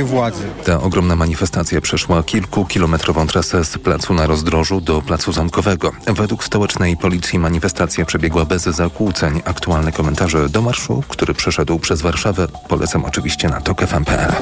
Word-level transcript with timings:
władzy. 0.00 0.44
Ta 0.64 0.80
ogromna 0.80 1.16
manifestacja 1.16 1.80
przeszła 1.80 2.22
kilkukilometrową 2.22 3.26
trasę 3.26 3.64
z 3.64 3.78
placu 3.78 4.14
na 4.14 4.26
rozdrożu 4.26 4.80
do 4.80 5.02
placu 5.02 5.32
zamkowego. 5.32 5.92
Według 6.06 6.44
stołecznej 6.44 6.96
policji 6.96 7.38
manifestacja 7.38 8.04
przebiegła 8.04 8.44
bez 8.44 8.62
zakłóceń. 8.62 9.42
Aktualne 9.44 9.92
komentarze 9.92 10.48
do 10.48 10.62
marszu, 10.62 11.02
który 11.08 11.34
przeszedł 11.34 11.78
przez 11.78 12.02
Warszawę, 12.02 12.48
polecam 12.68 13.04
oczywiście 13.04 13.48
na 13.48 13.60
tokefm.pl. 13.60 14.32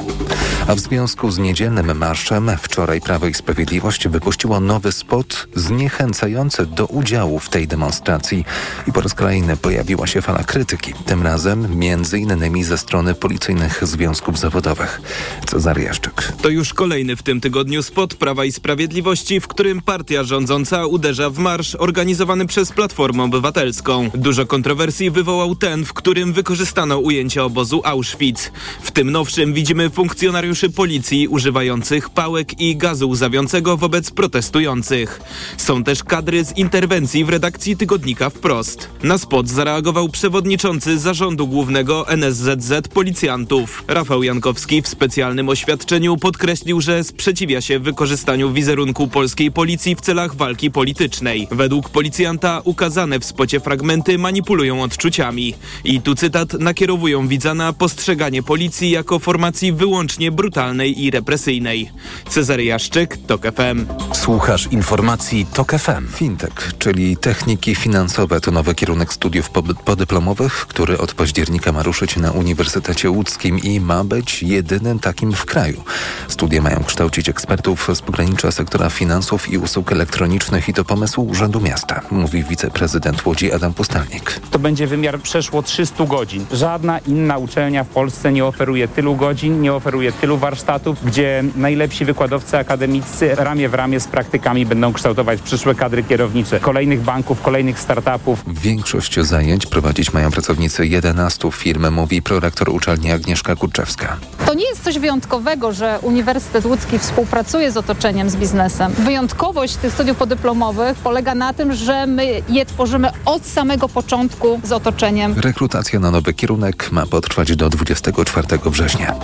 A 0.67 0.75
w 0.75 0.79
związku 0.79 1.31
z 1.31 1.37
niedzielnym 1.37 1.97
marszem 1.97 2.51
wczoraj 2.61 3.01
Prawo 3.01 3.27
i 3.27 3.33
Sprawiedliwość 3.33 4.07
wypuściło 4.07 4.59
nowy 4.59 4.91
spot 4.91 5.47
zniechęcający 5.55 6.65
do 6.65 6.85
udziału 6.85 7.39
w 7.39 7.49
tej 7.49 7.67
demonstracji 7.67 8.45
i 8.87 8.91
po 8.91 9.01
raz 9.01 9.13
kolejny 9.13 9.57
pojawiła 9.57 10.07
się 10.07 10.21
fala 10.21 10.43
krytyki. 10.43 10.93
Tym 11.05 11.23
razem 11.23 11.79
między 11.79 12.19
innymi 12.19 12.63
ze 12.63 12.77
strony 12.77 13.15
policyjnych 13.15 13.87
związków 13.87 14.39
zawodowych. 14.39 15.01
Cezary 15.45 15.83
Jaszczyk. 15.83 16.33
To 16.41 16.49
już 16.49 16.73
kolejny 16.73 17.15
w 17.15 17.23
tym 17.23 17.41
tygodniu 17.41 17.83
spot 17.83 18.13
Prawa 18.15 18.45
i 18.45 18.51
Sprawiedliwości, 18.51 19.39
w 19.39 19.47
którym 19.47 19.81
partia 19.81 20.23
rządząca 20.23 20.85
uderza 20.85 21.29
w 21.29 21.37
marsz 21.37 21.75
organizowany 21.75 22.47
przez 22.47 22.71
Platformę 22.71 23.23
Obywatelską. 23.23 24.09
Dużo 24.13 24.45
kontrowersji 24.45 25.11
wywołał 25.11 25.55
ten, 25.55 25.85
w 25.85 25.93
którym 25.93 26.33
wykorzystano 26.33 26.99
ujęcie 26.99 27.43
obozu 27.43 27.81
Auschwitz. 27.83 28.51
W 28.81 28.91
tym 28.91 29.11
nowszym 29.11 29.53
widzimy 29.53 29.89
funkcjonariuszy 29.89 30.69
policji 30.69 31.27
używających 31.27 32.09
pałek 32.09 32.59
i 32.59 32.75
gazu 32.75 33.09
łzawiącego 33.09 33.77
wobec 33.77 34.11
protestujących. 34.11 35.21
Są 35.57 35.83
też 35.83 36.03
kadry 36.03 36.45
z 36.45 36.57
interwencji 36.57 37.25
w 37.25 37.29
redakcji 37.29 37.77
tygodnika 37.77 38.29
Wprost. 38.29 38.89
Na 39.03 39.17
spot 39.17 39.49
zareagował 39.49 40.09
przewodniczący 40.09 40.99
zarządu 40.99 41.47
głównego 41.47 42.07
NSZZ 42.07 42.87
policjantów. 42.93 43.83
Rafał 43.87 44.23
Jankowski 44.23 44.81
w 44.81 44.87
specjalnym 44.87 45.30
specjalnym 45.31 45.49
oświadczeniu 45.49 46.17
podkreślił, 46.17 46.81
że 46.81 47.03
sprzeciwia 47.03 47.61
się 47.61 47.79
wykorzystaniu 47.79 48.53
wizerunku 48.53 49.07
polskiej 49.07 49.51
policji 49.51 49.95
w 49.95 50.01
celach 50.01 50.35
walki 50.35 50.71
politycznej. 50.71 51.47
Według 51.51 51.89
policjanta 51.89 52.61
ukazane 52.63 53.19
w 53.19 53.25
spocie 53.25 53.59
fragmenty 53.59 54.17
manipulują 54.17 54.83
odczuciami. 54.83 55.53
I 55.83 56.01
tu 56.01 56.15
cytat 56.15 56.53
nakierowują 56.53 57.27
widza 57.27 57.53
na 57.53 57.73
postrzeganie 57.73 58.43
policji 58.43 58.89
jako 58.89 59.19
formacji 59.19 59.73
wyłącznie 59.73 60.31
brutalnej 60.31 61.03
i 61.03 61.11
represyjnej. 61.11 61.91
Cezary 62.29 62.63
Jaszczyk, 62.63 63.17
TOK 63.27 63.41
FM. 63.41 63.85
Słuchasz 64.13 64.67
informacji 64.71 65.45
TOK 65.53 65.71
FM. 65.71 66.07
Fintech, 66.07 66.73
czyli 66.79 67.17
techniki 67.17 67.75
finansowe, 67.75 68.41
to 68.41 68.51
nowy 68.51 68.75
kierunek 68.75 69.13
studiów 69.13 69.49
podyplomowych, 69.85 70.53
który 70.53 70.97
od 70.97 71.13
października 71.13 71.71
ma 71.71 71.83
ruszyć 71.83 72.17
na 72.17 72.31
Uniwersytecie 72.31 73.09
Łódzkim 73.09 73.59
i 73.59 73.79
ma 73.79 74.03
być 74.03 74.43
jedynym 74.43 74.99
takim 74.99 75.20
w 75.29 75.45
kraju. 75.45 75.83
Studia 76.27 76.61
mają 76.61 76.83
kształcić 76.83 77.29
ekspertów 77.29 77.89
z 77.93 78.01
pogranicza 78.01 78.51
sektora 78.51 78.89
finansów 78.89 79.49
i 79.49 79.57
usług 79.57 79.91
elektronicznych 79.91 80.69
i 80.69 80.73
to 80.73 80.85
pomysł 80.85 81.21
Urzędu 81.21 81.61
Miasta, 81.61 82.01
mówi 82.11 82.43
wiceprezydent 82.43 83.25
Łodzi 83.25 83.51
Adam 83.51 83.73
Pustelnik. 83.73 84.39
To 84.51 84.59
będzie 84.59 84.87
wymiar 84.87 85.19
przeszło 85.19 85.63
300 85.63 86.05
godzin. 86.05 86.45
Żadna 86.51 86.99
inna 86.99 87.37
uczelnia 87.37 87.83
w 87.83 87.87
Polsce 87.87 88.31
nie 88.31 88.45
oferuje 88.45 88.87
tylu 88.87 89.15
godzin, 89.15 89.61
nie 89.61 89.73
oferuje 89.73 90.11
tylu 90.11 90.37
warsztatów, 90.37 91.05
gdzie 91.05 91.43
najlepsi 91.55 92.05
wykładowcy 92.05 92.57
akademicy 92.57 93.35
ramię 93.35 93.69
w 93.69 93.73
ramię 93.73 93.99
z 93.99 94.07
praktykami 94.07 94.65
będą 94.65 94.93
kształtować 94.93 95.41
przyszłe 95.41 95.75
kadry 95.75 96.03
kierownicze 96.03 96.59
kolejnych 96.59 97.01
banków, 97.01 97.41
kolejnych 97.41 97.79
startupów. 97.79 98.43
Większość 98.47 99.19
zajęć 99.19 99.65
prowadzić 99.65 100.13
mają 100.13 100.31
pracownicy 100.31 100.87
11 100.87 101.51
firm, 101.51 101.93
mówi 101.93 102.21
prorektor 102.21 102.69
uczelni 102.69 103.11
Agnieszka 103.11 103.55
Kurczewska. 103.55 104.17
To 104.45 104.53
nie 104.53 104.65
jest 104.65 104.83
coś 104.83 104.99
wyjątkowego 104.99 105.10
wyjątkowego, 105.11 105.71
że 105.71 105.99
Uniwersytet 106.01 106.65
Łódzki 106.65 106.99
współpracuje 106.99 107.71
z 107.71 107.77
otoczeniem, 107.77 108.29
z 108.29 108.35
biznesem. 108.35 108.91
Wyjątkowość 108.91 109.75
tych 109.75 109.93
studiów 109.93 110.17
podyplomowych 110.17 110.97
polega 110.97 111.35
na 111.35 111.53
tym, 111.53 111.73
że 111.73 112.07
my 112.07 112.41
je 112.49 112.65
tworzymy 112.65 113.09
od 113.25 113.45
samego 113.45 113.89
początku 113.89 114.59
z 114.63 114.71
otoczeniem. 114.71 115.33
Rekrutacja 115.37 115.99
na 115.99 116.11
nowy 116.11 116.33
kierunek 116.33 116.91
ma 116.91 117.05
potrwać 117.05 117.55
do 117.55 117.69
24 117.69 118.47
września. 118.65 119.15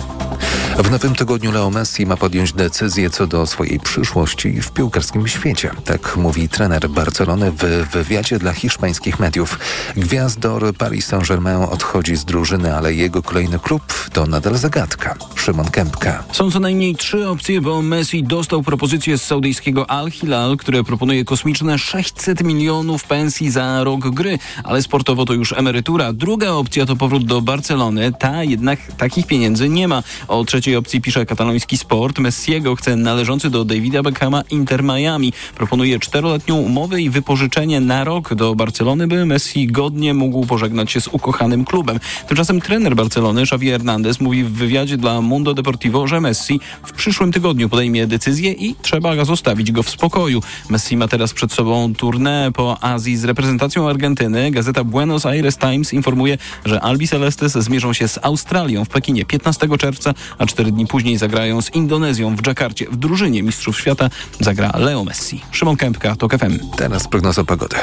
W 0.78 0.90
nowym 0.90 1.14
tygodniu 1.14 1.52
Leo 1.52 1.70
Messi 1.70 2.06
ma 2.06 2.16
podjąć 2.16 2.52
decyzję 2.52 3.10
co 3.10 3.26
do 3.26 3.46
swojej 3.46 3.80
przyszłości 3.80 4.62
w 4.62 4.70
piłkarskim 4.70 5.28
świecie. 5.28 5.70
Tak 5.84 6.16
mówi 6.16 6.48
trener 6.48 6.88
Barcelony 6.90 7.52
w 7.52 7.88
wywiadzie 7.92 8.38
dla 8.38 8.52
hiszpańskich 8.52 9.20
mediów. 9.20 9.58
Gwiazdor 9.96 10.74
Paris 10.74 11.06
Saint-Germain 11.06 11.62
odchodzi 11.70 12.16
z 12.16 12.24
drużyny, 12.24 12.76
ale 12.76 12.94
jego 12.94 13.22
kolejny 13.22 13.58
klub 13.58 13.82
to 14.12 14.26
nadal 14.26 14.56
zagadka. 14.56 15.14
Szymon 15.34 15.70
Kępka. 15.70 16.24
Są 16.32 16.50
co 16.50 16.60
najmniej 16.60 16.96
trzy 16.96 17.28
opcje, 17.28 17.60
bo 17.60 17.82
Messi 17.82 18.22
dostał 18.22 18.62
propozycję 18.62 19.18
z 19.18 19.22
saudyjskiego 19.22 19.90
Al 19.90 20.10
Hilal, 20.10 20.56
które 20.56 20.84
proponuje 20.84 21.24
kosmiczne 21.24 21.78
600 21.78 22.44
milionów 22.44 23.04
pensji 23.04 23.50
za 23.50 23.84
rok 23.84 24.10
gry, 24.10 24.38
ale 24.64 24.82
sportowo 24.82 25.24
to 25.24 25.32
już 25.32 25.52
emerytura. 25.52 26.12
Druga 26.12 26.50
opcja 26.50 26.86
to 26.86 26.96
powrót 26.96 27.24
do 27.24 27.40
Barcelony, 27.40 28.12
ta 28.12 28.44
jednak 28.44 28.78
takich 28.92 29.26
pieniędzy 29.26 29.68
nie 29.68 29.88
ma. 29.88 30.02
O 30.28 30.44
trzeciej 30.44 30.67
opcji 30.76 31.00
pisze 31.00 31.26
kataloński 31.26 31.78
sport. 31.78 32.18
Messiego 32.18 32.76
chce 32.76 32.96
należący 32.96 33.50
do 33.50 33.64
Davida 33.64 34.02
Beckhama 34.02 34.42
Inter 34.50 34.84
Miami. 34.84 35.32
Proponuje 35.54 35.98
czteroletnią 35.98 36.56
umowę 36.56 37.00
i 37.00 37.10
wypożyczenie 37.10 37.80
na 37.80 38.04
rok 38.04 38.34
do 38.34 38.54
Barcelony, 38.54 39.06
by 39.06 39.26
Messi 39.26 39.66
godnie 39.66 40.14
mógł 40.14 40.46
pożegnać 40.46 40.92
się 40.92 41.00
z 41.00 41.08
ukochanym 41.08 41.64
klubem. 41.64 42.00
Tymczasem 42.28 42.60
trener 42.60 42.96
Barcelony, 42.96 43.42
Xavi 43.42 43.70
Hernandez, 43.70 44.20
mówi 44.20 44.44
w 44.44 44.52
wywiadzie 44.52 44.96
dla 44.96 45.20
Mundo 45.20 45.54
Deportivo, 45.54 46.06
że 46.06 46.20
Messi 46.20 46.60
w 46.86 46.92
przyszłym 46.92 47.32
tygodniu 47.32 47.68
podejmie 47.68 48.06
decyzję 48.06 48.52
i 48.52 48.74
trzeba 48.82 49.24
zostawić 49.24 49.72
go 49.72 49.82
w 49.82 49.90
spokoju. 49.90 50.42
Messi 50.68 50.96
ma 50.96 51.08
teraz 51.08 51.32
przed 51.32 51.52
sobą 51.52 51.92
tournée 51.92 52.52
po 52.52 52.84
Azji 52.84 53.16
z 53.16 53.24
reprezentacją 53.24 53.88
Argentyny. 53.88 54.50
Gazeta 54.50 54.84
Buenos 54.84 55.26
Aires 55.26 55.58
Times 55.58 55.92
informuje, 55.92 56.38
że 56.64 56.80
Albi 56.80 57.08
Celestes 57.08 57.52
zmierzą 57.52 57.92
się 57.92 58.08
z 58.08 58.18
Australią 58.22 58.84
w 58.84 58.88
Pekinie 58.88 59.24
15 59.24 59.68
czerwca, 59.78 60.14
a 60.38 60.46
cztery 60.58 60.72
dni 60.72 60.86
później 60.86 61.18
zagrają 61.18 61.62
z 61.62 61.74
Indonezją 61.74 62.36
w 62.36 62.42
Dżakarcie. 62.42 62.86
W 62.90 62.96
drużynie 62.96 63.42
Mistrzów 63.42 63.78
Świata 63.78 64.10
zagra 64.40 64.72
Leo 64.78 65.04
Messi. 65.04 65.40
Szymon 65.50 65.76
Kępka, 65.76 66.16
TOK 66.16 66.38
FM. 66.38 66.58
Teraz 66.76 67.08
prognoza 67.08 67.44
pogody. 67.44 67.76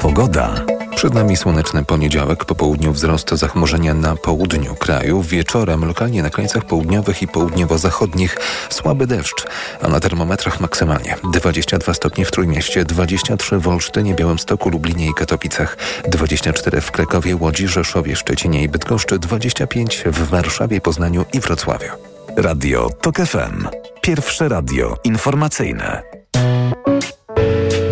Pogoda. 0.00 0.77
Przed 0.98 1.14
nami 1.14 1.36
słoneczny 1.36 1.84
poniedziałek, 1.84 2.44
po 2.44 2.54
południu 2.54 2.92
wzrost 2.92 3.30
zachmurzenia 3.30 3.94
na 3.94 4.16
południu 4.16 4.74
kraju, 4.74 5.22
wieczorem 5.22 5.84
lokalnie 5.84 6.22
na 6.22 6.30
krańcach 6.30 6.64
południowych 6.64 7.22
i 7.22 7.28
południowo-zachodnich 7.28 8.36
słaby 8.70 9.06
deszcz, 9.06 9.46
a 9.82 9.88
na 9.88 10.00
termometrach 10.00 10.60
maksymalnie 10.60 11.16
22 11.32 11.94
stopnie 11.94 12.24
w 12.24 12.30
Trójmieście, 12.30 12.84
23 12.84 13.58
w 13.58 13.68
Olsztynie, 13.68 14.14
Białymstoku, 14.14 14.70
Lublinie 14.70 15.06
i 15.10 15.14
Katowicach, 15.14 15.76
24 16.08 16.80
w 16.80 16.90
Krakowie, 16.90 17.36
Łodzi, 17.36 17.68
Rzeszowie, 17.68 18.16
Szczecinie 18.16 18.62
i 18.62 18.68
Bydgoszczy, 18.68 19.18
25 19.18 20.04
w 20.06 20.28
Warszawie, 20.28 20.80
Poznaniu 20.80 21.24
i 21.32 21.40
Wrocławiu. 21.40 21.90
Radio 22.36 22.90
TOK 23.00 23.16
FM. 23.16 23.68
Pierwsze 24.00 24.48
radio 24.48 24.96
informacyjne. 25.04 26.02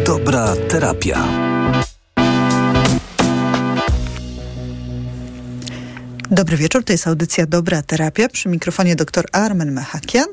Dobra 0.06 0.56
terapia. 0.68 1.55
Dobry 6.30 6.56
wieczór, 6.56 6.84
to 6.84 6.92
jest 6.92 7.06
audycja 7.06 7.46
Dobra 7.46 7.82
Terapia. 7.82 8.28
Przy 8.28 8.48
mikrofonie 8.48 8.96
dr 8.96 9.24
Armen 9.32 9.72
Mechakian. 9.72 10.26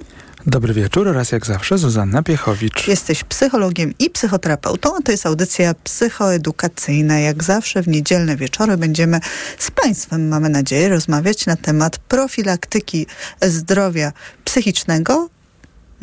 Dobry 0.46 0.74
wieczór 0.74 1.08
oraz 1.08 1.31
jak 1.31 1.46
zawsze 1.46 1.78
Zuzanna 1.78 2.24
Piechowicz. 2.24 2.88
Jesteś 2.88 3.24
psychologiem 3.24 3.94
i 4.00 4.09
psychoterapeutą, 4.09 4.96
a 4.98 5.02
to 5.02 5.12
jest 5.12 5.26
audycja 5.26 5.74
psychoedukacyjna. 5.84 7.20
Jak 7.20 7.44
zawsze 7.44 7.84
w 7.84 7.88
niedzielne 7.88 8.36
wieczory 8.36 8.78
będziemy 8.78 9.20
z 9.58 9.72
Państwem, 9.72 10.28
mamy 10.28 10.50
nadzieję, 10.50 10.90
rozmawiać 10.90 11.46
na 11.46 11.56
temat 11.56 11.98
profilaktyki 11.98 13.08
zdrowia 13.42 14.12
psychicznego. 14.44 15.29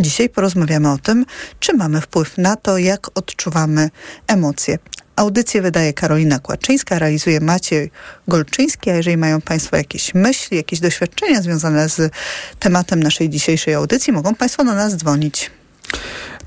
Dzisiaj 0.01 0.29
porozmawiamy 0.29 0.91
o 0.93 0.99
tym, 0.99 1.27
czy 1.61 1.73
mamy 1.77 2.01
wpływ 2.01 2.39
na 2.39 2.57
to, 2.57 2.79
jak 2.79 3.19
odczuwamy 3.19 3.91
emocje. 4.27 4.79
Audycję 5.21 5.63
wydaje 5.63 5.93
Karolina 5.93 6.39
Kłaczyńska, 6.39 6.99
realizuje 6.99 7.41
Maciej 7.41 7.91
Golczyński, 8.29 8.91
a 8.91 8.95
jeżeli 8.95 9.17
mają 9.17 9.41
Państwo 9.41 9.77
jakieś 9.77 10.15
myśli, 10.15 10.57
jakieś 10.57 10.81
doświadczenia 10.81 11.43
związane 11.43 11.89
z 11.89 12.13
tematem 12.59 13.03
naszej 13.03 13.31
dzisiejszej 13.31 13.75
audycji, 13.75 14.13
mogą 14.13 14.35
Państwo 14.35 14.65
do 14.65 14.75
nas 14.75 14.97
dzwonić. 14.97 15.51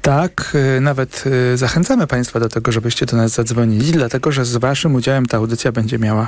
Tak, 0.04 0.56
y, 0.78 0.82
nawet 0.82 1.24
y, 1.54 1.58
zachęcamy 1.58 2.08
Państwa 2.08 2.40
do 2.40 2.50
tego, 2.50 2.72
żebyście 2.72 3.06
do 3.06 3.18
nas 3.18 3.32
zadzwonili, 3.32 3.92
dlatego 3.92 4.32
że 4.32 4.46
z 4.46 4.58
Waszym 4.58 4.96
udziałem 4.96 5.26
ta 5.26 5.38
audycja 5.38 5.72
będzie 5.72 6.00
miała 6.00 6.28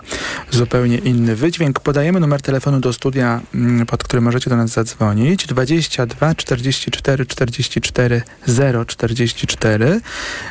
zupełnie 0.51 0.97
inny 0.97 1.35
wydźwięk. 1.35 1.79
Podajemy 1.79 2.19
numer 2.19 2.41
telefonu 2.41 2.79
do 2.79 2.93
studia, 2.93 3.41
mm, 3.55 3.85
pod 3.85 4.03
którym 4.03 4.23
możecie 4.23 4.49
do 4.49 4.57
nas 4.57 4.69
zadzwonić. 4.69 5.47
22 5.47 6.35
44 6.35 7.25
44 7.25 8.21
044 8.87 10.01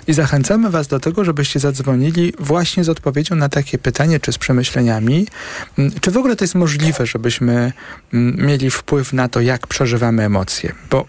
i 0.06 0.12
zachęcamy 0.12 0.71
Was 0.71 0.88
do 0.88 1.00
tego, 1.00 1.25
żebyście 1.25 1.61
zadzwonili 1.61 2.32
właśnie 2.38 2.85
z 2.85 2.88
odpowiedzią 2.88 3.37
na 3.37 3.49
takie 3.49 3.79
pytanie, 3.79 4.21
czy 4.21 4.32
z 4.32 4.38
przemyśleniami, 4.38 5.26
mm, 5.79 5.93
czy 6.00 6.11
w 6.11 6.17
ogóle 6.17 6.37
to 6.37 6.44
jest 6.44 6.55
możliwe, 6.55 7.06
żebyśmy 7.06 7.73
mm, 8.12 8.47
mieli 8.47 8.71
wpływ 8.71 9.12
na 9.12 9.29
to, 9.29 9.41
jak 9.41 9.67
przeżywamy 9.67 10.23
emocje. 10.23 10.73
Bo 10.91 11.06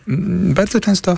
bardzo 0.53 0.79
często 0.79 1.17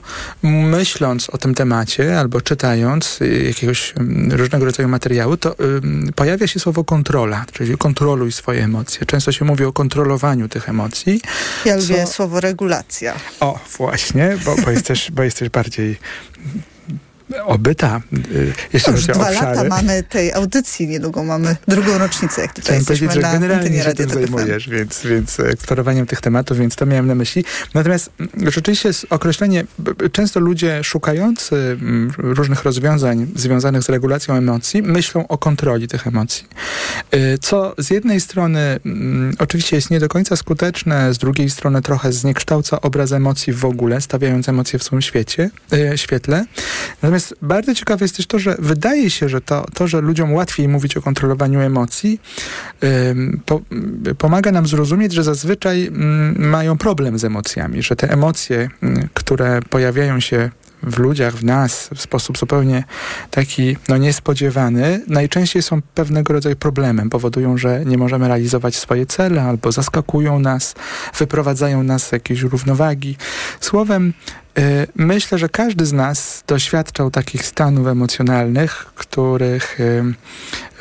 myśląc 0.87 1.29
o 1.29 1.37
tym 1.37 1.55
temacie 1.55 2.19
albo 2.19 2.41
czytając 2.41 3.21
y, 3.21 3.43
jakiegoś 3.47 3.93
mm, 3.97 4.31
różnego 4.31 4.65
rodzaju 4.65 4.89
materiału, 4.89 5.37
to 5.37 5.55
pojawia 6.15 6.47
się 6.47 6.59
słowo 6.59 6.83
kontrola, 6.83 7.45
czyli 7.51 7.77
kontroluj 7.77 8.31
swoje 8.31 8.63
emocje. 8.63 9.05
Często 9.05 9.31
się 9.31 9.45
mówi 9.45 9.63
o 9.65 9.73
kontrolowaniu 9.73 10.49
tych 10.49 10.69
emocji. 10.69 11.21
Ja 11.65 11.77
Co- 11.77 11.81
lubię 11.81 12.07
słowo 12.07 12.39
regulacja. 12.39 13.13
O, 13.39 13.59
właśnie, 13.77 14.37
bo, 14.45 14.55
bo, 14.65 14.71
jesteś, 14.71 15.11
bo 15.11 15.23
jesteś 15.23 15.49
bardziej 15.49 15.97
obyta, 17.45 18.01
y, 18.31 18.53
jeśli 18.73 18.93
Już 18.93 19.01
chodzi 19.01 19.11
o 19.11 19.15
dwa 19.15 19.29
obszary. 19.29 19.57
lata 19.57 19.69
mamy 19.69 20.03
tej 20.03 20.33
audycji, 20.33 20.87
niedługo 20.87 21.23
mamy 21.23 21.55
drugą 21.67 21.97
rocznicę, 21.97 22.41
jak 22.41 22.53
tutaj 22.53 22.63
Chciałem 22.63 22.79
jesteśmy 22.79 23.07
powiedzieć, 23.07 23.31
że 23.31 23.39
generalnie 23.39 23.83
się 23.83 23.93
tym 23.93 24.09
zajmujesz, 24.09 24.69
więc, 24.69 25.01
więc 25.05 25.39
eksplorowaniem 25.39 26.05
tych 26.05 26.21
tematów, 26.21 26.57
więc 26.57 26.75
to 26.75 26.85
miałem 26.85 27.07
na 27.07 27.15
myśli. 27.15 27.43
Natomiast 27.73 28.11
mm, 28.19 28.51
rzeczywiście 28.51 28.89
jest 28.89 29.05
określenie, 29.09 29.63
często 30.11 30.39
ludzie 30.39 30.83
szukający 30.83 31.55
mm, 31.55 32.11
różnych 32.17 32.63
rozwiązań 32.63 33.27
związanych 33.35 33.83
z 33.83 33.89
regulacją 33.89 34.35
emocji, 34.35 34.81
myślą 34.81 35.27
o 35.27 35.37
kontroli 35.37 35.87
tych 35.87 36.07
emocji. 36.07 36.45
Y, 37.15 37.37
Co 37.41 37.75
z 37.77 37.89
jednej 37.89 38.21
strony 38.21 38.79
mm, 38.85 39.35
oczywiście 39.39 39.75
jest 39.75 39.89
nie 39.89 39.99
do 39.99 40.07
końca 40.07 40.35
skuteczne, 40.35 41.13
z 41.13 41.17
drugiej 41.17 41.49
strony 41.49 41.81
trochę 41.81 42.13
zniekształca 42.13 42.81
obraz 42.81 43.11
emocji 43.11 43.53
w 43.53 43.65
ogóle, 43.65 44.01
stawiając 44.01 44.49
emocje 44.49 44.79
w 44.79 44.83
swoim 44.83 45.01
świecie, 45.01 45.49
świetle. 45.95 46.45
Natomiast 47.01 47.16
bardzo 47.41 47.75
ciekawe 47.75 48.05
jest 48.05 48.17
też 48.17 48.27
to, 48.27 48.39
że 48.39 48.55
wydaje 48.59 49.09
się, 49.09 49.29
że 49.29 49.41
to, 49.41 49.65
to 49.73 49.87
że 49.87 50.01
ludziom 50.01 50.33
łatwiej 50.33 50.67
mówić 50.67 50.97
o 50.97 51.01
kontrolowaniu 51.01 51.59
emocji, 51.59 52.21
po, 53.45 53.61
pomaga 54.17 54.51
nam 54.51 54.67
zrozumieć, 54.67 55.13
że 55.13 55.23
zazwyczaj 55.23 55.87
mm, 55.87 56.49
mają 56.49 56.77
problem 56.77 57.19
z 57.19 57.23
emocjami, 57.23 57.83
że 57.83 57.95
te 57.95 58.11
emocje, 58.11 58.69
mm, 58.81 59.09
które 59.13 59.59
pojawiają 59.69 60.19
się 60.19 60.49
w 60.83 60.99
ludziach, 60.99 61.35
w 61.35 61.43
nas 61.43 61.89
w 61.95 62.01
sposób 62.01 62.37
zupełnie 62.37 62.83
taki 63.31 63.77
no, 63.89 63.97
niespodziewany, 63.97 65.01
najczęściej 65.07 65.61
są 65.61 65.81
pewnego 65.81 66.33
rodzaju 66.33 66.55
problemem. 66.55 67.09
Powodują, 67.09 67.57
że 67.57 67.85
nie 67.85 67.97
możemy 67.97 68.27
realizować 68.27 68.75
swoje 68.75 69.05
cele 69.05 69.43
albo 69.43 69.71
zaskakują 69.71 70.39
nas, 70.39 70.75
wyprowadzają 71.17 71.83
nas 71.83 72.07
z 72.07 72.11
jakiejś 72.11 72.41
równowagi. 72.41 73.17
Słowem, 73.59 74.13
myślę, 74.95 75.37
że 75.37 75.49
każdy 75.49 75.85
z 75.85 75.93
nas 75.93 76.43
doświadczał 76.47 77.11
takich 77.11 77.45
stanów 77.45 77.87
emocjonalnych, 77.87 78.85
których, 78.95 79.79
y, 79.79 80.13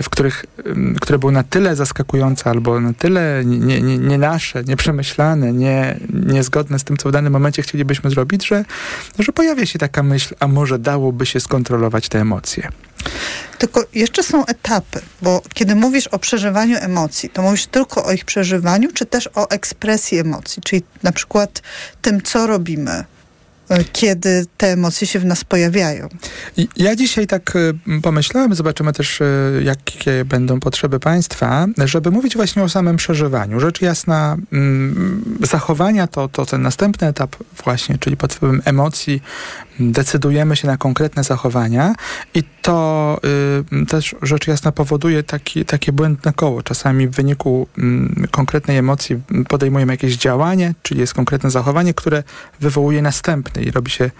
w 0.03 0.11
których, 0.11 0.45
y, 0.67 1.01
które 1.01 1.19
były 1.19 1.33
na 1.33 1.43
tyle 1.43 1.77
zaskakujące 1.77 2.51
albo 2.51 2.81
na 2.81 2.93
tyle 2.93 3.43
nie, 3.45 3.83
nie, 3.83 3.99
nie 3.99 4.19
nasze, 4.19 4.65
nieprzemyślane, 4.65 5.53
nie, 5.53 5.97
niezgodne 6.13 6.79
z 6.79 6.85
tym, 6.85 6.97
co 6.97 7.09
w 7.09 7.13
danym 7.13 7.33
momencie 7.33 7.63
chcielibyśmy 7.63 8.11
zrobić, 8.11 8.47
że, 8.47 8.65
że 9.19 9.33
pojawia 9.33 9.67
się 9.67 9.79
taka 9.79 10.03
myśl, 10.03 10.35
a 10.41 10.49
może 10.49 10.79
dałoby 10.79 11.27
się 11.27 11.41
skontrolować 11.41 12.09
te 12.09 12.21
emocje. 12.21 12.69
Tylko 13.59 13.85
jeszcze 13.95 14.23
są 14.23 14.47
etapy, 14.47 15.01
bo 15.23 15.43
kiedy 15.55 15.75
mówisz 15.75 16.07
o 16.07 16.19
przeżywaniu 16.19 16.79
emocji, 16.81 17.31
to 17.31 17.43
mówisz 17.43 17.67
tylko 17.67 18.05
o 18.05 18.13
ich 18.13 18.25
przeżywaniu, 18.25 18.93
czy 18.93 19.07
też 19.07 19.29
o 19.35 19.51
ekspresji 19.51 20.19
emocji, 20.19 20.63
czyli 20.65 20.83
na 21.03 21.13
przykład 21.13 21.63
tym, 22.03 22.23
co 22.23 22.47
robimy, 22.47 22.91
y, 23.01 23.16
kiedy 23.93 24.47
te 24.57 24.67
emocje 24.67 25.07
się 25.07 25.19
w 25.19 25.25
nas 25.25 25.45
pojawiają. 25.45 26.09
Ja 26.77 26.97
dzisiaj 26.97 27.27
tak 27.27 27.57
y, 27.57 27.75
pomyślałem, 28.03 28.55
zobaczymy 28.55 28.93
też, 28.93 29.21
y, 29.21 29.63
jakie 29.65 30.25
będą 30.25 30.61
potrzeby 30.61 31.01
państwa, 31.01 31.67
żeby 31.85 32.11
mówić 32.11 32.37
właśnie 32.37 32.63
o 32.63 32.69
samym 32.69 32.97
przeżywaniu. 32.97 33.61
Rzecz 33.61 33.81
jasna, 33.81 34.37
mm, 34.53 35.39
zachowania 35.43 36.07
to, 36.07 36.29
to 36.29 36.47
ten 36.47 36.63
następny 36.63 37.07
etap 37.07 37.37
właśnie, 37.65 37.99
czyli 37.99 38.17
pod 38.17 38.35
wpływem 38.35 38.63
emocji 38.65 39.23
decydujemy 39.81 40.57
się 40.57 40.67
na 40.67 40.77
konkretne 40.77 41.25
zachowania 41.25 41.95
i 42.35 42.43
to 42.67 43.19
y, 43.83 43.87
też 43.87 44.15
rzecz 44.23 44.47
jasna 44.47 44.73
powoduje 44.73 45.23
taki, 45.23 45.65
takie 45.65 45.93
błędne 45.93 46.33
koło. 46.33 46.63
Czasami 46.63 47.09
w 47.09 47.11
wyniku 47.11 47.69
mm, 47.79 48.27
konkretnej 48.31 48.77
emocji 48.77 49.21
podejmujemy 49.49 49.93
jakieś 49.93 50.17
działanie, 50.17 50.75
czyli 50.83 51.01
jest 51.01 51.15
konkretne 51.15 51.51
zachowanie, 51.51 51.95
które 51.95 52.23
wywołuje 52.61 53.03
następne 53.03 53.63
i 53.63 53.71
robi 53.71 53.91
się 53.91 54.11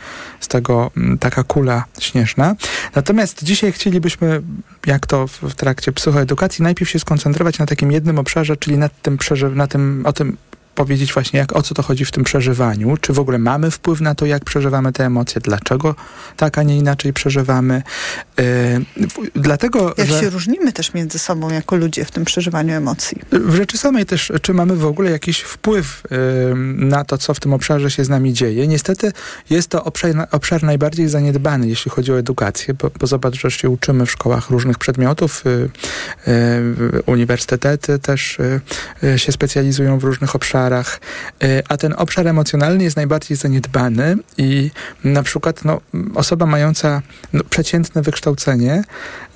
z 0.41 0.49
tego 0.49 0.91
mm, 0.97 1.19
taka 1.19 1.43
kula 1.43 1.85
śnieżna. 2.01 2.57
Natomiast 2.95 3.45
dzisiaj 3.45 3.73
chcielibyśmy, 3.73 4.43
jak 4.87 5.07
to 5.07 5.27
w, 5.27 5.43
w 5.43 5.55
trakcie 5.55 5.93
psychoedukacji, 5.93 6.63
najpierw 6.63 6.91
się 6.91 6.99
skoncentrować 6.99 7.59
na 7.59 7.67
takim 7.67 7.93
jednym 7.93 8.19
obszarze, 8.19 8.57
czyli 8.57 8.79
nad 8.79 9.03
tym, 9.03 9.19
na 9.55 9.67
tym 9.67 10.03
o 10.07 10.13
tym 10.13 10.37
powiedzieć 10.77 11.13
właśnie, 11.13 11.39
jak, 11.39 11.57
o 11.57 11.63
co 11.63 11.75
to 11.75 11.83
chodzi 11.83 12.05
w 12.05 12.11
tym 12.11 12.25
przeżywaniu, 12.25 12.97
czy 12.97 13.13
w 13.13 13.19
ogóle 13.19 13.39
mamy 13.39 13.71
wpływ 13.71 14.01
na 14.01 14.15
to, 14.15 14.27
jak 14.27 14.45
przeżywamy 14.45 14.93
te 14.93 15.05
emocje, 15.05 15.41
dlaczego 15.41 15.95
tak, 16.37 16.59
a 16.59 16.63
nie 16.63 16.79
inaczej 16.79 17.13
przeżywamy. 17.13 17.83
Yy, 18.39 18.45
dlatego, 19.35 19.95
Jak 19.99 20.09
że... 20.09 20.21
się 20.21 20.31
różnimy 20.31 20.73
też 20.73 20.95
między 20.95 21.19
sobą 21.19 21.51
jako 21.51 21.77
ludzie 21.77 22.05
w 22.05 22.11
tym 22.11 22.25
przeżywaniu 22.25 22.75
emocji. 22.75 23.19
W 23.33 23.55
rzeczy 23.55 23.79
samej 23.79 24.07
też, 24.07 24.33
czy 24.43 24.55
mamy 24.55 24.77
w 24.77 24.87
ogóle 24.87 25.11
jakiś 25.11 25.41
wpływ 25.41 26.03
ym, 26.51 26.89
na 26.89 27.05
to, 27.05 27.19
co 27.19 27.35
w 27.35 27.41
tym 27.41 27.53
obszarze 27.53 27.91
się 27.91 28.05
z 28.05 28.09
nami 28.09 28.33
dzieje. 28.33 28.69
Niestety 28.69 29.13
jest 29.51 29.69
to 29.69 29.85
obszar, 29.85 30.29
obszar 30.31 30.63
najbardziej 30.63 31.09
zaniedbany, 31.09 31.69
jeśli 31.69 31.91
chodzi 31.91 32.13
o 32.13 32.19
edukację, 32.19 32.75
bo, 32.75 32.91
bo 33.01 33.07
zobacz, 33.07 33.41
że 33.41 33.51
się 33.51 33.71
uczymy 33.71 34.07
w 34.07 34.11
szkołach 34.11 34.51
różnych 34.51 34.79
przedmiotów, 34.79 35.47
y, 35.47 35.69
y, 36.29 37.03
uniwersytety 37.07 37.99
też 37.99 38.39
y, 38.39 38.61
y, 39.05 39.19
się 39.19 39.33
specjalizują 39.33 39.99
w 39.99 40.05
różnych 40.05 40.35
obszarach, 40.35 40.66
y, 40.73 41.63
a 41.69 41.77
ten 41.77 41.95
obszar 41.97 42.29
emocjonalny 42.29 42.85
jest 42.85 42.97
najbardziej 42.97 43.37
zaniedbany 43.37 44.17
i 44.39 44.71
na 45.05 45.23
przykład 45.23 45.65
no, 45.65 45.81
osoba 46.15 46.47
mająca 46.47 47.03
no, 47.33 47.45
przeciętne 47.51 48.03
wykształcenie 48.03 48.85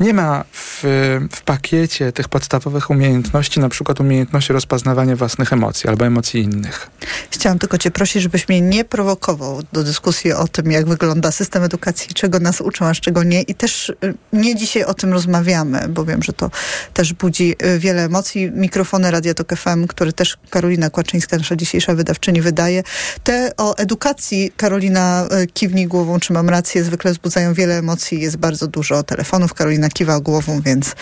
nie 0.01 0.15
ma 0.15 0.45
w, 0.53 0.85
w 1.33 1.43
pakiecie 1.43 2.13
tych 2.13 2.29
podstawowych 2.29 2.91
umiejętności, 2.91 3.61
na 3.61 3.69
przykład 3.69 4.01
umiejętności 4.01 4.53
rozpoznawania 4.53 5.17
własnych 5.17 5.53
emocji 5.53 5.89
albo 5.89 6.07
emocji 6.07 6.43
innych. 6.43 6.91
Chciałam 7.31 7.59
tylko 7.59 7.79
cię 7.79 7.91
prosić, 7.91 8.23
żebyś 8.23 8.49
mnie 8.49 8.61
nie 8.61 8.85
prowokował 8.85 9.61
do 9.73 9.85
dyskusji 9.85 10.33
o 10.33 10.49
tym, 10.49 10.71
jak 10.73 10.89
wygląda 10.89 11.33
system 11.33 11.63
edukacji, 11.63 12.15
czego 12.15 12.41
nas 12.41 12.61
uczą, 12.61 12.87
a 12.87 12.95
czego 12.95 13.23
nie. 13.23 13.43
I 13.43 13.55
też 13.55 13.89
y, 13.89 14.15
nie 14.33 14.57
dzisiaj 14.57 14.85
o 14.85 14.95
tym 14.95 15.13
rozmawiamy, 15.13 15.89
bo 15.89 16.05
wiem, 16.05 16.23
że 16.23 16.33
to 16.33 16.51
też 16.95 17.13
budzi 17.13 17.57
y, 17.65 17.79
wiele 17.79 18.05
emocji. 18.05 18.51
Mikrofony 18.51 19.11
Radia 19.11 19.35
Tok 19.35 19.57
FM, 19.57 19.87
które 19.87 20.13
też 20.13 20.39
Karolina 20.51 20.91
Kłaczyńska, 20.91 21.20
nasza 21.39 21.57
dzisiejsza 21.57 21.95
wydawczyni, 21.95 22.43
wydaje. 22.43 22.83
Te 23.25 23.51
o 23.57 23.77
edukacji, 23.77 24.53
Karolina 24.57 25.29
y, 25.43 25.47
kiwnij 25.47 25.87
głową, 25.87 26.21
czy 26.21 26.33
mam 26.33 26.49
rację, 26.49 26.85
zwykle 26.85 27.13
wzbudzają 27.13 27.55
wiele 27.55 27.79
emocji. 27.79 28.21
Jest 28.21 28.37
bardzo 28.37 28.67
dużo 28.67 29.03
telefonów. 29.03 29.55
Karolina 29.55 29.89
kiwa 29.89 30.21
głową, 30.21 30.61
więc 30.61 30.95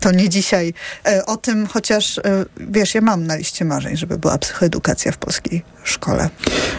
to 0.00 0.12
nie 0.12 0.28
dzisiaj 0.28 0.74
e, 1.06 1.26
o 1.26 1.36
tym, 1.36 1.66
chociaż 1.66 2.18
e, 2.18 2.22
wiesz, 2.56 2.94
ja 2.94 3.00
mam 3.00 3.26
na 3.26 3.36
liście 3.36 3.64
marzeń, 3.64 3.96
żeby 3.96 4.18
była 4.18 4.38
psychoedukacja 4.38 5.12
w 5.12 5.16
polskiej 5.16 5.62
szkole. 5.84 6.28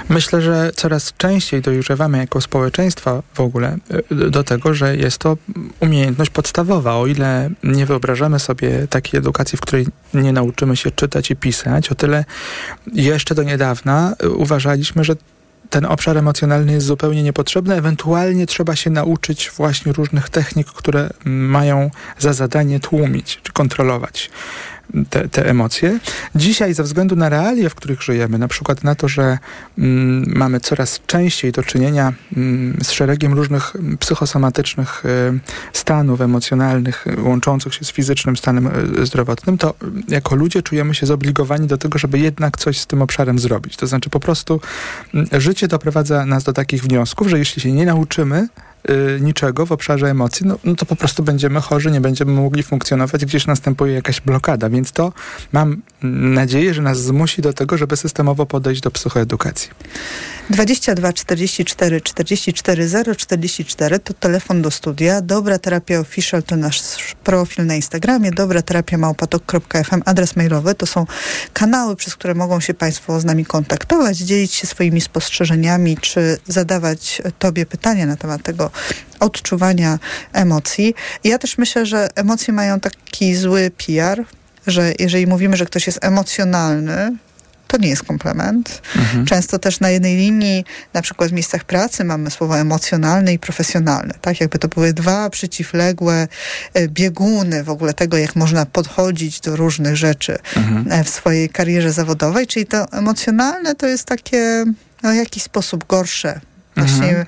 Myślę, 0.09 0.41
że 0.41 0.71
coraz 0.75 1.13
częściej 1.17 1.61
dojrzewamy 1.61 2.17
jako 2.17 2.41
społeczeństwo 2.41 3.23
w 3.33 3.39
ogóle 3.39 3.77
y, 4.11 4.29
do 4.29 4.43
tego, 4.43 4.73
że 4.73 4.97
jest 4.97 5.17
to 5.17 5.37
umiejętność 5.79 6.31
podstawowa. 6.31 6.95
O 6.95 7.07
ile 7.07 7.49
nie 7.63 7.85
wyobrażamy 7.85 8.39
sobie 8.39 8.87
takiej 8.87 9.17
edukacji, 9.17 9.57
w 9.57 9.61
której 9.61 9.87
nie 10.13 10.33
nauczymy 10.33 10.77
się 10.77 10.91
czytać 10.91 11.31
i 11.31 11.35
pisać, 11.35 11.91
o 11.91 11.95
tyle 11.95 12.25
jeszcze 12.93 13.35
do 13.35 13.43
niedawna 13.43 14.15
y, 14.23 14.29
uważaliśmy, 14.29 15.03
że 15.03 15.15
ten 15.69 15.85
obszar 15.85 16.17
emocjonalny 16.17 16.71
jest 16.71 16.85
zupełnie 16.85 17.23
niepotrzebny. 17.23 17.75
Ewentualnie 17.75 18.45
trzeba 18.45 18.75
się 18.75 18.89
nauczyć 18.89 19.51
właśnie 19.57 19.93
różnych 19.93 20.29
technik, 20.29 20.67
które 20.67 21.09
mają 21.25 21.91
za 22.19 22.33
zadanie 22.33 22.79
tłumić 22.79 23.39
czy 23.43 23.51
kontrolować 23.51 24.29
te, 25.09 25.29
te 25.29 25.49
emocje. 25.49 25.99
Dzisiaj 26.35 26.73
ze 26.73 26.83
względu 26.83 27.15
na 27.15 27.29
realia, 27.29 27.69
w 27.69 27.75
których 27.75 28.01
żyjemy, 28.01 28.37
na 28.37 28.47
przykład 28.47 28.83
na 28.83 28.95
to, 28.95 29.07
że 29.07 29.37
mm, 29.77 30.33
mamy 30.35 30.59
coraz 30.59 31.01
częściej 31.07 31.51
do 31.51 31.63
czynienia 31.63 32.13
mm, 32.37 32.77
z 32.83 32.91
szeregiem 32.91 33.33
różnych 33.33 33.73
psychosomatycznych 33.99 35.05
y, 35.05 35.39
stanów 35.73 36.21
emocjonalnych 36.21 37.05
łączących 37.17 37.73
się 37.73 37.85
z 37.85 37.91
fizycznym 37.91 38.37
stanem 38.37 38.67
y, 38.99 39.05
zdrowotnym, 39.05 39.57
to 39.57 39.73
jako 40.07 40.35
ludzie 40.35 40.61
czujemy 40.61 40.95
się 40.95 41.05
zobligowani 41.05 41.67
do 41.67 41.77
tego, 41.77 41.99
żeby 41.99 42.19
jednak 42.19 42.57
coś 42.57 42.79
z 42.79 42.87
tym 42.87 43.01
obszarem 43.01 43.39
zrobić. 43.39 43.77
To 43.77 43.87
znaczy 43.87 44.09
po 44.09 44.19
prostu 44.19 44.61
mm, 45.13 45.27
życie 45.33 45.67
doprowadza 45.67 46.25
nas 46.25 46.43
do 46.43 46.53
takich 46.53 46.83
wniosków, 46.83 47.27
że 47.27 47.39
jeśli 47.39 47.61
się 47.61 47.71
nie 47.71 47.85
nauczymy 47.85 48.47
y, 48.89 49.19
niczego 49.21 49.65
w 49.65 49.71
obszarze 49.71 50.09
emocji, 50.09 50.45
no, 50.45 50.59
no 50.63 50.75
to 50.75 50.85
po 50.85 50.95
prostu 50.95 51.23
będziemy 51.23 51.61
chorzy, 51.61 51.91
nie 51.91 52.01
będziemy 52.01 52.31
mogli 52.31 52.63
funkcjonować, 52.63 53.25
gdzieś 53.25 53.47
następuje 53.47 53.93
jakaś 53.93 54.21
blokada. 54.21 54.69
Więc 54.69 54.91
to 54.91 55.13
mam 55.51 55.81
nadzieję, 56.03 56.73
że 56.73 56.81
nas 56.81 57.01
zmusi 57.01 57.41
do 57.41 57.53
tego, 57.53 57.77
żeby 57.77 57.97
systemowo 57.97 58.45
podejść 58.45 58.81
do 58.81 58.91
psychoedukacji. 58.91 59.69
22 60.49 61.13
44 61.13 62.01
44 62.01 62.87
0 62.87 63.15
44 63.15 63.99
to 63.99 64.13
telefon 64.13 64.61
do 64.61 64.71
studia. 64.71 65.21
Dobra 65.21 65.59
Terapia 65.59 65.99
Official 65.99 66.43
to 66.43 66.55
nasz 66.55 67.15
profil 67.23 67.65
na 67.65 67.75
Instagramie. 67.75 68.31
Dobra 68.31 68.61
Terapia 68.61 68.97
małpatok.fm 68.97 70.01
adres 70.05 70.35
mailowy. 70.35 70.75
To 70.75 70.85
są 70.85 71.05
kanały, 71.53 71.95
przez 71.95 72.15
które 72.15 72.35
mogą 72.35 72.59
się 72.59 72.73
Państwo 72.73 73.19
z 73.19 73.25
nami 73.25 73.45
kontaktować, 73.45 74.17
dzielić 74.17 74.53
się 74.53 74.67
swoimi 74.67 75.01
spostrzeżeniami, 75.01 75.97
czy 75.97 76.37
zadawać 76.47 77.21
Tobie 77.39 77.65
pytania 77.65 78.05
na 78.05 78.15
temat 78.15 78.43
tego 78.43 78.71
odczuwania 79.19 79.99
emocji. 80.33 80.95
Ja 81.23 81.37
też 81.37 81.57
myślę, 81.57 81.85
że 81.85 82.07
emocje 82.15 82.53
mają 82.53 82.79
taki 82.79 83.35
zły 83.35 83.71
PR, 83.77 84.25
że 84.67 84.93
jeżeli 84.99 85.27
mówimy, 85.27 85.57
że 85.57 85.65
ktoś 85.65 85.87
jest 85.87 85.99
emocjonalny, 86.01 87.11
to 87.67 87.77
nie 87.77 87.89
jest 87.89 88.03
komplement. 88.03 88.81
Mhm. 88.95 89.25
Często 89.25 89.59
też 89.59 89.79
na 89.79 89.89
jednej 89.89 90.15
linii, 90.17 90.65
na 90.93 91.01
przykład 91.01 91.29
w 91.29 91.33
miejscach 91.33 91.63
pracy 91.63 92.03
mamy 92.03 92.31
słowa 92.31 92.57
emocjonalne 92.57 93.33
i 93.33 93.39
profesjonalne. 93.39 94.13
Tak, 94.21 94.41
jakby 94.41 94.59
to 94.59 94.67
były 94.67 94.93
dwa 94.93 95.29
przeciwległe 95.29 96.27
e, 96.73 96.87
bieguny 96.87 97.63
w 97.63 97.69
ogóle 97.69 97.93
tego, 97.93 98.17
jak 98.17 98.35
można 98.35 98.65
podchodzić 98.65 99.39
do 99.39 99.55
różnych 99.55 99.95
rzeczy 99.95 100.37
Mhm. 100.55 100.91
e, 100.91 101.03
w 101.03 101.09
swojej 101.09 101.49
karierze 101.49 101.91
zawodowej. 101.91 102.47
Czyli 102.47 102.65
to 102.65 102.91
emocjonalne 102.91 103.75
to 103.75 103.87
jest 103.87 104.05
takie 104.05 104.65
no, 105.03 105.11
w 105.11 105.15
jakiś 105.15 105.43
sposób 105.43 105.87
gorsze. 105.87 106.41
Właśnie 106.77 107.07
Mhm. 107.09 107.25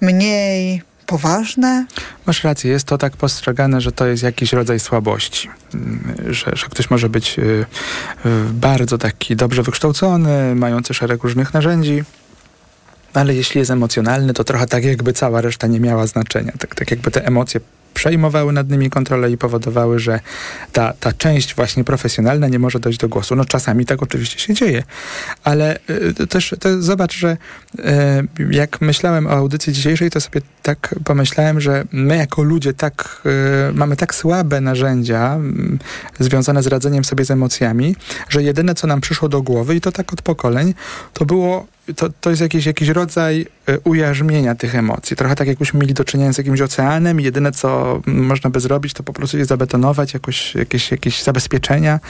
mniej 0.00 0.82
poważne. 1.10 1.86
Masz 2.26 2.44
rację, 2.44 2.70
jest 2.70 2.86
to 2.86 2.98
tak 2.98 3.16
postrzegane, 3.16 3.80
że 3.80 3.92
to 3.92 4.06
jest 4.06 4.22
jakiś 4.22 4.52
rodzaj 4.52 4.80
słabości. 4.80 5.48
Mm, 5.74 6.14
Że, 6.28 6.50
że 6.54 6.66
ktoś 6.66 6.90
może 6.90 7.08
być 7.08 7.38
y, 7.38 7.42
y, 7.42 7.66
bardzo 8.52 8.98
taki 8.98 9.36
dobrze 9.36 9.62
wykształcony, 9.62 10.54
mający 10.54 10.94
szereg 10.94 11.22
różnych 11.22 11.54
narzędzi, 11.54 12.04
ale 13.14 13.34
jeśli 13.34 13.58
jest 13.58 13.70
emocjonalny, 13.70 14.32
to 14.34 14.44
trochę 14.44 14.66
tak 14.66 14.84
jakby 14.84 15.12
cała 15.12 15.40
reszta 15.40 15.66
nie 15.66 15.80
miała 15.80 16.06
znaczenia. 16.06 16.52
Tak, 16.58 16.74
tak 16.74 16.90
jakby 16.90 17.10
te 17.10 17.26
emocje 17.26 17.60
przejmowały 17.94 18.52
nad 18.52 18.70
nimi 18.70 18.90
kontrolę 18.90 19.30
i 19.30 19.38
powodowały, 19.38 19.98
że 19.98 20.20
ta, 20.72 20.92
ta 21.00 21.12
część 21.12 21.54
właśnie 21.54 21.84
profesjonalna 21.84 22.48
nie 22.48 22.58
może 22.58 22.80
dojść 22.80 22.98
do 22.98 23.08
głosu. 23.08 23.36
No 23.36 23.44
czasami 23.44 23.86
tak 23.86 24.02
oczywiście 24.02 24.38
się 24.38 24.54
dzieje, 24.54 24.82
ale 25.44 25.78
y, 26.20 26.26
też 26.26 26.54
to 26.60 26.82
zobacz, 26.82 27.16
że 27.16 27.36
y, 27.78 27.82
jak 28.50 28.80
myślałem 28.80 29.26
o 29.26 29.30
audycji 29.30 29.72
dzisiejszej, 29.72 30.10
to 30.10 30.20
sobie 30.20 30.40
tak 30.62 30.94
pomyślałem, 31.04 31.60
że 31.60 31.84
my 31.92 32.16
jako 32.16 32.42
ludzie 32.42 32.74
tak 32.74 33.22
y, 33.70 33.74
mamy 33.74 33.96
tak 33.96 34.14
słabe 34.14 34.60
narzędzia 34.60 35.34
mm, 35.34 35.78
związane 36.18 36.62
z 36.62 36.66
radzeniem 36.66 37.04
sobie 37.04 37.24
z 37.24 37.30
emocjami, 37.30 37.96
że 38.28 38.42
jedyne 38.42 38.74
co 38.74 38.86
nam 38.86 39.00
przyszło 39.00 39.28
do 39.28 39.42
głowy 39.42 39.74
i 39.74 39.80
to 39.80 39.92
tak 39.92 40.12
od 40.12 40.22
pokoleń, 40.22 40.74
to 41.12 41.24
było 41.24 41.66
to, 41.96 42.08
to 42.20 42.30
jest 42.30 42.42
jakiś, 42.42 42.66
jakiś 42.66 42.88
rodzaj 42.88 43.46
y, 43.68 43.80
ujarzmienia 43.84 44.54
tych 44.54 44.74
emocji. 44.74 45.16
Trochę 45.16 45.34
tak 45.34 45.48
jakbyśmy 45.48 45.80
mieli 45.80 45.94
do 45.94 46.04
czynienia 46.04 46.32
z 46.32 46.38
jakimś 46.38 46.60
oceanem 46.60 47.20
i 47.20 47.24
jedyne 47.24 47.52
co 47.52 48.00
można 48.06 48.50
by 48.50 48.60
zrobić, 48.60 48.92
to 48.92 49.02
po 49.02 49.12
prostu 49.12 49.38
je 49.38 49.44
zabetonować, 49.44 50.14
jakoś, 50.14 50.54
jakieś, 50.54 50.90
jakieś 50.90 51.22
zabezpieczenia, 51.22 52.00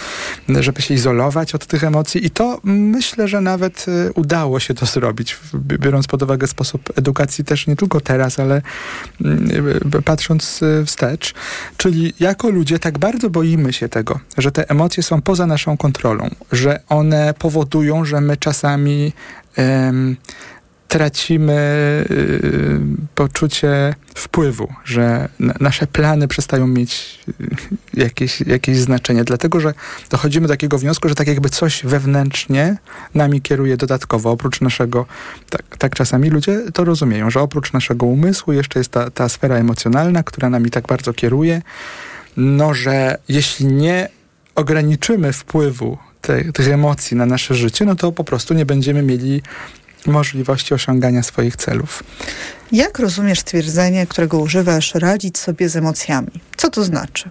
żeby 0.48 0.82
się 0.82 0.94
izolować 0.94 1.54
od 1.54 1.66
tych 1.66 1.84
emocji 1.84 2.26
i 2.26 2.30
to 2.30 2.60
myślę, 2.64 3.28
że 3.28 3.40
nawet 3.40 3.86
y, 3.88 4.12
udało 4.12 4.60
się 4.60 4.74
to 4.74 4.86
zrobić, 4.86 5.36
biorąc 5.54 6.06
pod 6.06 6.22
uwagę 6.22 6.46
sposób 6.46 6.98
edukacji 6.98 7.44
też 7.44 7.66
nie 7.66 7.76
tylko 7.76 8.00
teraz, 8.00 8.40
ale 8.40 8.62
mm, 9.20 9.50
y, 9.96 10.02
patrząc 10.02 10.60
wstecz. 10.86 11.34
Czyli 11.76 12.14
jako 12.20 12.50
ludzie 12.50 12.78
tak 12.78 12.98
bardzo 12.98 13.30
boimy 13.30 13.72
się 13.72 13.88
tego, 13.88 14.20
że 14.38 14.52
te 14.52 14.70
emocje 14.70 15.02
są 15.02 15.22
poza 15.22 15.46
naszą 15.46 15.76
kontrolą, 15.76 16.30
że 16.52 16.80
one 16.88 17.34
powodują, 17.38 18.04
że 18.04 18.20
my 18.20 18.36
czasami 18.36 19.12
tracimy 20.90 21.52
y, 22.10 22.80
poczucie 23.14 23.94
wpływu, 24.14 24.68
że 24.84 25.28
na, 25.38 25.54
nasze 25.60 25.86
plany 25.86 26.28
przestają 26.28 26.66
mieć 26.66 27.18
y, 27.28 27.34
jakieś, 27.94 28.40
jakieś 28.40 28.78
znaczenie, 28.78 29.24
dlatego 29.24 29.60
że 29.60 29.74
dochodzimy 30.10 30.46
do 30.46 30.54
takiego 30.54 30.78
wniosku, 30.78 31.08
że 31.08 31.14
tak 31.14 31.26
jakby 31.26 31.48
coś 31.48 31.82
wewnętrznie 31.84 32.76
nami 33.14 33.42
kieruje 33.42 33.76
dodatkowo, 33.76 34.30
oprócz 34.30 34.60
naszego, 34.60 35.06
tak, 35.50 35.76
tak 35.78 35.94
czasami 35.94 36.30
ludzie 36.30 36.60
to 36.74 36.84
rozumieją, 36.84 37.30
że 37.30 37.40
oprócz 37.40 37.72
naszego 37.72 38.06
umysłu 38.06 38.52
jeszcze 38.52 38.80
jest 38.80 38.90
ta, 38.90 39.10
ta 39.10 39.28
sfera 39.28 39.56
emocjonalna, 39.56 40.22
która 40.22 40.50
nami 40.50 40.70
tak 40.70 40.86
bardzo 40.86 41.12
kieruje, 41.12 41.62
no 42.36 42.74
że 42.74 43.18
jeśli 43.28 43.66
nie 43.66 44.08
ograniczymy 44.54 45.32
wpływu 45.32 45.98
te, 46.20 46.52
tych 46.52 46.68
emocji 46.68 47.16
na 47.16 47.26
nasze 47.26 47.54
życie, 47.54 47.84
no 47.84 47.94
to 47.94 48.12
po 48.12 48.24
prostu 48.24 48.54
nie 48.54 48.66
będziemy 48.66 49.02
mieli 49.02 49.42
możliwości 50.06 50.74
osiągania 50.74 51.22
swoich 51.22 51.56
celów. 51.56 52.02
Jak 52.72 52.98
rozumiesz 52.98 53.42
twierdzenie, 53.42 54.06
którego 54.06 54.38
używasz, 54.38 54.94
radzić 54.94 55.38
sobie 55.38 55.68
z 55.68 55.76
emocjami? 55.76 56.30
Co 56.56 56.70
to 56.70 56.84
znaczy? 56.84 57.30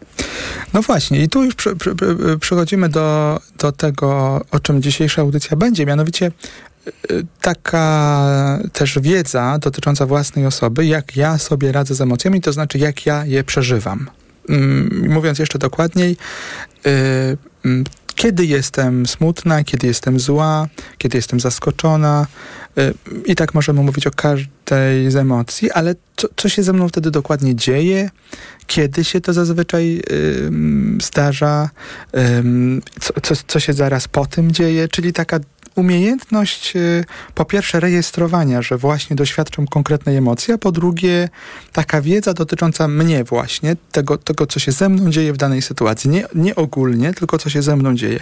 No 0.73 0.81
właśnie, 0.81 1.23
i 1.23 1.29
tu 1.29 1.43
już 1.43 1.55
przy, 1.55 1.75
przy, 1.75 1.95
przy, 1.95 2.15
przechodzimy 2.39 2.89
do, 2.89 3.39
do 3.57 3.71
tego, 3.71 4.41
o 4.51 4.59
czym 4.59 4.81
dzisiejsza 4.81 5.21
audycja 5.21 5.57
będzie, 5.57 5.85
mianowicie 5.85 6.31
y, 7.11 7.25
taka 7.41 8.59
też 8.73 8.99
wiedza 8.99 9.57
dotycząca 9.59 10.05
własnej 10.05 10.45
osoby, 10.45 10.85
jak 10.85 11.15
ja 11.15 11.37
sobie 11.37 11.71
radzę 11.71 11.95
z 11.95 12.01
emocjami, 12.01 12.41
to 12.41 12.53
znaczy 12.53 12.77
jak 12.77 13.05
ja 13.05 13.25
je 13.25 13.43
przeżywam. 13.43 14.09
Mm, 14.49 15.09
Mówiąc 15.09 15.39
jeszcze 15.39 15.59
dokładniej, 15.59 16.17
y, 16.85 17.37
mm, 17.65 17.83
kiedy 18.19 18.45
jestem 18.45 19.05
smutna, 19.05 19.63
kiedy 19.63 19.87
jestem 19.87 20.19
zła, 20.19 20.67
kiedy 20.97 21.17
jestem 21.17 21.39
zaskoczona. 21.39 22.27
y, 22.77 22.93
I 23.25 23.35
tak 23.35 23.53
możemy 23.53 23.81
mówić 23.83 24.07
o 24.07 24.11
każdej 24.11 25.11
z 25.11 25.15
emocji, 25.15 25.71
ale 25.71 25.95
co, 26.17 26.27
co 26.35 26.49
się 26.49 26.63
ze 26.63 26.73
mną 26.73 26.89
wtedy 26.89 27.11
dokładnie 27.11 27.55
dzieje, 27.55 28.09
kiedy 28.67 29.03
się 29.03 29.21
to 29.21 29.33
zazwyczaj 29.33 30.01
zdarza, 31.01 31.69
co, 32.99 33.21
co, 33.21 33.35
co 33.47 33.59
się 33.59 33.73
zaraz 33.73 34.07
po 34.07 34.25
tym 34.25 34.51
dzieje, 34.51 34.87
czyli 34.87 35.13
taka 35.13 35.39
umiejętność 35.75 36.75
y, 36.75 37.05
po 37.35 37.45
pierwsze 37.45 37.79
rejestrowania, 37.79 38.61
że 38.61 38.77
właśnie 38.77 39.15
doświadczam 39.15 39.67
konkretnej 39.67 40.15
emocji, 40.15 40.53
a 40.53 40.57
po 40.57 40.71
drugie 40.71 41.29
taka 41.71 42.01
wiedza 42.01 42.33
dotycząca 42.33 42.87
mnie 42.87 43.23
właśnie, 43.23 43.75
tego, 43.91 44.17
tego 44.17 44.47
co 44.47 44.59
się 44.59 44.71
ze 44.71 44.89
mną 44.89 45.11
dzieje 45.11 45.33
w 45.33 45.37
danej 45.37 45.61
sytuacji. 45.61 46.09
Nie, 46.09 46.25
nie 46.35 46.55
ogólnie, 46.55 47.13
tylko 47.13 47.37
co 47.37 47.49
się 47.49 47.61
ze 47.61 47.75
mną 47.75 47.95
dzieje. 47.95 48.19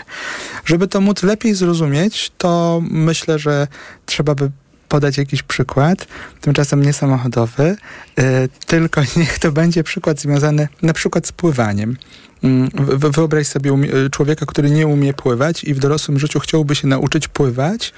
Żeby 0.65 0.87
to 0.87 1.01
móc 1.01 1.23
lepiej 1.23 1.55
zrozumieć, 1.55 2.31
to 2.37 2.81
myślę, 2.89 3.39
że 3.39 3.67
trzeba 4.05 4.35
by 4.35 4.51
podać 4.89 5.17
jakiś 5.17 5.43
przykład, 5.43 6.07
tymczasem 6.41 6.83
nie 6.83 6.93
samochodowy, 6.93 7.75
y, 8.19 8.49
tylko 8.65 9.01
niech 9.17 9.39
to 9.39 9.51
będzie 9.51 9.83
przykład 9.83 10.19
związany 10.19 10.67
na 10.81 10.93
przykład 10.93 11.27
z 11.27 11.31
pływaniem. 11.31 11.97
Mm, 12.43 12.69
wy- 12.73 13.09
Wyobraź 13.09 13.47
sobie 13.47 13.71
y, 14.05 14.09
człowieka, 14.09 14.45
który 14.45 14.69
nie 14.71 14.87
umie 14.87 15.13
pływać 15.13 15.63
i 15.63 15.73
w 15.73 15.79
dorosłym 15.79 16.19
życiu 16.19 16.39
chciałby 16.39 16.75
się 16.75 16.87
nauczyć 16.87 17.27
pływać. 17.27 17.93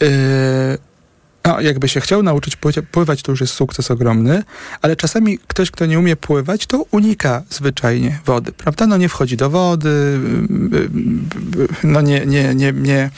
Yy, 0.00 0.08
no, 1.44 1.60
jakby 1.60 1.88
się 1.88 2.00
chciał 2.00 2.22
nauczyć 2.22 2.56
pły- 2.56 2.82
pływać, 2.82 3.22
to 3.22 3.32
już 3.32 3.40
jest 3.40 3.52
sukces 3.52 3.90
ogromny, 3.90 4.42
ale 4.82 4.96
czasami 4.96 5.38
ktoś, 5.46 5.70
kto 5.70 5.86
nie 5.86 5.98
umie 5.98 6.16
pływać, 6.16 6.66
to 6.66 6.84
unika 6.90 7.42
zwyczajnie 7.50 8.18
wody, 8.26 8.52
prawda? 8.52 8.86
No 8.86 8.96
nie 8.96 9.08
wchodzi 9.08 9.36
do 9.36 9.50
wody, 9.50 10.18
yy, 10.72 10.78
yy, 11.58 11.68
no 11.84 12.00
nie, 12.00 12.26
nie, 12.26 12.54
nie, 12.54 12.72
nie, 12.72 13.10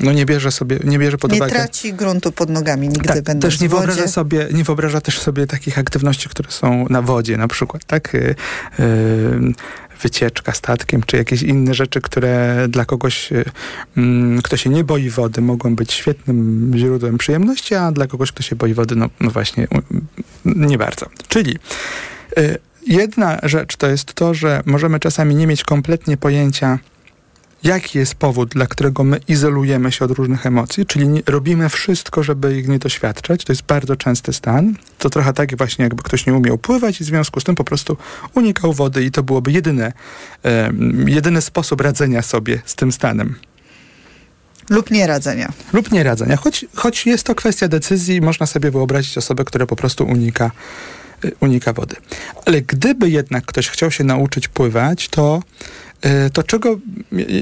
no 0.00 0.12
nie 0.12 0.26
bierze 0.26 0.52
sobie, 0.52 0.78
nie 0.84 0.98
bierze 0.98 1.18
pod 1.18 1.30
Nie 1.32 1.36
uwagę. 1.38 1.52
traci 1.52 1.94
gruntu 1.94 2.32
pod 2.32 2.50
nogami 2.50 2.88
nigdy 2.88 3.08
Tak, 3.08 3.22
będąc 3.22 3.54
też 3.54 3.60
nie 3.60 3.68
wyobraża, 3.68 4.08
sobie, 4.08 4.48
nie 4.52 4.64
wyobraża 4.64 5.00
też 5.00 5.18
sobie 5.18 5.46
takich 5.46 5.78
aktywności, 5.78 6.28
które 6.28 6.50
są 6.50 6.86
na 6.90 7.02
wodzie 7.02 7.36
na 7.36 7.48
przykład, 7.48 7.84
tak? 7.84 8.14
Y, 8.14 8.34
y, 8.80 8.84
wycieczka 10.02 10.52
statkiem, 10.52 11.02
czy 11.06 11.16
jakieś 11.16 11.42
inne 11.42 11.74
rzeczy, 11.74 12.00
które 12.00 12.66
dla 12.68 12.84
kogoś, 12.84 13.32
y, 13.32 13.44
mm, 13.96 14.42
kto 14.42 14.56
się 14.56 14.70
nie 14.70 14.84
boi 14.84 15.10
wody, 15.10 15.40
mogą 15.40 15.76
być 15.76 15.92
świetnym 15.92 16.72
źródłem 16.76 17.18
przyjemności, 17.18 17.74
a 17.74 17.92
dla 17.92 18.06
kogoś, 18.06 18.32
kto 18.32 18.42
się 18.42 18.56
boi 18.56 18.74
wody, 18.74 18.96
no, 18.96 19.10
no 19.20 19.30
właśnie, 19.30 19.68
nie 20.44 20.78
bardzo. 20.78 21.06
Czyli 21.28 21.56
y, 22.38 22.58
jedna 22.86 23.38
rzecz 23.42 23.76
to 23.76 23.86
jest 23.86 24.14
to, 24.14 24.34
że 24.34 24.62
możemy 24.66 25.00
czasami 25.00 25.34
nie 25.34 25.46
mieć 25.46 25.64
kompletnie 25.64 26.16
pojęcia, 26.16 26.78
jaki 27.66 27.98
jest 27.98 28.14
powód, 28.14 28.48
dla 28.48 28.66
którego 28.66 29.04
my 29.04 29.20
izolujemy 29.28 29.92
się 29.92 30.04
od 30.04 30.10
różnych 30.10 30.46
emocji, 30.46 30.86
czyli 30.86 31.08
nie, 31.08 31.22
robimy 31.26 31.68
wszystko, 31.68 32.22
żeby 32.22 32.58
ich 32.58 32.68
nie 32.68 32.78
doświadczać. 32.78 33.44
To 33.44 33.52
jest 33.52 33.62
bardzo 33.62 33.96
częsty 33.96 34.32
stan. 34.32 34.74
To 34.98 35.10
trochę 35.10 35.32
tak 35.32 35.56
właśnie, 35.56 35.82
jakby 35.82 36.02
ktoś 36.02 36.26
nie 36.26 36.34
umiał 36.34 36.58
pływać 36.58 37.00
i 37.00 37.04
w 37.04 37.06
związku 37.06 37.40
z 37.40 37.44
tym 37.44 37.54
po 37.54 37.64
prostu 37.64 37.96
unikał 38.34 38.72
wody 38.72 39.04
i 39.04 39.10
to 39.10 39.22
byłoby 39.22 39.52
jedyne, 39.52 39.92
e, 40.44 40.72
jedyny 41.06 41.40
sposób 41.40 41.80
radzenia 41.80 42.22
sobie 42.22 42.62
z 42.64 42.74
tym 42.74 42.92
stanem. 42.92 43.34
Lub 44.70 44.90
nieradzenia. 44.90 45.52
Lub 45.72 45.92
nieradzenia. 45.92 46.36
Choć, 46.36 46.64
choć 46.74 47.06
jest 47.06 47.24
to 47.24 47.34
kwestia 47.34 47.68
decyzji, 47.68 48.20
można 48.20 48.46
sobie 48.46 48.70
wyobrazić 48.70 49.18
osobę, 49.18 49.44
która 49.44 49.66
po 49.66 49.76
prostu 49.76 50.04
unika, 50.06 50.50
y, 51.24 51.32
unika 51.40 51.72
wody. 51.72 51.96
Ale 52.46 52.62
gdyby 52.62 53.10
jednak 53.10 53.44
ktoś 53.46 53.68
chciał 53.68 53.90
się 53.90 54.04
nauczyć 54.04 54.48
pływać, 54.48 55.08
to 55.08 55.42
to 56.32 56.42
czego, 56.42 56.78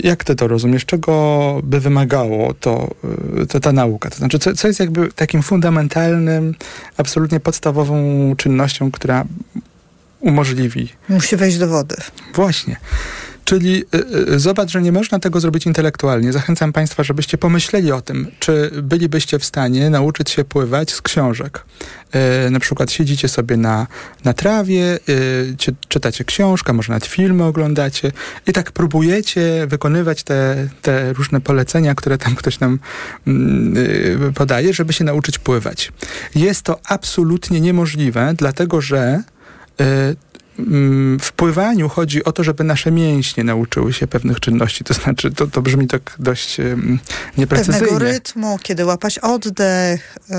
jak 0.03 0.25
ty 0.25 0.35
to 0.35 0.49
rozumiesz, 0.49 0.85
czego 0.85 1.61
by 1.65 1.81
wymagało 1.81 2.55
to, 2.55 2.91
y, 3.43 3.47
to 3.47 3.61
ta 3.61 3.73
nauka? 3.73 4.11
To 4.11 4.17
znaczy, 4.17 4.39
co, 4.39 4.55
co 4.55 4.69
jest 4.69 4.81
jakby 4.81 5.13
takim 5.13 5.43
fundamentalnym, 5.43 6.55
absolutnie 6.97 7.41
podstawową 7.41 8.35
czynnością, 8.37 8.91
która 8.91 9.25
umożliwi 10.21 10.89
Musi 11.09 11.37
wejść 11.37 11.59
do 11.59 11.69
wody. 11.69 11.97
Właśnie. 12.35 12.77
Czyli 13.45 13.85
y, 13.95 14.35
y, 14.35 14.39
zobacz, 14.39 14.71
że 14.71 14.83
nie 14.83 14.93
można 14.93 15.19
tego 15.19 15.41
zrobić 15.41 15.67
intelektualnie. 15.67 16.33
Zachęcam 16.33 16.73
Państwa, 16.73 17.03
żebyście 17.03 17.39
pomyśleli 17.39 17.93
o 17.93 18.01
tym, 18.01 18.31
czy 18.39 18.71
bylibyście 18.83 19.39
w 19.39 19.45
stanie 19.45 19.91
nauczyć 19.91 20.31
się 20.31 20.45
pływać 20.45 20.93
z 20.93 21.03
książek. 21.03 21.65
Y, 22.47 22.51
na 22.51 22.61
przykład 22.61 22.93
siedzicie 22.93 23.29
sobie 23.29 23.57
na, 23.57 23.87
na 24.25 24.33
trawie, 24.33 24.99
y, 25.09 25.55
czy, 25.59 25.75
czytacie 25.89 26.25
książkę, 26.25 26.73
może 26.73 26.93
nawet 26.93 27.07
filmy 27.07 27.45
oglądacie 27.45 28.13
i 28.47 28.53
tak 28.53 28.73
próbujecie 28.73 29.67
wykonywać 29.67 30.23
te, 30.23 30.69
te 30.83 31.13
różne 31.13 31.41
polecenia, 31.41 31.95
które 31.95 32.19
tam 32.19 32.35
ktoś 32.35 32.61
nam 32.61 32.79
mm, 33.27 33.77
y, 33.77 34.33
podaje, 34.35 34.75
żeby 34.75 34.93
się 34.93 35.05
nauczyć 35.05 35.39
pływać. 35.39 35.93
Jest 36.35 36.63
to 36.63 36.81
absolutnie 36.85 37.61
niemożliwe, 37.61 38.35
dlatego 38.37 38.81
że 38.81 39.23
y, 39.81 39.85
w 41.21 41.33
pływaniu 41.37 41.89
chodzi 41.89 42.25
o 42.25 42.33
to, 42.33 42.45
żeby 42.45 42.65
nasze 42.65 42.91
mięśnie 42.91 43.45
nauczyły 43.45 43.93
się 43.93 44.07
pewnych 44.07 44.41
czynności. 44.41 44.85
To 44.85 44.95
znaczy, 44.95 45.31
to, 45.31 45.47
to 45.47 45.63
brzmi 45.63 45.87
tak 45.87 46.17
dość 46.19 46.59
um, 46.59 46.99
nieprecyzyjnie. 47.39 47.81
Pewnego 47.81 47.99
rytmu, 47.99 48.59
kiedy 48.63 48.85
łapać 48.85 49.19
oddech. 49.19 50.17
y, 50.31 50.35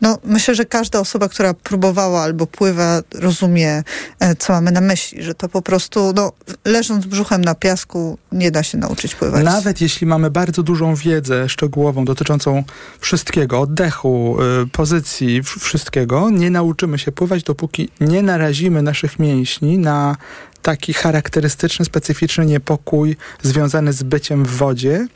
No, 0.00 0.18
myślę, 0.24 0.54
że 0.54 0.64
każda 0.64 1.00
osoba, 1.00 1.28
która 1.28 1.54
próbowała 1.54 2.22
albo 2.22 2.46
pływa, 2.46 3.02
rozumie, 3.14 3.82
e, 4.20 4.34
co 4.34 4.52
mamy 4.52 4.72
na 4.72 4.80
myśli, 4.80 5.22
że 5.22 5.34
to 5.34 5.48
po 5.48 5.62
prostu, 5.62 6.12
no, 6.16 6.32
leżąc 6.64 7.06
brzuchem 7.06 7.44
na 7.44 7.54
piasku, 7.54 8.18
nie 8.32 8.50
da 8.50 8.62
się 8.62 8.78
nauczyć 8.78 9.14
pływać. 9.14 9.44
Nawet 9.44 9.80
jeśli 9.80 10.06
mamy 10.06 10.30
bardzo 10.30 10.62
dużą 10.62 10.94
wiedzę 10.94 11.48
szczegółową 11.48 12.04
dotyczącą 12.04 12.64
wszystkiego, 13.00 13.60
oddechu, 13.60 14.36
y, 14.62 14.66
pozycji, 14.66 15.42
wszystkiego, 15.42 16.30
nie 16.30 16.50
nauczymy 16.50 16.98
się 16.98 17.12
pływać, 17.12 17.42
dopóki 17.42 17.88
nie 18.00 18.22
narazimy 18.22 18.82
naszych 18.82 19.15
mięśni 19.18 19.78
na 19.78 20.16
taki 20.62 20.92
charakterystyczny, 20.92 21.84
specyficzny 21.84 22.46
niepokój 22.46 23.16
związany 23.42 23.92
z 23.92 24.02
byciem 24.02 24.44
w 24.44 24.50
wodzie 24.50 25.06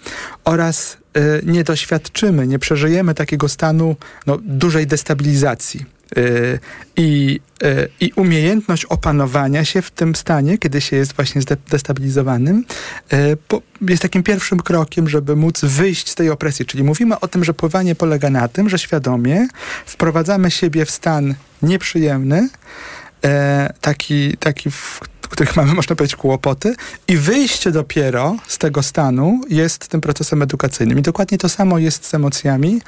oraz 0.45 0.97
y, 1.17 1.43
nie 1.47 1.65
doświadczymy, 1.65 2.47
nie 2.47 2.59
przeżyjemy 2.59 3.15
takiego 3.15 3.49
stanu 3.49 3.97
no, 4.27 4.39
dużej 4.43 4.87
destabilizacji. 4.87 5.85
Y, 6.19 6.59
I, 6.97 7.41
y, 7.63 7.89
I 8.01 8.13
umiejętność 8.17 8.85
opanowania 8.85 9.65
się 9.65 9.83
w 9.83 9.91
tym 9.91 10.15
stanie, 10.15 10.59
kiedy 10.59 10.81
się 10.81 10.97
jest 10.97 11.13
właśnie 11.13 11.43
zde- 11.43 11.57
destabilizowanym, 11.71 12.65
y, 13.13 13.37
jest 13.89 14.03
takim 14.03 14.23
pierwszym 14.23 14.61
krokiem, 14.61 15.09
żeby 15.09 15.37
móc 15.37 15.61
wyjść 15.61 16.09
z 16.09 16.15
tej 16.15 16.31
opresji. 16.31 16.67
Czyli 16.67 16.85
mówimy 16.85 17.21
o 17.21 17.29
tym, 17.29 17.45
że 17.45 17.55
pływanie 17.55 17.95
polega 17.95 18.31
na 18.31 18.49
tym, 18.49 18.69
że 18.69 18.79
świadomie 18.79 19.49
wprowadzamy 19.87 20.51
siebie 20.51 20.85
w 20.85 20.91
stan 20.91 21.35
nieprzyjemny, 21.63 22.49
taki, 23.81 24.37
taki 24.37 24.71
w 24.71 25.01
których 25.31 25.57
mamy, 25.57 25.75
można 25.81 25.97
powiedzieć, 25.97 26.17
kłopoty 26.17 26.75
i 27.09 27.17
wyjście 27.17 27.71
dopiero 27.71 28.37
z 28.47 28.59
tego 28.59 28.83
stanu 28.83 29.41
jest 29.49 29.89
tym 29.89 30.01
procesem 30.01 30.43
edukacyjnym. 30.43 30.99
I 30.99 31.03
dokładnie 31.03 31.39
to 31.39 31.49
samo 31.49 31.79
jest 31.79 32.07
z 32.07 32.15
emocjami. 32.15 32.81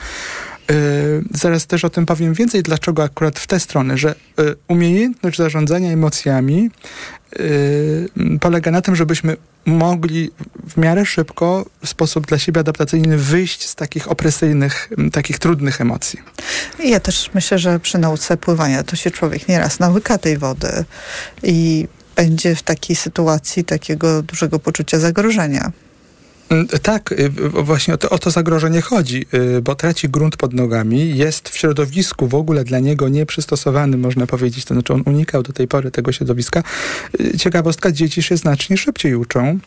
Yy, 0.70 1.24
zaraz 1.34 1.66
też 1.66 1.84
o 1.84 1.90
tym 1.90 2.06
powiem 2.06 2.34
więcej, 2.34 2.62
dlaczego 2.62 3.02
akurat 3.02 3.38
w 3.38 3.46
tę 3.46 3.60
stronę, 3.60 3.98
że 3.98 4.14
yy, 4.38 4.56
umiejętność 4.68 5.38
zarządzania 5.38 5.90
emocjami 5.90 6.70
yy, 7.38 8.38
polega 8.40 8.70
na 8.70 8.82
tym, 8.82 8.96
żebyśmy 8.96 9.36
mogli 9.66 10.30
w 10.68 10.76
miarę 10.76 11.06
szybko, 11.06 11.66
w 11.84 11.88
sposób 11.88 12.26
dla 12.26 12.38
siebie 12.38 12.60
adaptacyjny 12.60 13.18
wyjść 13.18 13.68
z 13.68 13.74
takich 13.74 14.10
opresyjnych, 14.10 14.88
takich 15.12 15.38
trudnych 15.38 15.80
emocji. 15.80 16.18
Ja 16.84 17.00
też 17.00 17.30
myślę, 17.34 17.58
że 17.58 17.80
przy 17.80 17.98
nauce 17.98 18.36
pływania 18.36 18.82
to 18.82 18.96
się 18.96 19.10
człowiek 19.10 19.48
nieraz 19.48 19.78
nałyka 19.78 20.18
tej 20.18 20.38
wody 20.38 20.84
i 21.42 21.88
będzie 22.16 22.54
w 22.54 22.62
takiej 22.62 22.96
sytuacji 22.96 23.64
takiego 23.64 24.22
dużego 24.22 24.58
poczucia 24.58 24.98
zagrożenia. 24.98 25.72
Mm, 26.52 26.66
Tak, 26.82 27.12
y, 27.12 27.30
właśnie 27.48 27.94
o 27.94 27.96
to, 27.98 28.10
o 28.10 28.18
to 28.18 28.30
zagrożenie 28.30 28.80
chodzi, 28.80 29.26
y, 29.34 29.62
bo 29.62 29.74
traci 29.74 30.08
grunt 30.08 30.36
pod 30.36 30.52
nogami, 30.52 31.16
jest 31.16 31.48
w 31.48 31.56
środowisku 31.56 32.28
w 32.28 32.34
ogóle 32.34 32.64
dla 32.64 32.78
niego 32.78 33.08
nieprzystosowanym, 33.08 34.00
można 34.00 34.26
powiedzieć, 34.26 34.64
to 34.64 34.74
znaczy 34.74 34.92
on 34.92 35.02
unikał 35.06 35.42
do 35.42 35.52
tej 35.52 35.68
pory 35.68 35.90
tego 35.90 36.12
środowiska. 36.12 36.62
Y, 37.20 37.38
Ciekawostka, 37.38 37.92
dzieci 37.92 38.22
się 38.22 38.36
znacznie 38.36 38.76
szybciej 38.76 39.14
uczą. 39.14 39.58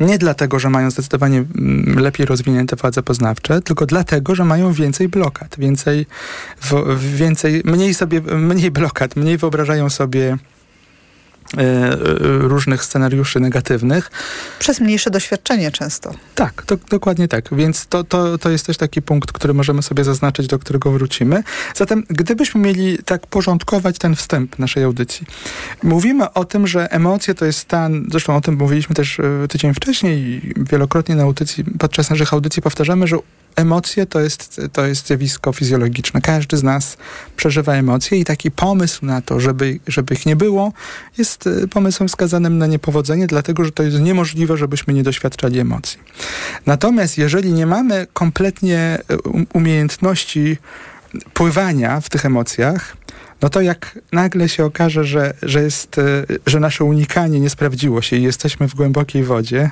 Nie 0.00 0.18
dlatego, 0.18 0.58
że 0.58 0.70
mają 0.70 0.90
zdecydowanie 0.90 1.38
mm, 1.38 1.98
lepiej 1.98 2.26
rozwinięte 2.26 2.76
władze 2.76 3.02
poznawcze, 3.02 3.62
tylko 3.62 3.86
dlatego, 3.86 4.34
że 4.34 4.44
mają 4.44 4.72
więcej 4.72 5.08
blokad, 5.08 5.56
więcej, 5.58 6.06
więcej 7.14 7.62
mniej 7.64 7.94
sobie, 7.94 8.20
mniej 8.20 8.70
blokad, 8.80 9.16
mniej 9.16 9.38
wyobrażają 9.38 9.90
sobie 9.90 10.36
różnych 12.40 12.84
scenariuszy 12.84 13.40
negatywnych. 13.40 14.10
Przez 14.58 14.80
mniejsze 14.80 15.10
doświadczenie 15.10 15.70
często. 15.70 16.14
Tak, 16.34 16.62
do, 16.66 16.76
dokładnie 16.90 17.28
tak. 17.28 17.48
Więc 17.52 17.86
to, 17.86 18.04
to, 18.04 18.38
to 18.38 18.50
jest 18.50 18.66
też 18.66 18.76
taki 18.76 19.02
punkt, 19.02 19.32
który 19.32 19.54
możemy 19.54 19.82
sobie 19.82 20.04
zaznaczyć, 20.04 20.46
do 20.46 20.58
którego 20.58 20.90
wrócimy. 20.90 21.42
Zatem, 21.74 22.04
gdybyśmy 22.10 22.60
mieli 22.60 22.98
tak 22.98 23.26
porządkować 23.26 23.98
ten 23.98 24.16
wstęp 24.16 24.58
naszej 24.58 24.84
audycji, 24.84 25.26
mówimy 25.82 26.32
o 26.32 26.44
tym, 26.44 26.66
że 26.66 26.92
emocje 26.92 27.34
to 27.34 27.44
jest 27.44 27.58
stan, 27.58 28.06
zresztą 28.10 28.36
o 28.36 28.40
tym 28.40 28.56
mówiliśmy 28.56 28.94
też 28.94 29.20
e, 29.20 29.48
tydzień 29.48 29.74
wcześniej 29.74 30.18
i 30.18 30.54
wielokrotnie 30.56 31.14
na 31.14 31.22
audycji, 31.22 31.64
podczas 31.78 32.10
naszych 32.10 32.32
audycji 32.32 32.62
powtarzamy, 32.62 33.06
że 33.06 33.16
emocje 33.56 34.06
to 34.06 34.20
jest, 34.20 34.60
to 34.72 34.86
jest 34.86 35.06
zjawisko 35.06 35.52
fizjologiczne. 35.52 36.20
Każdy 36.20 36.56
z 36.56 36.62
nas 36.62 36.96
przeżywa 37.36 37.74
emocje 37.74 38.18
i 38.18 38.24
taki 38.24 38.50
pomysł 38.50 39.06
na 39.06 39.22
to, 39.22 39.40
żeby, 39.40 39.78
żeby 39.86 40.14
ich 40.14 40.26
nie 40.26 40.36
było, 40.36 40.72
jest 41.18 41.35
e, 41.46 41.68
pomysłem 41.68 42.08
skazanym 42.08 42.58
na 42.58 42.66
niepowodzenie, 42.66 43.26
dlatego 43.26 43.64
że 43.64 43.72
to 43.72 43.82
jest 43.82 44.00
niemożliwe, 44.00 44.56
żebyśmy 44.56 44.94
nie 44.94 45.02
doświadczali 45.02 45.58
emocji. 45.58 45.98
Natomiast 46.66 47.18
jeżeli 47.18 47.52
nie 47.52 47.66
mamy 47.66 48.06
kompletnie 48.12 48.98
e, 49.08 49.16
um- 49.18 49.46
umiejętności 49.52 50.56
pływania 51.34 52.00
w 52.00 52.10
tych 52.10 52.26
emocjach, 52.26 52.96
no 53.42 53.48
to 53.48 53.60
jak 53.60 53.98
nagle 54.12 54.48
się 54.48 54.64
okaże, 54.64 55.04
że, 55.04 55.34
że, 55.42 55.62
jest, 55.62 55.98
e, 55.98 56.24
że 56.46 56.60
nasze 56.60 56.84
unikanie 56.84 57.40
nie 57.40 57.50
sprawdziło 57.50 58.02
się 58.02 58.16
i 58.16 58.22
jesteśmy 58.22 58.68
w 58.68 58.74
głębokiej 58.74 59.24
wodzie, 59.24 59.70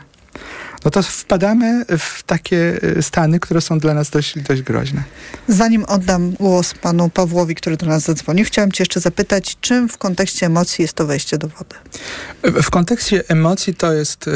no 0.85 0.91
to 0.91 1.03
wpadamy 1.03 1.85
w 1.99 2.23
takie 2.23 2.79
e, 2.83 3.03
stany, 3.03 3.41
które 3.41 3.61
są 3.61 3.79
dla 3.79 3.95
nas 3.95 4.11
dość, 4.11 4.39
dość 4.39 4.63
groźne. 4.63 5.03
Zanim 5.49 5.85
oddam 5.85 6.31
głos 6.31 6.75
panu 6.75 7.11
Pawłowi, 7.11 7.55
który 7.55 7.77
do 7.77 7.87
nas 7.87 8.03
zadzwonił, 8.03 8.45
chciałam 8.45 8.73
cię 8.73 8.83
jeszcze 8.83 9.01
zapytać, 9.01 9.57
czym 9.61 9.89
w 9.89 9.99
kontekście 9.99 10.47
emocji 10.47 10.83
jest 10.83 10.95
to 10.95 11.07
wejście 11.07 11.39
do 11.39 11.49
wody? 11.49 11.77
W 12.63 12.71
kontekście 12.71 13.25
emocji 13.29 13.75
to 13.75 13.93
jest 13.93 14.29
e, 14.29 14.31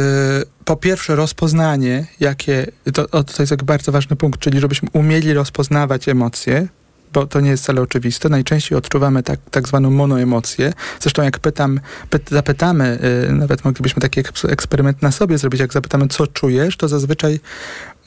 po 0.65 0.77
pierwsze 0.77 1.17
rozpoznanie, 1.17 2.07
jakie, 2.21 2.67
to, 2.95 3.25
to 3.25 3.43
jest 3.43 3.63
bardzo 3.63 3.93
ważny 3.93 4.17
punkt, 4.17 4.41
czyli 4.41 4.61
żebyśmy 4.61 4.89
umieli 4.93 5.33
rozpoznawać 5.33 6.09
emocje, 6.09 6.69
bo 7.13 7.27
to 7.27 7.41
nie 7.41 7.51
jest 7.51 7.63
wcale 7.63 7.81
oczywiste. 7.81 8.29
Najczęściej 8.29 8.79
odczuwamy 8.79 9.23
tak, 9.23 9.41
tak 9.51 9.69
zwaną 9.69 9.91
monoemocję. 9.91 10.73
Zresztą 11.01 11.23
jak 11.23 11.39
pytam, 11.39 11.81
pyt, 12.11 12.31
zapytamy, 12.31 12.99
y, 13.29 13.33
nawet 13.33 13.65
moglibyśmy 13.65 14.03
taki 14.03 14.21
eks- 14.21 14.51
eksperyment 14.51 15.03
na 15.03 15.13
sobie 15.13 15.39
zrobić, 15.39 15.61
jak 15.61 15.73
zapytamy, 15.73 16.09
co 16.09 16.27
czujesz, 16.27 16.77
to 16.77 16.89
zazwyczaj 16.89 17.41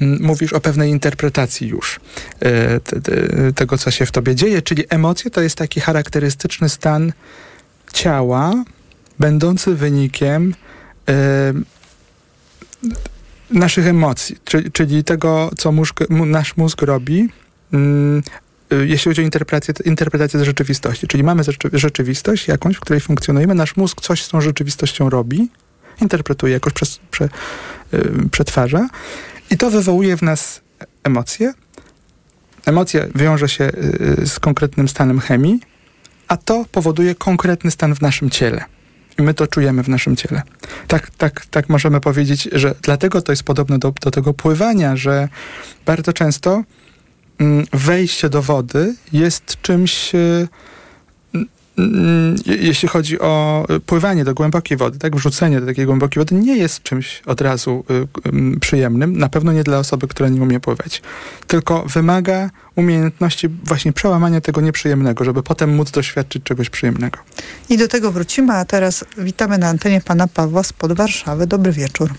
mm, 0.02 0.20
mówisz 0.22 0.54
o 0.54 0.60
pewnej 0.60 0.90
interpretacji 0.90 1.68
już 1.68 1.96
y, 1.98 2.80
te, 2.80 3.02
te, 3.02 3.14
tego, 3.54 3.78
co 3.78 3.92
się 3.92 4.06
w 4.06 4.12
tobie 4.12 4.36
dzieje. 4.36 4.62
Czyli 4.62 4.84
emocje 4.90 5.32
to 5.32 5.42
jest 5.42 5.56
taki 5.56 5.80
charakterystyczny 5.80 6.70
stan 6.70 7.14
ciała, 7.94 8.64
będący 9.20 9.76
wynikiem 9.76 10.54
y, 11.10 11.14
naszych 13.52 13.88
emocji, 13.88 14.38
czyli, 14.44 14.72
czyli 14.72 15.04
tego, 15.04 15.52
co 15.58 15.72
mózg, 15.72 16.00
nasz 16.10 16.58
mózg 16.58 16.82
robi, 16.82 17.30
y, 17.74 17.78
jeśli 18.76 19.10
chodzi 19.10 19.22
o 19.22 19.24
interpretację, 19.24 19.74
interpretację 19.86 20.46
rzeczywistości. 20.46 21.08
Czyli 21.08 21.24
mamy 21.24 21.44
rzeczy- 21.44 21.70
rzeczywistość 21.74 22.48
jakąś, 22.48 22.76
w 22.76 22.80
której 22.80 23.02
funkcjonujemy, 23.02 23.56
nasz 23.56 23.76
mózg 23.76 24.02
coś 24.02 24.24
z 24.24 24.30
tą 24.30 24.42
rzeczywistością 24.42 25.10
robi 25.10 25.50
interpretuje, 26.02 26.54
jakoś 26.54 26.74
przez, 26.74 27.00
prze, 27.12 27.30
y, 27.94 28.30
przetwarza 28.32 28.88
i 29.50 29.58
to 29.58 29.72
wywołuje 29.72 30.18
w 30.18 30.22
nas 30.22 30.62
emocje. 31.04 31.54
Emocja 32.66 33.02
wiąże 33.16 33.50
się 33.50 33.72
y, 34.22 34.28
z 34.28 34.40
konkretnym 34.40 34.88
stanem 34.88 35.20
chemii, 35.20 35.60
a 36.28 36.38
to 36.38 36.66
powoduje 36.72 37.16
konkretny 37.16 37.72
stan 37.72 37.96
w 37.96 38.02
naszym 38.02 38.30
ciele. 38.30 38.66
I 39.20 39.22
my 39.22 39.34
to 39.34 39.48
czujemy 39.48 39.84
w 39.84 39.90
naszym 39.90 40.16
ciele. 40.16 40.42
Tak, 40.88 41.10
tak, 41.10 41.46
tak 41.46 41.70
możemy 41.70 42.02
powiedzieć, 42.02 42.50
że 42.52 42.76
dlatego 42.82 43.22
to 43.22 43.32
jest 43.32 43.44
podobne 43.44 43.80
do, 43.80 43.94
do 44.02 44.12
tego 44.12 44.34
pływania, 44.34 44.96
że 44.96 45.30
bardzo 45.86 46.14
często 46.14 46.64
wejście 47.74 48.30
do 48.30 48.42
wody 48.42 48.96
jest 49.14 49.62
czymś, 49.62 50.12
mm, 51.78 52.36
je- 52.46 52.56
jeśli 52.56 52.88
chodzi 52.90 53.20
o 53.20 53.66
y, 53.70 53.80
pływanie 53.80 54.24
do 54.26 54.34
głębokiej 54.34 54.78
wody, 54.78 55.00
tak, 55.00 55.16
wrzucenie 55.16 55.60
do 55.60 55.66
takiej 55.66 55.86
głębokiej 55.86 56.22
wody 56.22 56.36
nie 56.36 56.58
jest 56.58 56.84
czymś 56.84 57.22
od 57.26 57.42
razu 57.42 57.84
ym, 58.26 58.58
przyjemnym, 58.62 59.18
na 59.18 59.30
pewno 59.30 59.52
nie 59.52 59.64
dla 59.64 59.78
osoby, 59.80 60.08
która 60.08 60.30
nie 60.30 60.42
umie 60.42 60.60
pływać, 60.60 61.02
tylko 61.48 61.84
wymaga 61.86 62.50
umiejętności 62.76 63.48
właśnie 63.64 63.94
przełamania 63.94 64.42
tego 64.42 64.62
nieprzyjemnego, 64.62 65.24
żeby 65.26 65.44
potem 65.44 65.76
móc 65.76 65.92
doświadczyć 65.92 66.44
czegoś 66.44 66.70
przyjemnego. 66.70 67.20
I 67.70 67.78
do 67.78 67.88
tego 67.88 68.12
wrócimy, 68.12 68.54
a 68.54 68.66
teraz 68.66 69.06
witamy 69.18 69.58
na 69.58 69.68
antenie 69.68 70.02
pana 70.02 70.28
Pawła 70.28 70.64
spod 70.64 70.94
Warszawy. 70.94 71.48
Dobry 71.48 71.72
wieczór. 71.72 72.10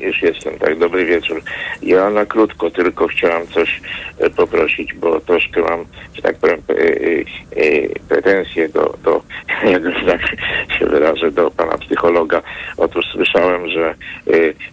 Już 0.00 0.22
jestem, 0.22 0.58
tak, 0.58 0.78
dobry 0.78 1.04
wieczór. 1.04 1.42
Ja 1.82 2.10
na 2.10 2.26
krótko 2.26 2.70
tylko 2.70 3.06
chciałam 3.06 3.46
coś 3.46 3.80
e, 4.18 4.30
poprosić, 4.30 4.94
bo 4.94 5.20
troszkę 5.20 5.60
mam, 5.60 5.84
że 6.14 6.22
tak 6.22 6.36
powiem, 6.36 6.62
e, 6.68 6.74
e, 7.62 7.88
pretensje 8.08 8.68
do, 8.68 8.94
do 9.02 9.22
jakby 9.72 9.92
tak 10.06 10.20
się 10.78 10.86
wyrażę, 10.86 11.30
do 11.30 11.50
pana 11.50 11.78
psychologa. 11.78 12.42
Otóż 12.76 13.04
słyszałem, 13.12 13.68
że 13.68 13.94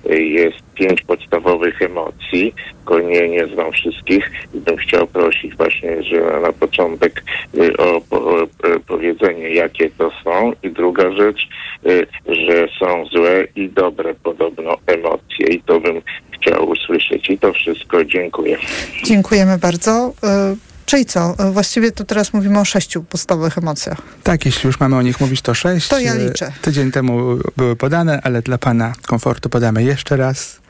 jest 0.09 0.70
pięć 0.81 1.01
podstawowych 1.01 1.81
emocji, 1.81 2.53
tylko 2.77 2.99
nie, 2.99 3.29
nie 3.29 3.47
znam 3.47 3.71
wszystkich 3.71 4.31
i 4.53 4.59
bym 4.59 4.77
chciał 4.77 5.07
prosić 5.07 5.55
właśnie, 5.55 6.03
że 6.03 6.39
na 6.41 6.53
początek 6.53 7.23
e, 7.57 7.77
o, 7.77 7.97
e, 7.97 8.79
powiedzenie, 8.87 9.49
jakie 9.49 9.89
to 9.89 10.11
są 10.23 10.53
i 10.63 10.71
druga 10.71 11.11
rzecz, 11.11 11.47
y, 11.85 12.07
że 12.27 12.67
są 12.79 13.05
złe 13.05 13.43
i 13.55 13.69
dobre 13.69 14.13
podobno 14.23 14.77
emocje 14.87 15.47
i 15.47 15.61
to 15.61 15.79
bym 15.79 16.01
chciał 16.31 16.69
usłyszeć. 16.69 17.29
I 17.29 17.37
to 17.37 17.53
wszystko. 17.53 18.05
Dziękuję. 18.05 18.57
Dziękujemy 19.03 19.57
bardzo. 19.57 20.13
Y, 20.53 20.71
Czyli 20.85 21.05
co? 21.05 21.35
Y, 21.49 21.51
Właściwie 21.51 21.91
to 21.91 22.03
teraz 22.03 22.33
mówimy 22.33 22.59
o 22.59 22.65
sześciu 22.65 23.03
podstawowych 23.03 23.57
emocjach. 23.57 24.01
Tak, 24.23 24.45
jeśli 24.45 24.67
już 24.67 24.79
mamy 24.79 24.95
o 24.95 25.01
nich 25.01 25.19
mówić, 25.19 25.41
to 25.41 25.53
sześć. 25.53 25.87
To 25.87 25.99
ja 25.99 26.15
liczę. 26.15 26.51
Tydzień 26.61 26.91
temu 26.91 27.37
były 27.57 27.75
podane, 27.75 28.21
ale 28.23 28.41
dla 28.41 28.57
pana 28.57 28.93
komfortu 29.07 29.49
podamy 29.49 29.83
jeszcze 29.83 30.17
raz. 30.17 30.60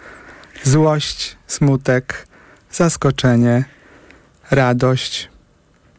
Złość, 0.64 1.38
smutek, 1.48 2.28
zaskoczenie, 2.72 3.64
radość, 4.52 5.30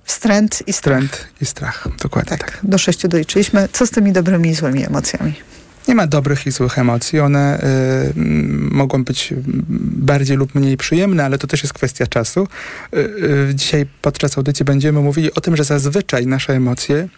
Wstręt 0.05 0.62
i 0.66 0.72
strach. 0.72 1.05
stręt 1.05 1.29
i 1.40 1.46
strach. 1.46 1.88
Dokładnie 2.03 2.38
tak. 2.38 2.51
Tak, 2.51 2.61
do 2.62 2.79
sześciu 2.79 3.09
doliczyliśmy. 3.09 3.68
Co 3.72 3.87
z 3.87 3.90
tymi 3.90 4.12
dobrymi 4.12 4.48
i 4.48 4.55
złymi 4.55 4.87
emocjami? 4.87 5.35
Nie 5.88 5.95
ma 5.95 6.07
dobrych 6.07 6.47
i 6.47 6.51
złych 6.51 6.79
emocji. 6.79 7.21
One 7.21 7.61
y, 7.61 8.12
mogą 8.71 9.05
być 9.05 9.35
bardziej 9.97 10.37
lub 10.37 10.55
mniej 10.55 10.77
przyjemne, 10.77 11.25
ale 11.25 11.38
to 11.38 11.47
też 11.47 11.62
jest 11.62 11.73
kwestia 11.73 12.07
czasu. 12.07 12.49
Y, 12.95 12.99
y, 13.51 13.55
dzisiaj 13.55 13.87
podczas 14.03 14.38
audycji 14.38 14.64
będziemy 14.64 15.01
mówili 15.01 15.35
o 15.35 15.40
tym, 15.40 15.57
że 15.57 15.64
zazwyczaj 15.64 16.27
nasze 16.27 16.53
emocje 16.53 17.09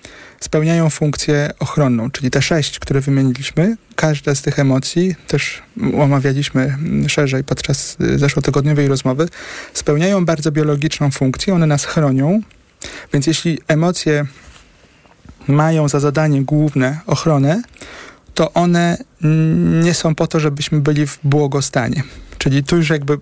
spełniają 0.41 0.91
funkcję 0.91 1.51
ochronną, 1.59 2.11
czyli 2.11 2.31
te 2.31 2.43
sześć, 2.43 2.79
które 2.79 3.01
wymieniliśmy. 3.01 3.77
Każda 3.97 4.35
z 4.35 4.43
tych 4.43 4.59
emocji, 4.59 5.15
też 5.29 5.63
omawialiśmy 5.99 6.77
szerzej 7.09 7.45
podczas 7.45 7.97
y, 8.01 8.19
zeszłotygodniowej 8.19 8.89
rozmowy, 8.89 9.29
spełniają 9.75 10.25
bardzo 10.25 10.53
biologiczną 10.53 11.11
funkcję. 11.11 11.55
One 11.55 11.67
nas 11.67 11.85
chronią. 11.85 12.41
Więc 13.13 13.27
jeśli 13.27 13.59
emocje 13.69 14.27
mają 15.49 15.89
za 15.89 16.01
zadanie 16.01 16.43
główne 16.43 17.01
ochronę, 17.07 17.63
to 18.35 18.53
one 18.53 18.97
nie 19.83 19.95
są 19.95 20.15
po 20.15 20.27
to, 20.27 20.41
żebyśmy 20.41 20.81
byli 20.81 21.07
w 21.07 21.19
błogostanie. 21.25 22.03
Czyli 22.39 22.65
tu 22.65 22.77
już 22.77 22.91
jakby 22.91 23.19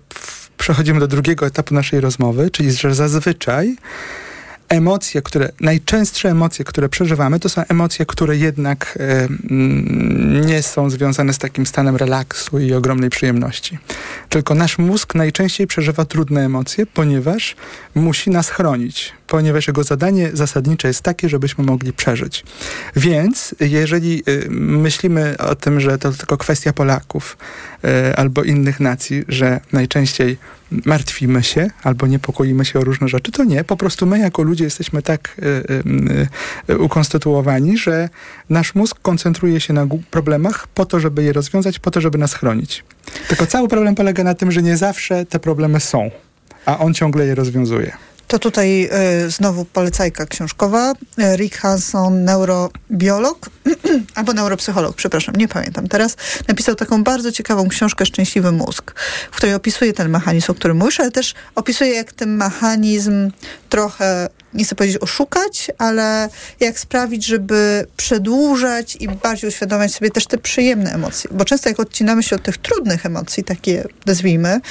przechodzimy 0.57 0.99
do 0.99 1.07
drugiego 1.07 1.45
etapu 1.45 1.73
naszej 1.73 2.01
rozmowy, 2.01 2.51
czyli 2.51 2.71
że 2.71 2.95
zazwyczaj 2.95 3.75
emocje, 4.69 5.21
które, 5.21 5.49
najczęstsze 5.59 6.29
emocje, 6.29 6.65
które 6.65 6.89
przeżywamy, 6.89 7.39
to 7.39 7.49
są 7.49 7.61
emocje, 7.69 8.05
które 8.05 8.37
jednak 8.37 8.99
mm, 9.49 10.45
nie 10.45 10.63
są 10.63 10.89
związane 10.89 11.33
z 11.33 11.37
takim 11.37 11.65
stanem 11.65 11.95
relaksu 11.95 12.59
i 12.59 12.73
ogromnej 12.73 13.09
przyjemności. 13.09 13.77
Tylko 14.29 14.55
nasz 14.55 14.77
mózg 14.77 15.15
najczęściej 15.15 15.67
przeżywa 15.67 16.05
trudne 16.05 16.45
emocje, 16.45 16.85
ponieważ 16.85 17.55
musi 17.95 18.29
nas 18.29 18.49
chronić, 18.49 19.13
ponieważ 19.27 19.67
jego 19.67 19.83
zadanie 19.83 20.29
zasadnicze 20.33 20.87
jest 20.87 21.01
takie, 21.01 21.29
żebyśmy 21.29 21.63
mogli 21.63 21.93
przeżyć. 21.93 22.43
Więc 22.95 23.55
jeżeli 23.59 24.23
y, 24.29 24.47
myślimy 24.49 25.37
o 25.37 25.55
tym, 25.55 25.79
że 25.79 25.97
to 25.97 26.11
tylko 26.11 26.37
kwestia 26.37 26.73
Polaków 26.73 27.37
y, 27.85 28.15
albo 28.15 28.43
innych 28.43 28.79
nacji, 28.79 29.23
że 29.27 29.59
najczęściej 29.73 30.37
martwimy 30.85 31.43
się 31.43 31.69
albo 31.83 32.07
niepokoimy 32.07 32.65
się 32.65 32.79
o 32.79 32.83
różne 32.83 33.07
rzeczy, 33.07 33.31
to 33.31 33.43
nie. 33.43 33.63
Po 33.63 33.77
prostu 33.77 34.05
my 34.05 34.19
jako 34.19 34.43
ludzie 34.43 34.63
jesteśmy 34.63 35.01
tak 35.01 35.37
y, 36.69 36.77
ukonstytuowani, 36.77 37.77
że 37.77 38.09
nasz 38.49 38.75
mózg 38.75 38.99
koncentruje 39.01 39.59
się 39.59 39.73
na 39.73 39.87
problemach 40.11 40.67
po 40.67 40.85
to, 40.85 40.99
żeby 40.99 41.23
je 41.23 41.33
rozwiązać, 41.33 41.79
po 41.79 41.91
to, 41.91 42.01
żeby 42.01 42.17
nas 42.17 42.33
chronić. 42.33 42.83
Tylko 43.27 43.45
cały 43.45 43.67
problem 43.67 43.95
polega 43.95 44.23
na 44.23 44.33
tym, 44.33 44.51
że 44.51 44.61
nie 44.61 44.77
zawsze 44.77 45.25
te 45.25 45.39
problemy 45.39 45.79
są, 45.79 46.11
a 46.65 46.79
on 46.79 46.93
ciągle 46.93 47.25
je 47.25 47.35
rozwiązuje. 47.35 47.97
To 48.27 48.39
tutaj 48.39 48.89
y, 49.25 49.29
znowu 49.29 49.65
polecajka 49.65 50.25
książkowa. 50.25 50.91
Y, 50.91 51.37
Rick 51.37 51.57
Hanson, 51.57 52.23
neurobiolog, 52.23 53.49
albo 54.15 54.33
neuropsycholog, 54.33 54.95
przepraszam, 54.95 55.35
nie 55.35 55.47
pamiętam 55.47 55.87
teraz, 55.87 56.17
napisał 56.47 56.75
taką 56.75 57.03
bardzo 57.03 57.31
ciekawą 57.31 57.69
książkę 57.69 58.05
Szczęśliwy 58.05 58.51
mózg, 58.51 58.93
w 59.31 59.35
której 59.35 59.55
opisuje 59.55 59.93
ten 59.93 60.09
mechanizm, 60.09 60.51
o 60.51 60.55
którym 60.55 60.77
mówisz, 60.77 60.99
ale 60.99 61.11
też 61.11 61.33
opisuje, 61.55 61.91
jak 61.91 62.13
ten 62.13 62.35
mechanizm 62.35 63.31
trochę, 63.69 64.29
nie 64.53 64.63
chcę 64.63 64.75
powiedzieć 64.75 65.01
oszukać, 65.01 65.71
ale 65.77 66.29
jak 66.59 66.79
sprawić, 66.79 67.25
żeby 67.25 67.85
przedłużać 67.97 68.95
i 68.95 69.07
bardziej 69.07 69.49
uświadamiać 69.49 69.93
sobie 69.93 70.11
też 70.11 70.27
te 70.27 70.37
przyjemne 70.37 70.91
emocje. 70.91 71.29
Bo 71.33 71.45
często 71.45 71.69
jak 71.69 71.79
odcinamy 71.79 72.23
się 72.23 72.35
od 72.35 72.43
tych 72.43 72.57
trudnych 72.57 73.05
emocji, 73.05 73.43
takie 73.43 73.83
nazwijmy, 74.05 74.61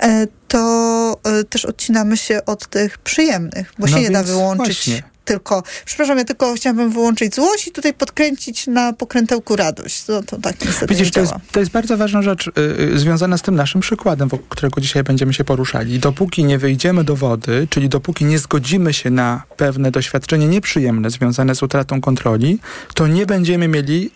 e, 0.00 0.26
to 0.48 1.16
e, 1.24 1.44
też 1.44 1.64
odcinamy 1.64 2.16
się 2.16 2.44
od 2.44 2.66
tych 2.66 2.98
przyjemnych, 2.98 3.72
bo 3.78 3.86
No 3.86 3.96
się 3.96 4.02
nie 4.02 4.10
da 4.10 4.22
wyłączyć 4.22 4.86
właśnie. 4.86 5.15
Tylko, 5.26 5.62
przepraszam, 5.84 6.18
ja 6.18 6.24
tylko 6.24 6.54
chciałabym 6.54 6.90
wyłączyć 6.90 7.34
złość 7.34 7.66
i 7.66 7.72
tutaj 7.72 7.94
podkręcić 7.94 8.66
na 8.66 8.92
pokrętełku 8.92 9.56
radość. 9.56 10.04
To, 10.04 10.22
to 10.22 10.40
tak 10.40 10.64
niestety 10.64 10.94
Widzisz, 10.94 11.06
nie 11.06 11.12
to 11.12 11.20
jest, 11.20 11.32
to 11.52 11.60
jest 11.60 11.72
bardzo 11.72 11.96
ważna 11.96 12.22
rzecz 12.22 12.46
y, 12.46 12.52
y, 12.94 12.98
związana 12.98 13.38
z 13.38 13.42
tym 13.42 13.54
naszym 13.54 13.80
przykładem, 13.80 14.28
wokół 14.28 14.46
którego 14.48 14.80
dzisiaj 14.80 15.02
będziemy 15.02 15.34
się 15.34 15.44
poruszali. 15.44 15.98
Dopóki 15.98 16.44
nie 16.44 16.58
wyjdziemy 16.58 17.04
do 17.04 17.16
wody, 17.16 17.66
czyli 17.70 17.88
dopóki 17.88 18.24
nie 18.24 18.38
zgodzimy 18.38 18.92
się 18.92 19.10
na 19.10 19.42
pewne 19.56 19.90
doświadczenie 19.90 20.48
nieprzyjemne 20.48 21.10
związane 21.10 21.54
z 21.54 21.62
utratą 21.62 22.00
kontroli, 22.00 22.58
to 22.94 23.06
nie 23.06 23.26
będziemy 23.26 23.68
mieli 23.68 24.10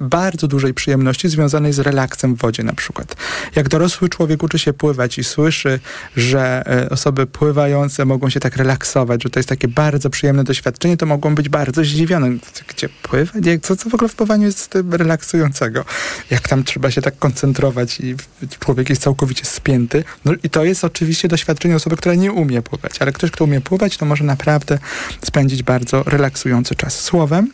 bardzo 0.00 0.48
dużej 0.48 0.74
przyjemności 0.74 1.28
związanej 1.28 1.72
z 1.72 1.78
relaksem 1.78 2.34
w 2.34 2.38
wodzie 2.38 2.62
na 2.62 2.72
przykład. 2.72 3.16
Jak 3.56 3.68
dorosły 3.68 4.08
człowiek 4.08 4.42
uczy 4.42 4.58
się 4.58 4.72
pływać 4.72 5.18
i 5.18 5.24
słyszy, 5.24 5.80
że 6.16 6.62
e, 6.66 6.90
osoby 6.90 7.26
pływające 7.26 8.04
mogą 8.04 8.30
się 8.30 8.40
tak 8.40 8.56
relaksować, 8.56 9.22
że 9.22 9.30
to 9.30 9.38
jest 9.38 9.48
takie 9.48 9.68
bardzo 9.68 10.10
przyjemne 10.10 10.44
doświadczenie, 10.44 10.96
to 10.96 11.06
mogą 11.06 11.34
być 11.34 11.48
bardzo 11.48 11.84
zdziwione. 11.84 12.30
Gdzie 12.68 12.88
pływać? 13.02 13.44
Co, 13.62 13.76
co 13.76 13.90
w 13.90 13.94
ogóle 13.94 14.08
w 14.08 14.14
pływaniu 14.14 14.46
jest 14.46 14.78
relaksującego? 14.90 15.84
Jak 16.30 16.48
tam 16.48 16.64
trzeba 16.64 16.90
się 16.90 17.02
tak 17.02 17.18
koncentrować 17.18 18.00
i 18.00 18.14
człowiek 18.60 18.90
jest 18.90 19.02
całkowicie 19.02 19.44
spięty. 19.44 20.04
No 20.24 20.32
i 20.42 20.50
to 20.50 20.64
jest 20.64 20.84
oczywiście 20.84 21.28
doświadczenie 21.28 21.76
osoby, 21.76 21.96
która 21.96 22.14
nie 22.14 22.32
umie 22.32 22.62
pływać, 22.62 22.92
ale 23.00 23.12
ktoś, 23.12 23.30
kto 23.30 23.44
umie 23.44 23.60
pływać, 23.60 23.96
to 23.96 24.06
może 24.06 24.24
naprawdę 24.24 24.78
spędzić 25.24 25.62
bardzo 25.62 26.02
relaksujący 26.02 26.74
czas. 26.74 27.00
Słowem, 27.00 27.52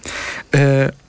e, 0.55 1.04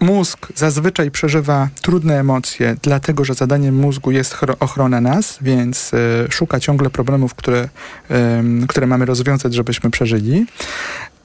Mózg 0.00 0.48
zazwyczaj 0.54 1.10
przeżywa 1.10 1.68
trudne 1.82 2.20
emocje, 2.20 2.76
dlatego 2.82 3.24
że 3.24 3.34
zadaniem 3.34 3.74
mózgu 3.74 4.10
jest 4.10 4.34
chro- 4.34 4.56
ochrona 4.60 5.00
nas, 5.00 5.38
więc 5.40 5.94
e, 5.94 6.32
szuka 6.32 6.60
ciągle 6.60 6.90
problemów, 6.90 7.34
które, 7.34 7.68
em, 8.08 8.66
które 8.66 8.86
mamy 8.86 9.04
rozwiązać, 9.04 9.54
żebyśmy 9.54 9.90
przeżyli. 9.90 10.46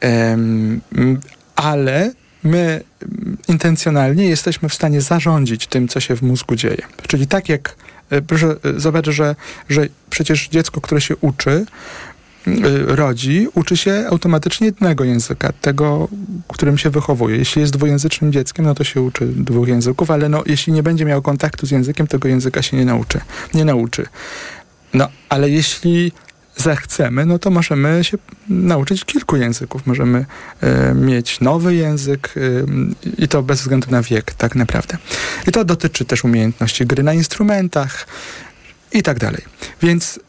M, 0.01 0.81
ale 1.55 2.11
my 2.43 2.83
intencjonalnie 3.47 4.27
jesteśmy 4.27 4.69
w 4.69 4.73
stanie 4.73 5.01
zarządzić 5.01 5.67
tym, 5.67 5.87
co 5.87 5.99
się 5.99 6.15
w 6.15 6.21
mózgu 6.21 6.55
dzieje. 6.55 6.81
Czyli 7.07 7.27
tak 7.27 7.49
jak, 7.49 7.75
e, 8.09 8.21
proszę 8.21 8.55
e, 8.75 8.79
zobaczyć, 8.79 9.15
że, 9.15 9.35
że 9.69 9.87
przecież 10.09 10.49
dziecko, 10.49 10.81
które 10.81 11.01
się 11.01 11.15
uczy, 11.15 11.51
y, 11.51 11.65
rodzi, 12.87 13.47
uczy 13.53 13.77
się 13.77 14.05
automatycznie 14.09 14.67
jednego 14.67 15.03
języka, 15.03 15.53
tego, 15.61 16.07
którym 16.47 16.77
się 16.77 16.89
wychowuje. 16.89 17.37
Jeśli 17.37 17.61
jest 17.61 17.73
dwujęzycznym 17.73 18.31
dzieckiem, 18.31 18.65
no 18.65 18.75
to 18.75 18.83
się 18.83 19.01
uczy 19.01 19.27
dwóch 19.27 19.67
języków, 19.67 20.11
ale 20.11 20.29
no, 20.29 20.43
jeśli 20.45 20.73
nie 20.73 20.83
będzie 20.83 21.05
miał 21.05 21.21
kontaktu 21.21 21.65
z 21.67 21.71
językiem, 21.71 22.07
tego 22.07 22.27
języka 22.27 22.61
się 22.61 22.77
nie 22.77 22.85
nauczy. 22.85 23.21
Nie 23.53 23.65
nauczy. 23.65 24.05
No, 24.93 25.07
ale 25.29 25.49
jeśli 25.49 26.11
zechcemy, 26.57 27.25
no 27.25 27.39
to 27.39 27.49
możemy 27.49 28.03
się 28.03 28.17
nauczyć 28.49 29.05
kilku 29.05 29.35
języków. 29.35 29.87
Możemy 29.87 30.25
e, 30.61 30.93
mieć 30.93 31.39
nowy 31.41 31.75
język 31.75 32.33
e, 32.37 32.41
i 33.17 33.27
to 33.27 33.43
bez 33.43 33.61
względu 33.61 33.91
na 33.91 34.01
wiek, 34.01 34.33
tak 34.33 34.55
naprawdę. 34.55 34.97
I 35.47 35.51
to 35.51 35.65
dotyczy 35.65 36.05
też 36.05 36.23
umiejętności 36.23 36.85
gry 36.85 37.03
na 37.03 37.13
instrumentach 37.13 38.07
i 38.91 39.03
tak 39.03 39.19
dalej. 39.19 39.41
Więc 39.81 40.19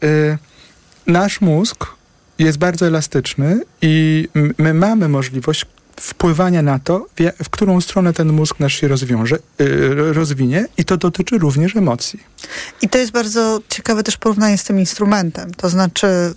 nasz 1.07 1.41
mózg 1.41 1.96
jest 2.39 2.57
bardzo 2.57 2.87
elastyczny 2.87 3.61
i 3.81 4.27
my 4.57 4.73
mamy 4.73 5.09
możliwość 5.09 5.65
wpływania 5.99 6.61
na 6.61 6.79
to, 6.79 7.07
w, 7.43 7.49
którą 7.49 7.81
stronę 7.81 8.13
ten 8.13 8.33
mózg 8.33 8.59
nasz 8.59 8.73
się 8.73 8.87
rozwiąże, 8.87 9.37
yy, 9.59 10.13
rozwinie 10.13 10.65
i 10.77 10.85
to 10.85 10.97
dotyczy 10.97 11.37
również 11.37 11.75
emocji. 11.75 12.19
I 12.81 12.89
to 12.89 12.97
jest 12.97 13.11
bardzo 13.11 13.61
ciekawe 13.69 14.03
też 14.03 14.17
porównanie 14.17 14.57
z 14.57 14.63
tym 14.63 14.79
instrumentem. 14.79 15.53
To 15.53 15.69
znaczy, 15.69 16.07
y, 16.07 16.33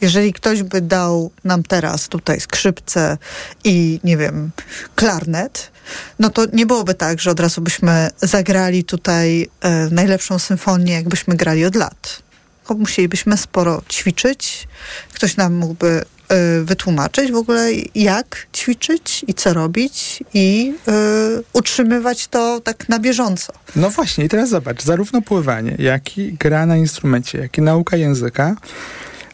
jeżeli 0.00 0.32
ktoś 0.32 0.62
by 0.62 0.80
dał 0.80 1.30
nam 1.44 1.62
teraz 1.62 2.08
tutaj 2.08 2.40
skrzypce 2.40 3.18
i 3.64 4.00
nie 4.04 4.16
wiem, 4.16 4.50
klarnet, 4.94 5.70
no 6.18 6.30
to 6.30 6.46
nie 6.52 6.66
byłoby 6.66 6.94
tak, 6.94 7.20
że 7.20 7.30
od 7.30 7.40
razu 7.40 7.60
byśmy 7.60 8.10
zagrali 8.22 8.84
tutaj 8.84 9.42
y, 9.42 9.48
najlepszą 9.90 10.38
symfonię, 10.38 10.92
jakbyśmy 10.92 11.36
grali 11.36 11.64
od 11.64 11.74
lat. 11.74 12.27
Musielibyśmy 12.74 13.36
sporo 13.36 13.82
ćwiczyć. 13.88 14.68
Ktoś 15.12 15.36
nam 15.36 15.54
mógłby 15.54 16.04
Y, 16.32 16.64
wytłumaczyć 16.64 17.32
w 17.32 17.36
ogóle, 17.36 17.68
jak 17.94 18.46
ćwiczyć 18.56 19.24
i 19.28 19.34
co 19.34 19.54
robić 19.54 20.22
i 20.34 20.74
y, 20.88 21.42
utrzymywać 21.52 22.28
to 22.28 22.60
tak 22.60 22.88
na 22.88 22.98
bieżąco. 22.98 23.52
No 23.76 23.90
właśnie, 23.90 24.24
i 24.24 24.28
teraz 24.28 24.48
zobacz, 24.48 24.82
zarówno 24.82 25.22
pływanie, 25.22 25.76
jak 25.78 26.18
i 26.18 26.32
gra 26.32 26.66
na 26.66 26.76
instrumencie, 26.76 27.38
jak 27.38 27.58
i 27.58 27.62
nauka 27.62 27.96
języka, 27.96 28.56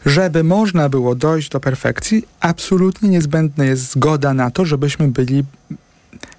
żeby 0.05 0.43
można 0.43 0.89
było 0.89 1.15
dojść 1.15 1.49
do 1.49 1.59
perfekcji, 1.59 2.27
absolutnie 2.39 3.09
niezbędna 3.09 3.65
jest 3.65 3.91
zgoda 3.91 4.33
na 4.33 4.51
to, 4.51 4.65
żebyśmy 4.65 5.07
byli 5.07 5.43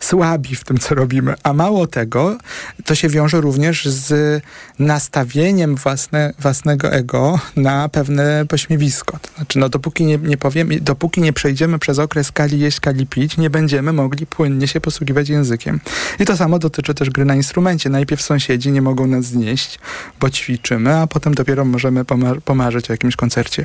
słabi 0.00 0.56
w 0.56 0.64
tym, 0.64 0.78
co 0.78 0.94
robimy. 0.94 1.34
A 1.42 1.52
mało 1.52 1.86
tego, 1.86 2.38
to 2.84 2.94
się 2.94 3.08
wiąże 3.08 3.40
również 3.40 3.86
z 3.86 4.42
nastawieniem 4.78 5.76
własne, 5.76 6.32
własnego 6.38 6.92
ego 6.92 7.40
na 7.56 7.88
pewne 7.88 8.46
pośmiewisko. 8.48 9.18
To 9.22 9.28
znaczy, 9.36 9.58
no 9.58 9.68
dopóki 9.68 10.04
nie, 10.04 10.18
nie 10.18 10.36
powiem, 10.36 10.68
dopóki 10.80 11.20
nie 11.20 11.32
przejdziemy 11.32 11.78
przez 11.78 11.98
okres 11.98 12.32
kali 12.32 12.58
jeść, 12.60 12.80
kali 12.80 13.06
pić, 13.06 13.36
nie 13.36 13.50
będziemy 13.50 13.92
mogli 13.92 14.26
płynnie 14.26 14.68
się 14.68 14.80
posługiwać 14.80 15.28
językiem. 15.28 15.80
I 16.20 16.24
to 16.24 16.36
samo 16.36 16.58
dotyczy 16.58 16.94
też 16.94 17.10
gry 17.10 17.24
na 17.24 17.34
instrumencie. 17.34 17.90
Najpierw 17.90 18.22
sąsiedzi 18.22 18.72
nie 18.72 18.82
mogą 18.82 19.06
nas 19.06 19.24
znieść, 19.24 19.78
bo 20.20 20.30
ćwiczymy, 20.30 20.96
a 20.96 21.06
potem 21.06 21.34
dopiero 21.34 21.64
możemy 21.64 22.04
pomar 22.04 22.42
pomarzyć 22.42 22.90
o 22.90 22.92
jakimś 22.92 23.16
koncercie. 23.16 23.64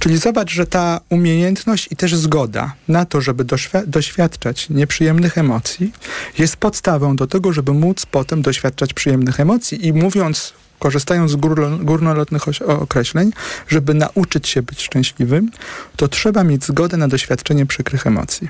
Czyli 0.00 0.18
zobacz, 0.18 0.50
że 0.50 0.66
ta 0.66 1.00
umiejętność 1.08 1.88
i 1.90 1.96
też 1.96 2.16
zgoda 2.16 2.72
na 2.88 3.04
to, 3.04 3.20
żeby 3.20 3.44
doświadczać 3.86 4.70
nieprzyjemnych 4.70 5.38
emocji, 5.38 5.69
emocji 5.70 5.92
jest 6.38 6.56
podstawą 6.56 7.16
do 7.16 7.26
tego, 7.26 7.52
żeby 7.52 7.72
móc 7.72 8.06
potem 8.06 8.42
doświadczać 8.42 8.94
przyjemnych 8.94 9.40
emocji. 9.40 9.86
I 9.86 9.92
mówiąc 9.92 10.52
korzystając 10.78 11.30
z 11.30 11.36
górnolotnych 11.82 12.42
określeń, 12.66 13.32
żeby 13.68 13.94
nauczyć 13.94 14.48
się 14.48 14.62
być 14.62 14.82
szczęśliwym, 14.82 15.50
to 15.96 16.08
trzeba 16.08 16.44
mieć 16.44 16.64
zgodę 16.64 16.96
na 16.96 17.08
doświadczenie 17.08 17.66
przykrych 17.66 18.06
emocji. 18.06 18.48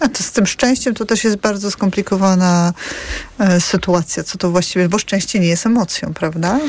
A 0.00 0.08
to 0.08 0.22
z 0.22 0.32
tym 0.32 0.46
szczęściem 0.46 0.94
to 0.94 1.04
też 1.04 1.24
jest 1.24 1.36
bardzo 1.36 1.70
skomplikowana 1.70 2.72
e, 3.38 3.60
sytuacja. 3.60 4.24
Co 4.24 4.38
to 4.38 4.50
właściwie, 4.50 4.88
bo 4.88 4.98
szczęście 4.98 5.40
nie 5.40 5.48
jest 5.48 5.66
emocją, 5.66 6.14
prawda? 6.14 6.60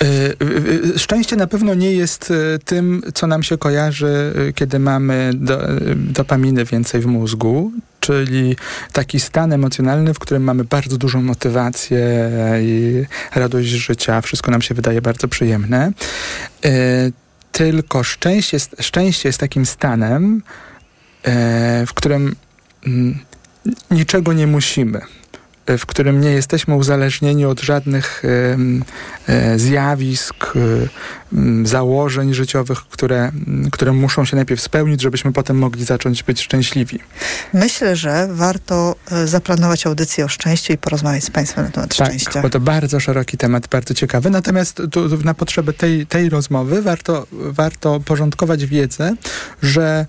E, 0.00 0.04
e, 0.04 0.98
szczęście 0.98 1.36
na 1.36 1.46
pewno 1.46 1.74
nie 1.74 1.92
jest 1.92 2.30
e, 2.30 2.58
tym, 2.58 3.02
co 3.14 3.26
nam 3.26 3.42
się 3.42 3.58
kojarzy, 3.58 4.32
e, 4.48 4.52
kiedy 4.52 4.78
mamy 4.78 5.30
do, 5.34 5.58
dopaminy 5.96 6.64
więcej 6.64 7.00
w 7.00 7.06
mózgu 7.06 7.72
czyli 8.00 8.56
taki 8.92 9.20
stan 9.20 9.52
emocjonalny, 9.52 10.14
w 10.14 10.18
którym 10.18 10.44
mamy 10.44 10.64
bardzo 10.64 10.96
dużą 10.96 11.22
motywację 11.22 12.30
i 12.62 13.04
radość 13.34 13.68
życia, 13.68 14.20
wszystko 14.20 14.50
nam 14.50 14.62
się 14.62 14.74
wydaje 14.74 15.02
bardzo 15.02 15.28
przyjemne. 15.28 15.92
E, 16.64 16.70
tylko 17.52 18.04
szczęście 18.04 18.58
szczęście 18.80 19.28
jest 19.28 19.38
takim 19.38 19.66
stanem, 19.66 20.42
e, 21.22 21.86
w 21.86 21.94
którym 21.94 22.36
mm, 22.86 23.18
niczego 23.90 24.32
nie 24.32 24.46
musimy 24.46 25.00
w 25.78 25.86
którym 25.86 26.20
nie 26.20 26.30
jesteśmy 26.30 26.74
uzależnieni 26.74 27.44
od 27.44 27.60
żadnych 27.60 28.22
e, 29.28 29.58
zjawisk, 29.58 30.52
e, 30.56 30.60
założeń 31.66 32.34
życiowych, 32.34 32.78
które, 32.78 33.32
które 33.72 33.92
muszą 33.92 34.24
się 34.24 34.36
najpierw 34.36 34.60
spełnić, 34.60 35.00
żebyśmy 35.02 35.32
potem 35.32 35.58
mogli 35.58 35.84
zacząć 35.84 36.22
być 36.22 36.40
szczęśliwi. 36.40 36.98
Myślę, 37.54 37.96
że 37.96 38.28
warto 38.30 38.96
e, 39.10 39.26
zaplanować 39.26 39.86
audycję 39.86 40.24
o 40.24 40.28
szczęściu 40.28 40.72
i 40.72 40.78
porozmawiać 40.78 41.24
z 41.24 41.30
Państwem 41.30 41.64
na 41.64 41.70
temat 41.70 41.96
tak, 41.96 42.08
szczęścia. 42.08 42.42
bo 42.42 42.50
to 42.50 42.60
bardzo 42.60 43.00
szeroki 43.00 43.36
temat, 43.36 43.68
bardzo 43.68 43.94
ciekawy. 43.94 44.30
Natomiast 44.30 44.82
tu, 44.90 45.08
na 45.24 45.34
potrzeby 45.34 45.72
tej, 45.72 46.06
tej 46.06 46.28
rozmowy 46.28 46.82
warto, 46.82 47.26
warto 47.32 48.00
porządkować 48.00 48.66
wiedzę, 48.66 49.14
że 49.62 50.06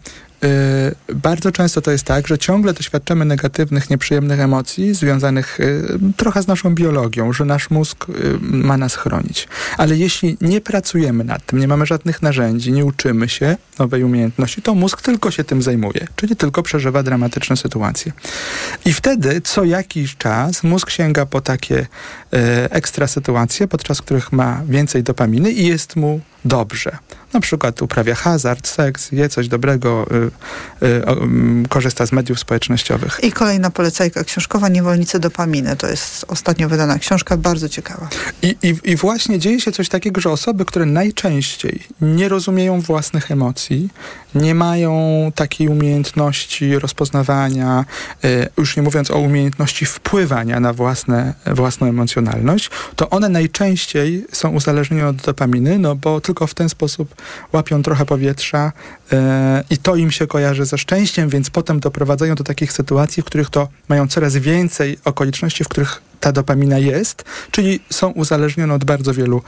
bardzo 1.15 1.51
często 1.51 1.81
to 1.81 1.91
jest 1.91 2.03
tak, 2.03 2.27
że 2.27 2.37
ciągle 2.37 2.73
doświadczamy 2.73 3.25
negatywnych, 3.25 3.89
nieprzyjemnych 3.89 4.39
emocji 4.39 4.93
związanych 4.93 5.59
y, 5.59 5.99
trochę 6.17 6.43
z 6.43 6.47
naszą 6.47 6.75
biologią, 6.75 7.33
że 7.33 7.45
nasz 7.45 7.69
mózg 7.69 8.09
y, 8.09 8.13
ma 8.41 8.77
nas 8.77 8.95
chronić. 8.95 9.47
Ale 9.77 9.97
jeśli 9.97 10.37
nie 10.41 10.61
pracujemy 10.61 11.23
nad 11.23 11.45
tym, 11.45 11.59
nie 11.59 11.67
mamy 11.67 11.85
żadnych 11.85 12.21
narzędzi, 12.21 12.71
nie 12.71 12.85
uczymy 12.85 13.29
się 13.29 13.57
nowej 13.79 14.03
umiejętności, 14.03 14.61
to 14.61 14.75
mózg 14.75 15.01
tylko 15.01 15.31
się 15.31 15.43
tym 15.43 15.61
zajmuje, 15.61 16.07
czyli 16.15 16.35
tylko 16.35 16.63
przeżywa 16.63 17.03
dramatyczne 17.03 17.57
sytuacje. 17.57 18.11
I 18.85 18.93
wtedy 18.93 19.41
co 19.41 19.63
jakiś 19.63 20.17
czas 20.17 20.63
mózg 20.63 20.89
sięga 20.89 21.25
po 21.25 21.41
takie 21.41 21.87
ekstra 22.69 23.07
sytuacje, 23.07 23.67
podczas 23.67 24.01
których 24.01 24.31
ma 24.31 24.61
więcej 24.69 25.03
dopaminy 25.03 25.51
i 25.51 25.67
jest 25.67 25.95
mu 25.95 26.19
dobrze. 26.45 26.97
Na 27.33 27.39
przykład 27.39 27.81
uprawia 27.81 28.15
hazard, 28.15 28.67
seks, 28.67 29.11
je 29.11 29.29
coś 29.29 29.47
dobrego, 29.47 30.05
y, 30.11 30.85
y, 30.85 30.89
y, 31.65 31.67
korzysta 31.69 32.05
z 32.05 32.11
mediów 32.11 32.39
społecznościowych. 32.39 33.19
I 33.23 33.31
kolejna 33.31 33.69
polecajka 33.69 34.23
książkowa, 34.23 34.69
Niewolnicy 34.69 35.19
dopaminy. 35.19 35.75
To 35.75 35.87
jest 35.87 36.25
ostatnio 36.27 36.69
wydana 36.69 36.99
książka, 36.99 37.37
bardzo 37.37 37.69
ciekawa. 37.69 38.09
I, 38.41 38.55
i, 38.63 38.91
I 38.91 38.95
właśnie 38.95 39.39
dzieje 39.39 39.61
się 39.61 39.71
coś 39.71 39.89
takiego, 39.89 40.21
że 40.21 40.29
osoby, 40.29 40.65
które 40.65 40.85
najczęściej 40.85 41.83
nie 42.01 42.29
rozumieją 42.29 42.81
własnych 42.81 43.31
emocji, 43.31 43.89
nie 44.35 44.55
mają 44.55 45.31
takiej 45.35 45.67
umiejętności 45.67 46.79
rozpoznawania, 46.79 47.85
y, 48.25 48.47
już 48.57 48.77
nie 48.77 48.83
mówiąc 48.83 49.11
o 49.11 49.19
umiejętności 49.19 49.85
wpływania 49.85 50.59
na 50.59 50.73
własne, 50.73 51.33
własną 51.45 51.87
emocjonalność, 51.87 52.69
to 52.95 53.09
one 53.09 53.29
najczęściej 53.29 54.25
są 54.31 54.49
uzależnione 54.49 55.07
od 55.07 55.15
dopaminy, 55.15 55.79
no 55.79 55.95
bo 55.95 56.21
tylko 56.21 56.47
w 56.47 56.53
ten 56.53 56.69
sposób 56.69 57.20
łapią 57.53 57.83
trochę 57.83 58.05
powietrza 58.05 58.71
yy, 59.11 59.17
i 59.69 59.77
to 59.77 59.95
im 59.95 60.11
się 60.11 60.27
kojarzy 60.27 60.65
ze 60.65 60.77
szczęściem, 60.77 61.29
więc 61.29 61.49
potem 61.49 61.79
doprowadzają 61.79 62.35
do 62.35 62.43
takich 62.43 62.73
sytuacji, 62.73 63.23
w 63.23 63.25
których 63.25 63.49
to 63.49 63.67
mają 63.89 64.07
coraz 64.07 64.37
więcej 64.37 64.97
okoliczności, 65.05 65.63
w 65.63 65.67
których 65.67 66.01
ta 66.21 66.31
dopamina 66.31 66.77
jest, 66.77 67.23
czyli 67.51 67.79
są 67.89 68.09
uzależnione 68.09 68.73
od 68.73 68.83
bardzo 68.83 69.13
wielu 69.13 69.41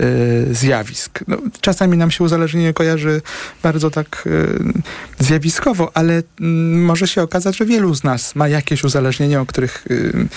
y, 0.00 0.54
zjawisk. 0.54 1.20
No, 1.28 1.36
czasami 1.60 1.96
nam 1.96 2.10
się 2.10 2.24
uzależnienie 2.24 2.72
kojarzy 2.74 3.22
bardzo 3.62 3.90
tak 3.90 4.24
y, 4.26 5.24
zjawiskowo, 5.24 5.90
ale 5.94 6.18
y, 6.18 6.22
może 6.90 7.08
się 7.08 7.22
okazać, 7.22 7.56
że 7.56 7.64
wielu 7.66 7.94
z 7.94 8.04
nas 8.04 8.34
ma 8.34 8.48
jakieś 8.48 8.84
uzależnienie, 8.84 9.40
o 9.40 9.46
których 9.46 9.84
y, 9.90 10.28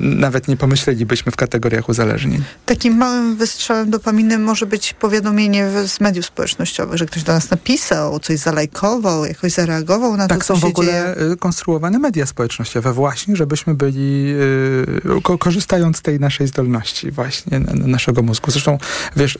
nawet 0.00 0.48
nie 0.48 0.56
pomyślelibyśmy 0.56 1.32
w 1.32 1.36
kategoriach 1.36 1.88
uzależnień. 1.88 2.42
Takim 2.66 2.96
małym 2.96 3.36
wystrzałem 3.36 3.90
dopaminy 3.90 4.38
może 4.38 4.66
być 4.66 4.92
powiadomienie 4.92 5.68
z 5.86 6.00
mediów 6.00 6.26
społecznościowych, 6.26 6.98
że 6.98 7.06
ktoś 7.06 7.22
do 7.22 7.32
nas 7.32 7.50
napisał, 7.50 8.20
coś 8.20 8.38
zalajkował, 8.38 9.24
jakoś 9.24 9.52
zareagował 9.52 10.16
na 10.16 10.28
tak 10.28 10.38
to, 10.38 10.44
co 10.44 10.54
są 10.54 10.60
się 10.60 10.66
w 10.66 10.70
ogóle 10.70 11.14
dzieje. 11.16 11.32
Y, 11.32 11.36
konstruowane 11.36 11.98
media 11.98 12.26
społecznościowe 12.26 12.92
właśnie, 12.92 13.36
żebyśmy 13.36 13.74
byli 13.74 14.34
y, 14.34 14.93
ko 15.22 15.38
korzystając 15.38 15.96
z 15.96 16.02
tej 16.02 16.20
naszej 16.20 16.46
zdolności 16.46 17.10
właśnie 17.10 17.60
naszego 17.74 18.22
mózgu. 18.22 18.50
Zresztą, 18.50 18.78
wiesz, 19.16 19.38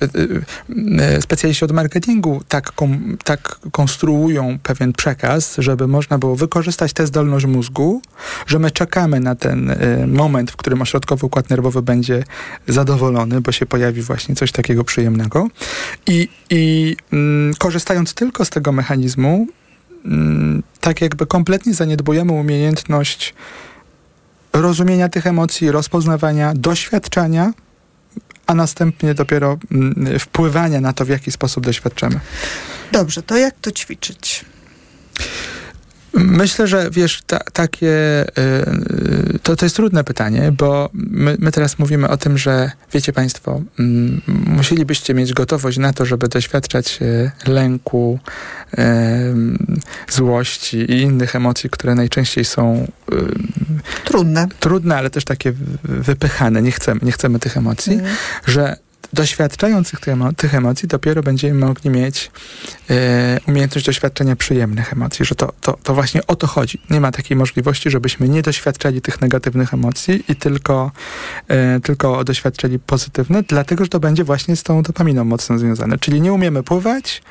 y, 1.16 1.20
specjaliści 1.20 1.64
od 1.64 1.72
marketingu 1.72 2.42
tak, 2.48 2.72
kom, 2.72 3.16
tak 3.24 3.58
konstruują 3.72 4.58
pewien 4.62 4.92
przekaz, 4.92 5.56
żeby 5.58 5.86
można 5.86 6.18
było 6.18 6.36
wykorzystać 6.36 6.92
tę 6.92 7.06
zdolność 7.06 7.46
mózgu, 7.46 8.02
że 8.46 8.58
my 8.58 8.70
czekamy 8.70 9.20
na 9.20 9.34
ten 9.34 9.76
moment, 10.06 10.50
w 10.50 10.56
którym 10.56 10.82
ośrodkowy 10.82 11.26
układ 11.26 11.50
nerwowy 11.50 11.82
będzie 11.82 12.24
zadowolony, 12.68 13.40
bo 13.40 13.52
się 13.52 13.66
pojawi 13.66 14.02
właśnie 14.02 14.34
coś 14.34 14.52
takiego 14.52 14.84
przyjemnego. 14.84 15.48
I, 16.06 16.28
i 16.50 16.96
mm, 17.12 17.54
korzystając 17.58 18.14
tylko 18.14 18.44
z 18.44 18.50
tego 18.50 18.72
mechanizmu, 18.72 19.46
mm, 20.04 20.62
tak 20.80 21.00
jakby 21.00 21.26
kompletnie 21.26 21.74
zaniedbujemy 21.74 22.32
umiejętność 22.32 23.34
rozumienia 24.54 25.08
tych 25.08 25.26
emocji, 25.26 25.70
rozpoznawania, 25.70 26.52
doświadczania, 26.54 27.52
a 28.46 28.54
następnie 28.54 29.14
dopiero 29.14 29.58
mm, 29.72 30.18
wpływania 30.18 30.80
na 30.80 30.92
to, 30.92 31.04
w 31.04 31.08
jaki 31.08 31.32
sposób 31.32 31.64
doświadczamy. 31.64 32.20
Dobrze, 32.92 33.22
to 33.22 33.36
jak 33.36 33.54
to 33.60 33.70
ćwiczyć? 33.70 34.44
Myślę, 36.14 36.66
że 36.66 36.90
wiesz, 36.90 37.22
ta, 37.27 37.38
takie 37.38 38.24
y, 38.38 39.38
to, 39.42 39.57
to 39.57 39.66
jest 39.66 39.77
trudne 39.77 40.05
pytanie, 40.05 40.53
bo 40.53 40.90
my, 40.92 41.37
my, 41.38 41.53
teraz 41.53 41.79
mówimy 41.79 42.09
o 42.09 42.16
tym, 42.16 42.38
że 42.38 42.70
wiecie 42.92 43.12
Państwo, 43.12 43.62
mm, 43.79 44.20
musielibyście 44.46 45.14
mieć 45.14 45.33
gotowość 45.33 45.79
na 45.79 45.92
to, 45.92 46.05
żeby 46.05 46.29
doświadczać 46.29 46.98
y, 47.03 47.31
lęku, 47.46 48.18
y, 48.74 48.79
złości 50.09 50.77
i 50.77 51.00
innych 51.00 51.37
emocji, 51.37 51.70
które 51.70 51.94
najczęściej 51.94 52.44
są 52.44 52.87
trudne. 54.05 54.48
Trudne, 54.61 54.96
ale 54.96 55.11
też 55.11 55.24
takie 55.24 55.53
wypychane. 55.85 56.62
Nie 56.62 56.72
chcemy, 56.72 57.00
nie 57.03 57.12
chcemy 57.12 57.38
tych 57.38 57.57
emocji, 57.57 57.92
mm. 57.92 58.07
że 58.46 58.77
doświadczając 59.14 59.92
tych, 60.37 60.55
emocji, 60.55 60.88
dopiero 60.88 61.22
będziemy 61.22 61.66
mogli 61.66 61.90
mieć 61.90 62.31
e, 62.90 63.40
umiejętność 63.48 63.87
doświadczenia 63.87 64.37
przyjemnych 64.37 64.92
emocji, 64.92 65.24
że 65.24 65.35
to, 65.35 65.53
to, 65.61 65.79
to 65.83 65.94
właśnie 65.94 66.27
o 66.27 66.37
to 66.37 66.46
chodzi. 66.46 66.81
Nie 66.90 67.00
ma 67.00 67.12
takiej 67.12 67.37
możliwości, 67.37 67.90
żebyśmy 67.90 68.29
nie 68.29 68.42
doświadczali 68.42 69.00
tych 69.00 69.20
negatywnych 69.20 69.74
emocji 69.74 70.24
i 70.29 70.37
tylko, 70.37 70.92
e, 71.48 71.81
tylko 71.81 72.24
doświadczali 72.24 72.79
pozytywne, 72.79 73.42
dlatego, 73.42 73.85
że 73.85 73.90
to 73.90 74.00
będzie 74.00 74.24
właśnie 74.24 74.57
z 74.57 74.62
tą 74.62 74.83
dopaminą 74.83 75.24
mocno 75.24 75.59
związane. 75.59 75.98
Czyli 75.98 76.20
nie 76.20 76.33
umiemy 76.33 76.62
pływać, 76.62 77.22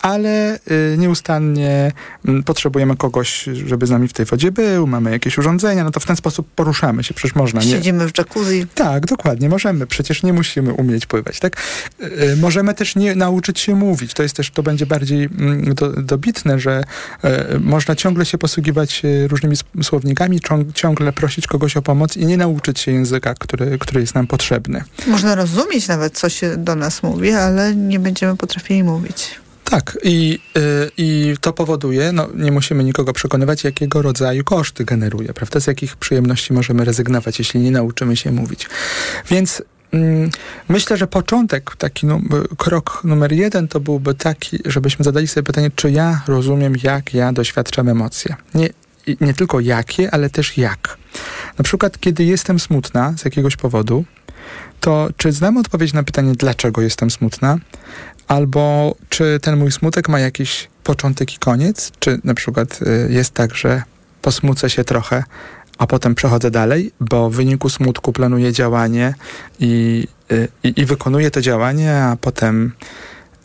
ale 0.00 0.58
y, 0.70 0.96
nieustannie 0.98 1.92
mm, 2.28 2.42
potrzebujemy 2.42 2.96
kogoś, 2.96 3.48
żeby 3.66 3.86
z 3.86 3.90
nami 3.90 4.08
w 4.08 4.12
tej 4.12 4.26
wodzie 4.26 4.52
był, 4.52 4.86
mamy 4.86 5.10
jakieś 5.10 5.38
urządzenia, 5.38 5.84
no 5.84 5.90
to 5.90 6.00
w 6.00 6.06
ten 6.06 6.16
sposób 6.16 6.48
poruszamy 6.54 7.04
się, 7.04 7.14
przecież 7.14 7.34
można. 7.34 7.60
Nie? 7.60 7.66
Siedzimy 7.66 8.08
w 8.08 8.18
jacuzzi. 8.18 8.66
Tak, 8.74 9.06
dokładnie, 9.06 9.48
możemy, 9.48 9.86
przecież 9.86 10.22
nie 10.22 10.32
musimy 10.32 10.72
umieć 10.72 11.06
pływać, 11.06 11.40
tak? 11.40 11.56
Y, 12.00 12.04
y, 12.04 12.36
możemy 12.36 12.74
też 12.74 12.96
nie 12.96 13.14
nauczyć 13.14 13.60
się 13.60 13.74
mówić, 13.74 14.14
to 14.14 14.22
jest 14.22 14.36
też, 14.36 14.50
to 14.50 14.62
będzie 14.62 14.86
bardziej 14.86 15.24
mm, 15.24 15.74
do, 15.74 15.88
dobitne, 15.90 16.58
że 16.58 16.84
można 17.60 17.96
ciągle 17.96 18.26
się 18.26 18.38
posługiwać 18.38 19.02
różnymi 19.28 19.56
słownikami, 19.82 20.40
ciągle 20.74 21.12
prosić 21.12 21.46
kogoś 21.46 21.76
o 21.76 21.82
pomoc 21.82 22.16
i 22.16 22.26
nie 22.26 22.36
nauczyć 22.36 22.80
się 22.80 22.92
języka, 22.92 23.34
który, 23.34 23.78
który 23.78 24.00
jest 24.00 24.14
nam 24.14 24.26
potrzebny. 24.26 24.84
Można 25.06 25.34
rozumieć 25.34 25.88
nawet, 25.88 26.18
co 26.18 26.28
się 26.28 26.56
do 26.56 26.74
nas 26.74 27.02
mówi, 27.02 27.30
ale 27.30 27.74
nie 27.74 27.98
będziemy 27.98 28.36
potrafili 28.36 28.84
mówić. 28.84 29.17
Tak, 29.64 29.98
i, 30.02 30.38
yy, 30.54 30.90
i 30.96 31.34
to 31.40 31.52
powoduje, 31.52 32.12
no 32.12 32.28
nie 32.34 32.52
musimy 32.52 32.84
nikogo 32.84 33.12
przekonywać, 33.12 33.64
jakiego 33.64 34.02
rodzaju 34.02 34.44
koszty 34.44 34.84
generuje, 34.84 35.34
prawda? 35.34 35.60
Z 35.60 35.66
jakich 35.66 35.96
przyjemności 35.96 36.52
możemy 36.52 36.84
rezygnować, 36.84 37.38
jeśli 37.38 37.60
nie 37.60 37.70
nauczymy 37.70 38.16
się 38.16 38.32
mówić. 38.32 38.68
Więc 39.30 39.62
mm, 39.92 40.30
Myślę, 40.68 40.96
że 40.96 41.06
początek, 41.06 41.76
taki 41.76 42.06
krok 42.58 43.00
numer 43.04 43.32
jeden 43.32 43.68
to 43.68 43.80
byłby 43.80 44.14
taki, 44.14 44.58
żebyśmy 44.64 45.04
zadali 45.04 45.28
sobie 45.28 45.44
pytanie, 45.44 45.70
czy 45.74 45.90
ja 45.90 46.22
rozumiem, 46.26 46.74
jak 46.82 47.14
ja 47.14 47.32
doświadczam 47.32 47.88
emocje. 47.88 48.36
Nie, 48.54 48.68
nie 49.20 49.34
tylko 49.34 49.60
jakie, 49.60 50.10
ale 50.10 50.30
też 50.30 50.58
jak. 50.58 50.98
Na 51.58 51.64
przykład, 51.64 51.98
kiedy 51.98 52.24
jestem 52.24 52.60
smutna 52.60 53.14
z 53.16 53.24
jakiegoś 53.24 53.56
powodu, 53.56 54.04
to 54.80 55.08
czy 55.16 55.32
znam 55.32 55.56
odpowiedź 55.56 55.92
na 55.92 56.02
pytanie, 56.02 56.32
dlaczego 56.32 56.82
jestem 56.82 57.10
smutna? 57.10 57.58
Albo 58.28 58.94
czy 59.08 59.38
ten 59.42 59.58
mój 59.58 59.72
smutek 59.72 60.08
ma 60.08 60.20
jakiś 60.20 60.68
początek 60.84 61.34
i 61.34 61.38
koniec? 61.38 61.92
Czy 61.98 62.20
na 62.24 62.34
przykład 62.34 62.80
y, 62.82 63.12
jest 63.12 63.30
tak, 63.34 63.54
że 63.54 63.82
posmucę 64.22 64.70
się 64.70 64.84
trochę, 64.84 65.24
a 65.78 65.86
potem 65.86 66.14
przechodzę 66.14 66.50
dalej, 66.50 66.92
bo 67.00 67.30
w 67.30 67.34
wyniku 67.34 67.68
smutku 67.68 68.12
planuję 68.12 68.52
działanie 68.52 69.14
i, 69.60 70.04
y, 70.32 70.48
i, 70.62 70.80
i 70.80 70.86
wykonuję 70.86 71.30
to 71.30 71.40
działanie, 71.40 71.94
a 71.96 72.16
potem 72.20 72.72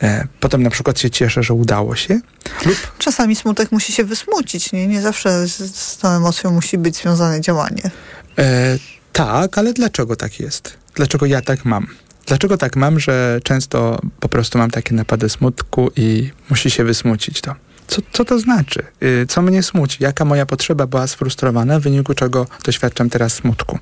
e, 0.02 0.28
Potem 0.40 0.64
na 0.64 0.70
przykład 0.70 1.00
się 1.00 1.10
cieszę, 1.10 1.44
że 1.44 1.54
udało 1.54 1.96
się. 1.96 2.20
Lub... 2.66 2.78
Czasami 2.98 3.36
smutek 3.36 3.72
musi 3.72 3.94
się 3.94 4.04
wysmucić. 4.04 4.72
Nie, 4.72 4.88
nie 4.88 5.02
zawsze 5.02 5.48
z, 5.48 5.76
z 5.76 5.98
tą 5.98 6.10
emocją 6.10 6.52
musi 6.52 6.78
być 6.78 6.96
związane 6.96 7.42
działanie. 7.42 7.92
E, 8.38 8.78
tak, 9.14 9.58
ale 9.58 9.74
dlaczego 9.74 10.16
tak 10.16 10.40
jest? 10.40 10.78
Dlaczego 10.96 11.26
ja 11.26 11.42
tak 11.42 11.66
mam? 11.66 11.88
Dlaczego 12.26 12.58
tak 12.58 12.76
mam, 12.76 13.00
że 13.00 13.40
często 13.44 14.00
po 14.20 14.30
prostu 14.30 14.58
mam 14.58 14.72
takie 14.72 14.96
napady 14.96 15.30
smutku 15.30 15.92
i 15.96 16.32
musi 16.50 16.72
się 16.72 16.84
wysmucić 16.84 17.42
to? 17.42 17.56
Co, 17.88 18.02
co 18.12 18.26
to 18.26 18.40
znaczy? 18.40 18.84
Y, 19.04 19.26
co 19.30 19.42
mnie 19.42 19.64
smuci? 19.64 20.04
Jaka 20.04 20.26
moja 20.26 20.46
potrzeba 20.46 20.88
była 20.88 21.08
sfrustrowana, 21.08 21.80
w 21.80 21.84
wyniku 21.84 22.14
czego 22.14 22.48
doświadczam 22.66 23.10
teraz 23.10 23.34
smutku? 23.34 23.80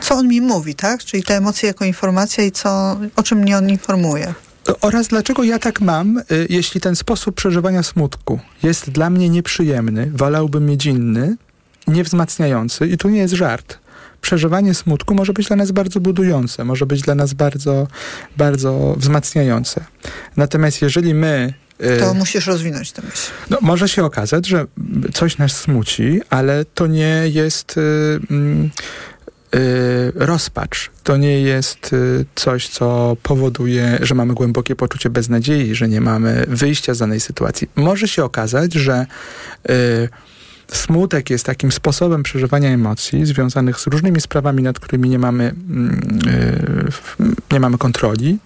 Co 0.00 0.14
on 0.14 0.28
mi 0.28 0.40
mówi, 0.40 0.74
tak? 0.74 1.04
Czyli 1.04 1.22
te 1.22 1.36
emocje 1.36 1.66
jako 1.66 1.84
informacja 1.84 2.44
i 2.44 2.52
co, 2.52 2.96
o 3.16 3.22
czym 3.22 3.38
mnie 3.38 3.56
on 3.56 3.70
informuje? 3.70 4.34
Oraz 4.80 5.08
dlaczego 5.08 5.44
ja 5.44 5.58
tak 5.58 5.80
mam, 5.80 6.18
y, 6.18 6.46
jeśli 6.50 6.80
ten 6.80 6.96
sposób 6.96 7.34
przeżywania 7.34 7.82
smutku 7.82 8.40
jest 8.62 8.90
dla 8.90 9.10
mnie 9.10 9.28
nieprzyjemny, 9.28 10.10
wolałbym 10.14 10.66
mieć 10.66 10.86
inny, 10.86 11.36
niewzmacniający 11.86 12.86
i 12.86 12.98
tu 12.98 13.08
nie 13.08 13.18
jest 13.18 13.34
żart 13.34 13.78
przeżywanie 14.20 14.74
smutku 14.74 15.14
może 15.14 15.32
być 15.32 15.46
dla 15.46 15.56
nas 15.56 15.70
bardzo 15.70 16.00
budujące, 16.00 16.64
może 16.64 16.86
być 16.86 17.02
dla 17.02 17.14
nas 17.14 17.34
bardzo, 17.34 17.86
bardzo 18.36 18.94
wzmacniające. 18.98 19.84
Natomiast 20.36 20.82
jeżeli 20.82 21.14
my 21.14 21.54
y, 21.80 22.00
to 22.00 22.14
musisz 22.14 22.46
rozwinąć 22.46 22.92
tę 22.92 23.02
myśl. 23.02 23.30
No, 23.50 23.58
może 23.60 23.88
się 23.88 24.04
okazać, 24.04 24.46
że 24.46 24.66
coś 25.14 25.38
nas 25.38 25.52
smuci, 25.52 26.20
ale 26.30 26.64
to 26.64 26.86
nie 26.86 27.22
jest 27.32 27.76
y, 27.76 27.80
y, 29.54 30.12
rozpacz. 30.14 30.90
To 31.04 31.16
nie 31.16 31.40
jest 31.40 31.94
coś, 32.34 32.68
co 32.68 33.16
powoduje, 33.22 33.98
że 34.00 34.14
mamy 34.14 34.34
głębokie 34.34 34.76
poczucie 34.76 35.10
beznadziei, 35.10 35.74
że 35.74 35.88
nie 35.88 36.00
mamy 36.00 36.44
wyjścia 36.48 36.94
z 36.94 36.98
danej 36.98 37.20
sytuacji. 37.20 37.70
Może 37.76 38.08
się 38.08 38.24
okazać, 38.24 38.72
że 38.74 39.06
Smutek 40.72 41.30
jest 41.30 41.44
takim 41.44 41.72
sposobem 41.72 42.22
przeżywania 42.22 42.68
emocji 42.68 43.26
związanych 43.26 43.80
z 43.80 43.86
różnymi 43.86 44.20
sprawami, 44.20 44.62
nad 44.62 44.80
którymi 44.80 45.08
nie 45.08 45.18
mamy, 45.18 45.54
yy, 47.18 47.28
nie 47.52 47.60
mamy 47.60 47.78
kontroli. 47.78 48.38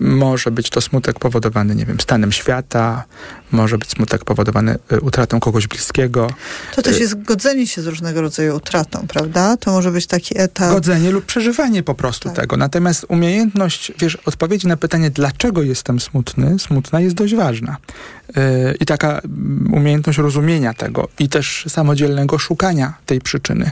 Może 0.00 0.50
być 0.50 0.70
to 0.70 0.80
smutek 0.80 1.18
powodowany, 1.18 1.74
nie 1.74 1.86
wiem, 1.86 2.00
stanem 2.00 2.32
świata, 2.32 3.04
może 3.52 3.78
być 3.78 3.90
smutek 3.90 4.24
powodowany 4.24 4.78
y, 4.92 5.00
utratą 5.00 5.40
kogoś 5.40 5.66
bliskiego. 5.66 6.30
To 6.74 6.82
też 6.82 6.96
y, 6.96 7.00
jest 7.00 7.22
godzenie 7.22 7.66
się 7.66 7.82
z 7.82 7.86
różnego 7.86 8.20
rodzaju 8.20 8.56
utratą, 8.56 9.06
prawda? 9.08 9.56
To 9.56 9.72
może 9.72 9.90
być 9.90 10.06
taki 10.06 10.40
etap... 10.40 10.70
Godzenie 10.70 11.10
lub 11.10 11.24
przeżywanie 11.24 11.82
po 11.82 11.94
prostu 11.94 12.28
tak. 12.28 12.36
tego. 12.36 12.56
Natomiast 12.56 13.06
umiejętność, 13.08 13.92
wiesz, 13.98 14.16
odpowiedzi 14.16 14.66
na 14.66 14.76
pytanie, 14.76 15.10
dlaczego 15.10 15.62
jestem 15.62 16.00
smutny, 16.00 16.58
smutna 16.58 17.00
jest 17.00 17.14
dość 17.14 17.34
ważna. 17.34 17.76
Yy, 18.36 18.74
I 18.80 18.86
taka 18.86 19.08
mm, 19.08 19.74
umiejętność 19.74 20.18
rozumienia 20.18 20.74
tego 20.74 21.08
i 21.18 21.28
też 21.28 21.64
samodzielnego 21.68 22.38
szukania 22.38 22.94
tej 23.06 23.20
przyczyny. 23.20 23.70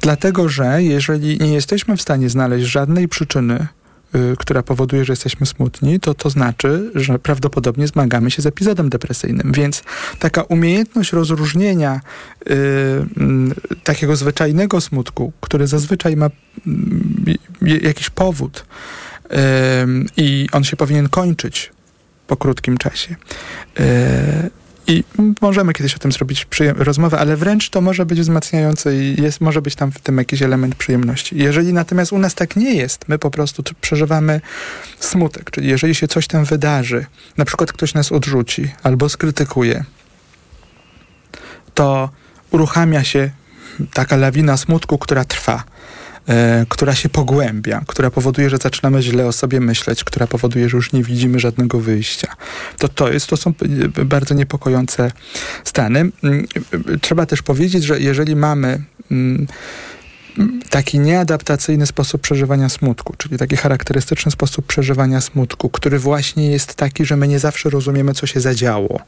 Dlatego, 0.00 0.48
że 0.48 0.82
jeżeli 0.82 1.38
nie 1.38 1.54
jesteśmy 1.54 1.96
w 1.96 2.02
stanie 2.02 2.30
znaleźć 2.30 2.66
żadnej 2.66 3.08
przyczyny, 3.08 3.66
Y, 4.14 4.36
która 4.38 4.62
powoduje, 4.62 5.04
że 5.04 5.12
jesteśmy 5.12 5.46
smutni, 5.46 6.00
to 6.00 6.14
to 6.14 6.30
znaczy, 6.30 6.90
że 6.94 7.18
prawdopodobnie 7.18 7.86
zmagamy 7.86 8.30
się 8.30 8.42
z 8.42 8.46
epizodem 8.46 8.88
depresyjnym. 8.88 9.52
Więc 9.52 9.82
taka 10.18 10.42
umiejętność 10.42 11.12
rozróżnienia 11.12 12.00
y, 12.00 12.52
y, 12.52 13.76
takiego 13.84 14.16
zwyczajnego 14.16 14.80
smutku, 14.80 15.32
który 15.40 15.66
zazwyczaj 15.66 16.16
ma 16.16 16.26
y, 17.66 17.80
jakiś 17.82 18.10
powód 18.10 18.66
y, 19.24 19.36
i 20.16 20.48
on 20.52 20.64
się 20.64 20.76
powinien 20.76 21.08
kończyć 21.08 21.72
po 22.26 22.36
krótkim 22.36 22.78
czasie 22.78 23.16
y, 23.80 24.50
i 24.86 25.04
możemy 25.40 25.72
kiedyś 25.72 25.94
o 25.94 25.98
tym 25.98 26.12
zrobić 26.12 26.46
rozmowę, 26.76 27.18
ale 27.18 27.36
wręcz 27.36 27.70
to 27.70 27.80
może 27.80 28.06
być 28.06 28.20
wzmacniające 28.20 28.96
i 28.96 29.22
jest, 29.22 29.40
może 29.40 29.62
być 29.62 29.74
tam 29.74 29.92
w 29.92 29.98
tym 29.98 30.18
jakiś 30.18 30.42
element 30.42 30.74
przyjemności. 30.74 31.38
Jeżeli 31.38 31.72
natomiast 31.72 32.12
u 32.12 32.18
nas 32.18 32.34
tak 32.34 32.56
nie 32.56 32.74
jest, 32.74 33.08
my 33.08 33.18
po 33.18 33.30
prostu 33.30 33.62
przeżywamy 33.80 34.40
smutek, 35.00 35.50
czyli 35.50 35.68
jeżeli 35.68 35.94
się 35.94 36.08
coś 36.08 36.26
tam 36.26 36.44
wydarzy, 36.44 37.06
na 37.36 37.44
przykład 37.44 37.72
ktoś 37.72 37.94
nas 37.94 38.12
odrzuci 38.12 38.68
albo 38.82 39.08
skrytykuje, 39.08 39.84
to 41.74 42.10
uruchamia 42.50 43.04
się 43.04 43.30
taka 43.92 44.16
lawina 44.16 44.56
smutku, 44.56 44.98
która 44.98 45.24
trwa. 45.24 45.64
E, 46.28 46.66
która 46.68 46.94
się 46.94 47.08
pogłębia, 47.08 47.82
która 47.86 48.10
powoduje, 48.10 48.50
że 48.50 48.56
zaczynamy 48.56 49.02
źle 49.02 49.26
o 49.26 49.32
sobie 49.32 49.60
myśleć, 49.60 50.04
która 50.04 50.26
powoduje, 50.26 50.68
że 50.68 50.76
już 50.76 50.92
nie 50.92 51.02
widzimy 51.02 51.40
żadnego 51.40 51.80
wyjścia. 51.80 52.32
To, 52.78 52.88
to, 52.88 53.12
jest, 53.12 53.26
to 53.26 53.36
są 53.36 53.52
bardzo 54.04 54.34
niepokojące 54.34 55.12
stany. 55.64 55.98
Mm, 56.24 56.46
trzeba 57.00 57.26
też 57.26 57.42
powiedzieć, 57.42 57.84
że 57.84 58.00
jeżeli 58.00 58.36
mamy 58.36 58.82
mm, 59.10 59.46
taki 60.70 60.98
nieadaptacyjny 60.98 61.86
sposób 61.86 62.20
przeżywania 62.20 62.68
smutku, 62.68 63.14
czyli 63.18 63.38
taki 63.38 63.56
charakterystyczny 63.56 64.32
sposób 64.32 64.66
przeżywania 64.66 65.20
smutku, 65.20 65.68
który 65.68 65.98
właśnie 65.98 66.50
jest 66.50 66.74
taki, 66.74 67.04
że 67.04 67.16
my 67.16 67.28
nie 67.28 67.38
zawsze 67.38 67.70
rozumiemy, 67.70 68.14
co 68.14 68.26
się 68.26 68.40
zadziało. 68.40 69.00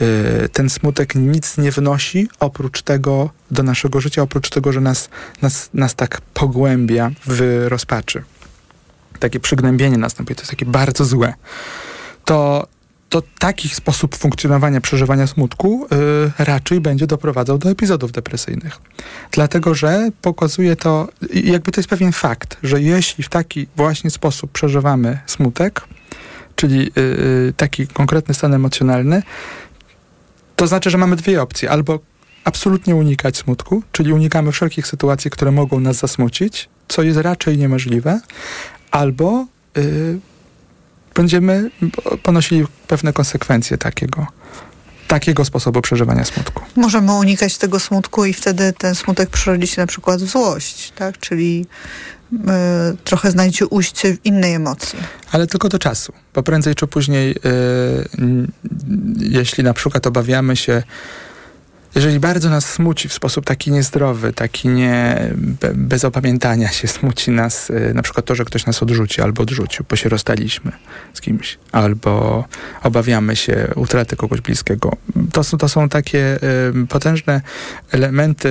Y, 0.00 0.48
ten 0.48 0.70
smutek 0.70 1.14
nic 1.14 1.58
nie 1.58 1.70
wnosi 1.70 2.28
oprócz 2.40 2.82
tego 2.82 3.30
do 3.50 3.62
naszego 3.62 4.00
życia, 4.00 4.22
oprócz 4.22 4.50
tego, 4.50 4.72
że 4.72 4.80
nas, 4.80 5.08
nas, 5.42 5.70
nas 5.74 5.94
tak 5.94 6.20
pogłębia 6.20 7.10
w 7.26 7.64
rozpaczy. 7.68 8.22
Takie 9.18 9.40
przygnębienie 9.40 9.98
następuje, 9.98 10.36
to 10.36 10.42
jest 10.42 10.50
takie 10.50 10.66
bardzo 10.66 11.04
złe. 11.04 11.34
To 12.24 12.66
to 13.08 13.22
taki 13.38 13.68
sposób 13.68 14.16
funkcjonowania, 14.16 14.80
przeżywania 14.80 15.26
smutku 15.26 15.86
yy, 15.90 16.44
raczej 16.44 16.80
będzie 16.80 17.06
doprowadzał 17.06 17.58
do 17.58 17.70
epizodów 17.70 18.12
depresyjnych. 18.12 18.80
Dlatego, 19.30 19.74
że 19.74 20.10
pokazuje 20.22 20.76
to, 20.76 21.08
jakby 21.34 21.72
to 21.72 21.80
jest 21.80 21.88
pewien 21.88 22.12
fakt, 22.12 22.56
że 22.62 22.82
jeśli 22.82 23.24
w 23.24 23.28
taki 23.28 23.66
właśnie 23.76 24.10
sposób 24.10 24.52
przeżywamy 24.52 25.18
smutek, 25.26 25.80
czyli 26.56 26.78
yy, 26.78 27.54
taki 27.56 27.86
konkretny 27.86 28.34
stan 28.34 28.54
emocjonalny, 28.54 29.22
to 30.56 30.66
znaczy, 30.66 30.90
że 30.90 30.98
mamy 30.98 31.16
dwie 31.16 31.42
opcje. 31.42 31.70
Albo 31.70 31.98
absolutnie 32.44 32.96
unikać 32.96 33.36
smutku, 33.36 33.82
czyli 33.92 34.12
unikamy 34.12 34.52
wszelkich 34.52 34.86
sytuacji, 34.86 35.30
które 35.30 35.50
mogą 35.50 35.80
nas 35.80 35.96
zasmucić, 35.96 36.68
co 36.88 37.02
jest 37.02 37.18
raczej 37.18 37.58
niemożliwe, 37.58 38.20
albo 38.90 39.46
będziemy 41.16 41.70
ponosili 42.22 42.66
pewne 42.86 43.12
konsekwencje 43.12 43.78
takiego 43.78 44.26
takiego 45.08 45.44
sposobu 45.44 45.82
przeżywania 45.82 46.24
smutku. 46.24 46.62
Możemy 46.76 47.12
unikać 47.12 47.58
tego 47.58 47.80
smutku 47.80 48.24
i 48.24 48.32
wtedy 48.32 48.72
ten 48.78 48.94
smutek 48.94 49.30
przerodzi 49.30 49.66
się 49.66 49.82
na 49.82 49.86
przykład 49.86 50.22
w 50.22 50.30
złość, 50.30 50.92
tak? 50.96 51.18
Czyli 51.18 51.66
y, 52.32 52.36
trochę 53.04 53.30
znajdzie 53.30 53.66
ujście 53.66 54.14
w 54.16 54.26
innej 54.26 54.54
emocji. 54.54 54.98
Ale 55.32 55.46
tylko 55.46 55.68
do 55.68 55.78
czasu, 55.78 56.12
bo 56.34 56.42
prędzej 56.42 56.74
czy 56.74 56.86
później, 56.86 57.30
y, 57.30 57.36
jeśli 59.18 59.64
na 59.64 59.74
przykład 59.74 60.06
obawiamy 60.06 60.56
się 60.56 60.82
jeżeli 61.96 62.20
bardzo 62.20 62.50
nas 62.50 62.72
smuci 62.72 63.08
w 63.08 63.12
sposób 63.12 63.44
taki 63.44 63.70
niezdrowy, 63.70 64.32
taki 64.32 64.68
nie, 64.68 65.30
bez 65.74 66.04
opamiętania 66.04 66.68
się 66.68 66.88
smuci 66.88 67.30
nas 67.30 67.70
y, 67.70 67.92
na 67.94 68.02
przykład 68.02 68.26
to, 68.26 68.34
że 68.34 68.44
ktoś 68.44 68.66
nas 68.66 68.82
odrzuci 68.82 69.22
albo 69.22 69.42
odrzucił, 69.42 69.84
bo 69.88 69.96
się 69.96 70.08
rozstaliśmy 70.08 70.72
z 71.14 71.20
kimś, 71.20 71.58
albo 71.72 72.44
obawiamy 72.82 73.36
się 73.36 73.72
utraty 73.74 74.16
kogoś 74.16 74.40
bliskiego. 74.40 74.92
To 75.32 75.44
są, 75.44 75.58
to 75.58 75.68
są 75.68 75.88
takie 75.88 76.38
potężne 76.88 77.40
elementy, 77.92 78.48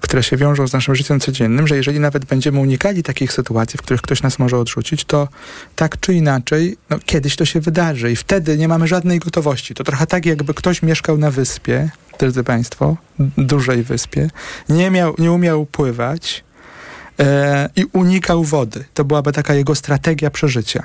które 0.00 0.22
się 0.22 0.36
wiążą 0.36 0.68
z 0.68 0.72
naszym 0.72 0.94
życiem 0.94 1.20
codziennym, 1.20 1.66
że 1.66 1.76
jeżeli 1.76 2.00
nawet 2.00 2.24
będziemy 2.24 2.58
unikali 2.58 3.02
takich 3.02 3.32
sytuacji, 3.32 3.78
w 3.78 3.82
których 3.82 4.02
ktoś 4.02 4.22
nas 4.22 4.38
może 4.38 4.58
odrzucić, 4.58 5.04
to 5.04 5.28
tak 5.76 6.00
czy 6.00 6.14
inaczej, 6.14 6.76
no, 6.90 6.98
kiedyś 7.06 7.36
to 7.36 7.44
się 7.44 7.60
wydarzy 7.60 8.12
i 8.12 8.16
wtedy 8.16 8.58
nie 8.58 8.68
mamy 8.68 8.88
żadnej 8.88 9.18
gotowości. 9.18 9.74
To 9.74 9.84
trochę 9.84 10.06
tak, 10.06 10.26
jakby 10.26 10.54
ktoś 10.54 10.82
mieszkał 10.82 11.18
na 11.18 11.30
wyspie, 11.30 11.90
drodzy 12.18 12.44
Państwo, 12.44 12.96
dużej 13.38 13.82
wyspie, 13.82 14.30
nie, 14.68 14.90
miał, 14.90 15.14
nie 15.18 15.32
umiał 15.32 15.66
pływać 15.66 16.44
e, 17.20 17.68
i 17.76 17.84
unikał 17.92 18.44
wody. 18.44 18.84
To 18.94 19.04
byłaby 19.04 19.32
taka 19.32 19.54
jego 19.54 19.74
strategia 19.74 20.30
przeżycia. 20.30 20.84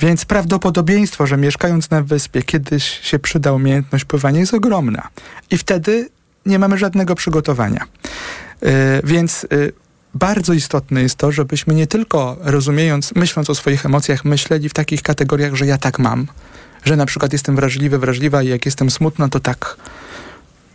Więc 0.00 0.24
prawdopodobieństwo, 0.24 1.26
że 1.26 1.36
mieszkając 1.36 1.90
na 1.90 2.02
wyspie 2.02 2.42
kiedyś 2.42 2.84
się 2.84 3.18
przyda 3.18 3.52
umiejętność 3.52 4.04
pływania 4.04 4.40
jest 4.40 4.54
ogromna. 4.54 5.08
I 5.50 5.58
wtedy 5.58 6.08
nie 6.46 6.58
mamy 6.58 6.78
żadnego 6.78 7.14
przygotowania. 7.14 7.84
E, 8.62 9.00
więc 9.04 9.44
e, 9.44 9.46
bardzo 10.14 10.52
istotne 10.52 11.02
jest 11.02 11.16
to, 11.16 11.32
żebyśmy 11.32 11.74
nie 11.74 11.86
tylko 11.86 12.36
rozumiejąc, 12.40 13.14
myśląc 13.14 13.50
o 13.50 13.54
swoich 13.54 13.86
emocjach, 13.86 14.24
myśleli 14.24 14.68
w 14.68 14.74
takich 14.74 15.02
kategoriach, 15.02 15.54
że 15.54 15.66
ja 15.66 15.78
tak 15.78 15.98
mam, 15.98 16.26
że 16.84 16.96
na 16.96 17.06
przykład 17.06 17.32
jestem 17.32 17.56
wrażliwy, 17.56 17.98
wrażliwa 17.98 18.42
i 18.42 18.48
jak 18.48 18.66
jestem 18.66 18.90
smutna, 18.90 19.28
to 19.28 19.40
tak 19.40 19.76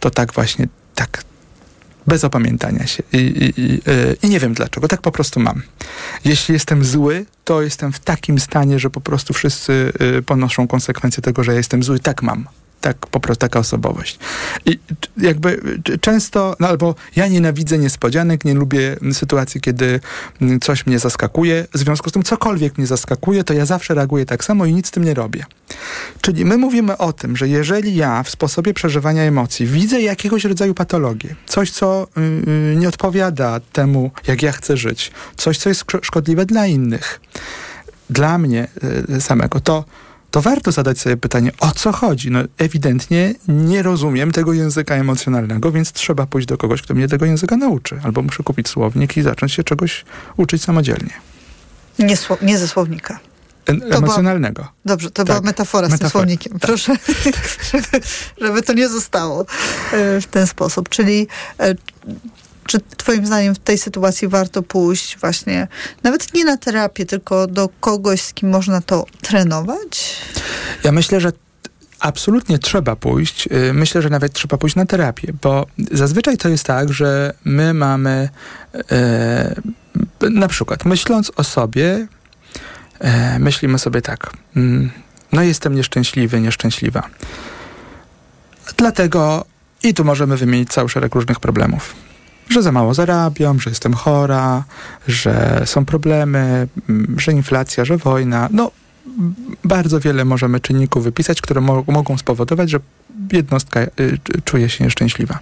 to 0.01 0.09
tak 0.09 0.33
właśnie, 0.33 0.67
tak 0.95 1.23
bez 2.07 2.23
opamiętania 2.23 2.87
się. 2.87 3.03
I, 3.13 3.17
i, 3.17 3.61
i, 3.61 3.81
e, 3.87 4.15
I, 4.23 4.29
nie 4.29 4.39
wiem 4.39 4.53
dlaczego, 4.53 4.87
tak 4.87 5.01
po 5.01 5.11
prostu 5.11 5.39
mam. 5.39 5.61
Jeśli 6.25 6.53
jestem 6.53 6.85
zły, 6.85 7.25
to 7.43 7.61
jestem 7.61 7.93
w 7.93 7.99
takim 7.99 8.39
stanie, 8.39 8.79
że 8.79 8.89
po 8.89 9.01
prostu 9.01 9.33
wszyscy 9.33 9.93
e, 10.17 10.21
ponoszą 10.21 10.67
konsekwencje 10.67 11.23
tego, 11.23 11.43
że 11.43 11.51
ja 11.51 11.57
jestem 11.57 11.83
zły. 11.83 11.99
Tak 11.99 12.23
mam 12.23 12.47
tak 12.81 12.97
po 12.97 13.19
prostu 13.19 13.39
taka 13.39 13.59
osobowość. 13.59 14.19
I 14.65 14.79
jakby 15.17 15.61
często, 16.01 16.55
no 16.59 16.67
albo 16.67 16.95
ja 17.15 17.27
nienawidzę 17.27 17.77
niespodzianek, 17.77 18.45
nie 18.45 18.53
lubię 18.53 18.95
sytuacji, 19.13 19.61
kiedy 19.61 19.99
coś 20.61 20.85
mnie 20.85 20.99
zaskakuje. 20.99 21.67
W 21.73 21.77
związku 21.77 22.09
z 22.09 22.13
tym 22.13 22.23
cokolwiek 22.23 22.77
mnie 22.77 22.87
zaskakuje, 22.87 23.43
to 23.43 23.53
ja 23.53 23.65
zawsze 23.65 23.93
reaguję 23.93 24.25
tak 24.25 24.43
samo 24.43 24.65
i 24.65 24.73
nic 24.73 24.87
z 24.87 24.91
tym 24.91 25.03
nie 25.03 25.13
robię. 25.13 25.45
Czyli 26.21 26.45
my 26.45 26.57
mówimy 26.57 26.97
o 26.97 27.13
tym, 27.13 27.37
że 27.37 27.47
jeżeli 27.47 27.95
ja 27.95 28.23
w 28.23 28.29
sposobie 28.29 28.73
przeżywania 28.73 29.23
emocji 29.23 29.67
widzę 29.67 30.01
jakiegoś 30.01 30.43
rodzaju 30.43 30.73
patologię, 30.73 31.35
coś, 31.45 31.71
co 31.71 32.07
yy, 32.47 32.75
nie 32.75 32.87
odpowiada 32.87 33.59
temu, 33.59 34.11
jak 34.27 34.41
ja 34.41 34.51
chcę 34.51 34.77
żyć, 34.77 35.11
coś, 35.37 35.57
co 35.57 35.69
jest 35.69 35.85
szkodliwe 36.01 36.45
dla 36.45 36.67
innych, 36.67 37.21
dla 38.09 38.37
mnie 38.37 38.67
yy, 39.09 39.21
samego, 39.21 39.59
to 39.59 39.85
to 40.31 40.41
warto 40.41 40.71
zadać 40.71 40.99
sobie 40.99 41.17
pytanie, 41.17 41.51
o 41.59 41.71
co 41.71 41.91
chodzi? 41.91 42.31
No 42.31 42.39
ewidentnie 42.57 43.33
nie 43.47 43.83
rozumiem 43.83 44.31
tego 44.31 44.53
języka 44.53 44.95
emocjonalnego, 44.95 45.71
więc 45.71 45.91
trzeba 45.91 46.25
pójść 46.25 46.47
do 46.47 46.57
kogoś, 46.57 46.81
kto 46.81 46.93
mnie 46.93 47.07
tego 47.07 47.25
języka 47.25 47.57
nauczy. 47.57 47.99
Albo 48.03 48.21
muszę 48.21 48.43
kupić 48.43 48.67
słownik 48.67 49.17
i 49.17 49.21
zacząć 49.21 49.53
się 49.53 49.63
czegoś 49.63 50.05
uczyć 50.37 50.63
samodzielnie. 50.63 51.13
Nie, 51.99 52.17
nie 52.41 52.57
ze 52.57 52.67
słownika. 52.67 53.19
E 53.69 53.95
emocjonalnego. 53.97 54.61
Była, 54.61 54.73
dobrze, 54.85 55.11
to 55.11 55.23
tak. 55.23 55.25
była 55.25 55.41
metafora 55.41 55.87
z 55.87 55.91
metafora. 55.91 56.09
tym 56.09 56.11
słownikiem. 56.11 56.53
Tak. 56.53 56.61
Proszę, 56.61 56.95
żeby, 57.71 58.05
żeby 58.41 58.61
to 58.61 58.73
nie 58.73 58.89
zostało 58.89 59.41
e, 59.91 60.21
w 60.21 60.27
ten 60.27 60.47
sposób. 60.47 60.89
Czyli 60.89 61.27
e, 61.59 61.75
czy 62.71 62.79
twoim 62.97 63.25
zdaniem 63.25 63.55
w 63.55 63.59
tej 63.59 63.77
sytuacji 63.77 64.27
warto 64.27 64.63
pójść 64.63 65.17
właśnie, 65.17 65.67
nawet 66.03 66.33
nie 66.33 66.45
na 66.45 66.57
terapię, 66.57 67.05
tylko 67.05 67.47
do 67.47 67.69
kogoś, 67.79 68.21
z 68.21 68.33
kim 68.33 68.49
można 68.49 68.81
to 68.81 69.05
trenować? 69.21 70.17
Ja 70.83 70.91
myślę, 70.91 71.21
że 71.21 71.31
absolutnie 71.99 72.59
trzeba 72.59 72.95
pójść. 72.95 73.47
Y, 73.47 73.73
myślę, 73.73 74.01
że 74.01 74.09
nawet 74.09 74.33
trzeba 74.33 74.57
pójść 74.57 74.75
na 74.75 74.85
terapię, 74.85 75.33
bo 75.41 75.67
zazwyczaj 75.91 76.37
to 76.37 76.49
jest 76.49 76.63
tak, 76.63 76.93
że 76.93 77.33
my 77.45 77.73
mamy 77.73 78.29
e, 78.91 79.55
na 80.29 80.47
przykład 80.47 80.85
myśląc 80.85 81.31
o 81.35 81.43
sobie, 81.43 82.07
e, 82.99 83.39
myślimy 83.39 83.79
sobie 83.79 84.01
tak, 84.01 84.33
mm, 84.55 84.91
no 85.31 85.41
jestem 85.41 85.75
nieszczęśliwy, 85.75 86.41
nieszczęśliwa. 86.41 87.09
Dlatego 88.77 89.45
i 89.83 89.93
tu 89.93 90.05
możemy 90.05 90.37
wymienić 90.37 90.69
cały 90.69 90.89
szereg 90.89 91.15
różnych 91.15 91.39
problemów 91.39 92.10
że 92.51 92.61
za 92.61 92.71
mało 92.71 92.93
zarabiam, 92.93 93.59
że 93.59 93.69
jestem 93.69 93.93
chora, 93.93 94.63
że 95.07 95.61
są 95.65 95.85
problemy, 95.85 96.67
mm, 96.89 97.15
że 97.19 97.31
inflacja, 97.31 97.85
że 97.85 97.97
wojna. 97.97 98.49
No, 98.51 98.71
bardzo 99.63 99.99
wiele 99.99 100.25
możemy 100.25 100.59
czynników 100.59 101.03
wypisać, 101.03 101.41
które 101.41 101.61
mo 101.61 101.83
mogą 101.87 102.17
spowodować, 102.17 102.69
że 102.69 102.79
jednostka 103.31 103.79
y, 103.81 103.89
czuje 104.45 104.69
się 104.69 104.83
nieszczęśliwa. 104.83 105.39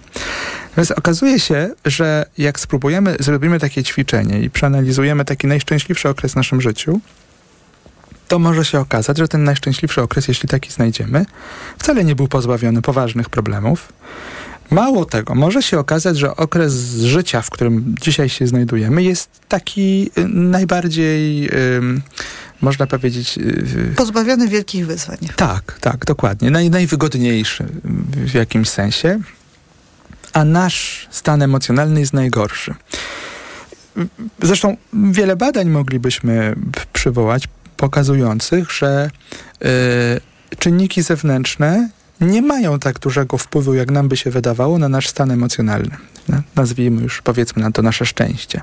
Więc 0.76 0.90
okazuje 0.90 1.40
się, 1.40 1.70
że 1.84 2.26
jak 2.38 2.60
spróbujemy, 2.60 3.16
zrobimy 3.20 3.58
takie 3.58 3.82
ćwiczenie 3.82 4.40
i 4.40 4.50
przeanalizujemy 4.50 5.24
taki 5.24 5.46
najszczęśliwszy 5.46 6.08
okres 6.08 6.32
w 6.32 6.36
naszym 6.36 6.60
życiu, 6.60 7.00
to 8.28 8.38
może 8.38 8.64
się 8.64 8.80
okazać, 8.80 9.18
że 9.18 9.28
ten 9.28 9.44
najszczęśliwszy 9.44 10.02
okres, 10.02 10.28
jeśli 10.28 10.48
taki 10.48 10.70
znajdziemy, 10.70 11.26
wcale 11.78 12.04
nie 12.04 12.14
był 12.14 12.28
pozbawiony 12.28 12.82
poważnych 12.82 13.30
problemów, 13.30 13.92
Mało 14.70 15.04
tego, 15.04 15.34
może 15.34 15.62
się 15.62 15.78
okazać, 15.78 16.18
że 16.18 16.36
okres 16.36 16.74
życia, 16.94 17.42
w 17.42 17.50
którym 17.50 17.94
dzisiaj 18.00 18.28
się 18.28 18.46
znajdujemy, 18.46 19.02
jest 19.02 19.30
taki 19.48 20.10
y, 20.18 20.28
najbardziej, 20.28 21.50
można 22.60 22.86
powiedzieć. 22.86 23.38
Y, 23.38 23.94
Pozbawiony 23.96 24.48
wielkich 24.48 24.86
wyzwań. 24.86 25.18
Tak, 25.36 25.78
tak, 25.80 26.04
dokładnie. 26.04 26.50
Naj, 26.50 26.70
najwygodniejszy 26.70 27.66
w 28.14 28.34
jakimś 28.34 28.68
sensie, 28.68 29.20
a 30.32 30.44
nasz 30.44 31.08
stan 31.10 31.42
emocjonalny 31.42 32.00
jest 32.00 32.12
najgorszy. 32.12 32.74
Zresztą 34.42 34.76
wiele 34.92 35.36
badań 35.36 35.68
moglibyśmy 35.68 36.56
przywołać, 36.92 37.48
pokazujących, 37.76 38.72
że 38.72 39.10
y, 40.50 40.56
czynniki 40.58 41.02
zewnętrzne 41.02 41.88
nie 42.20 42.42
mają 42.42 42.78
tak 42.78 42.98
dużego 42.98 43.38
wpływu, 43.38 43.74
jak 43.74 43.90
nam 43.90 44.08
by 44.08 44.16
się 44.16 44.30
wydawało, 44.30 44.78
na 44.78 44.88
nasz 44.88 45.08
stan 45.08 45.30
emocjonalny. 45.30 45.96
Nazwijmy 46.56 47.02
już, 47.02 47.22
powiedzmy 47.22 47.62
na 47.62 47.70
to 47.72 47.82
nasze 47.82 48.06
szczęście. 48.06 48.60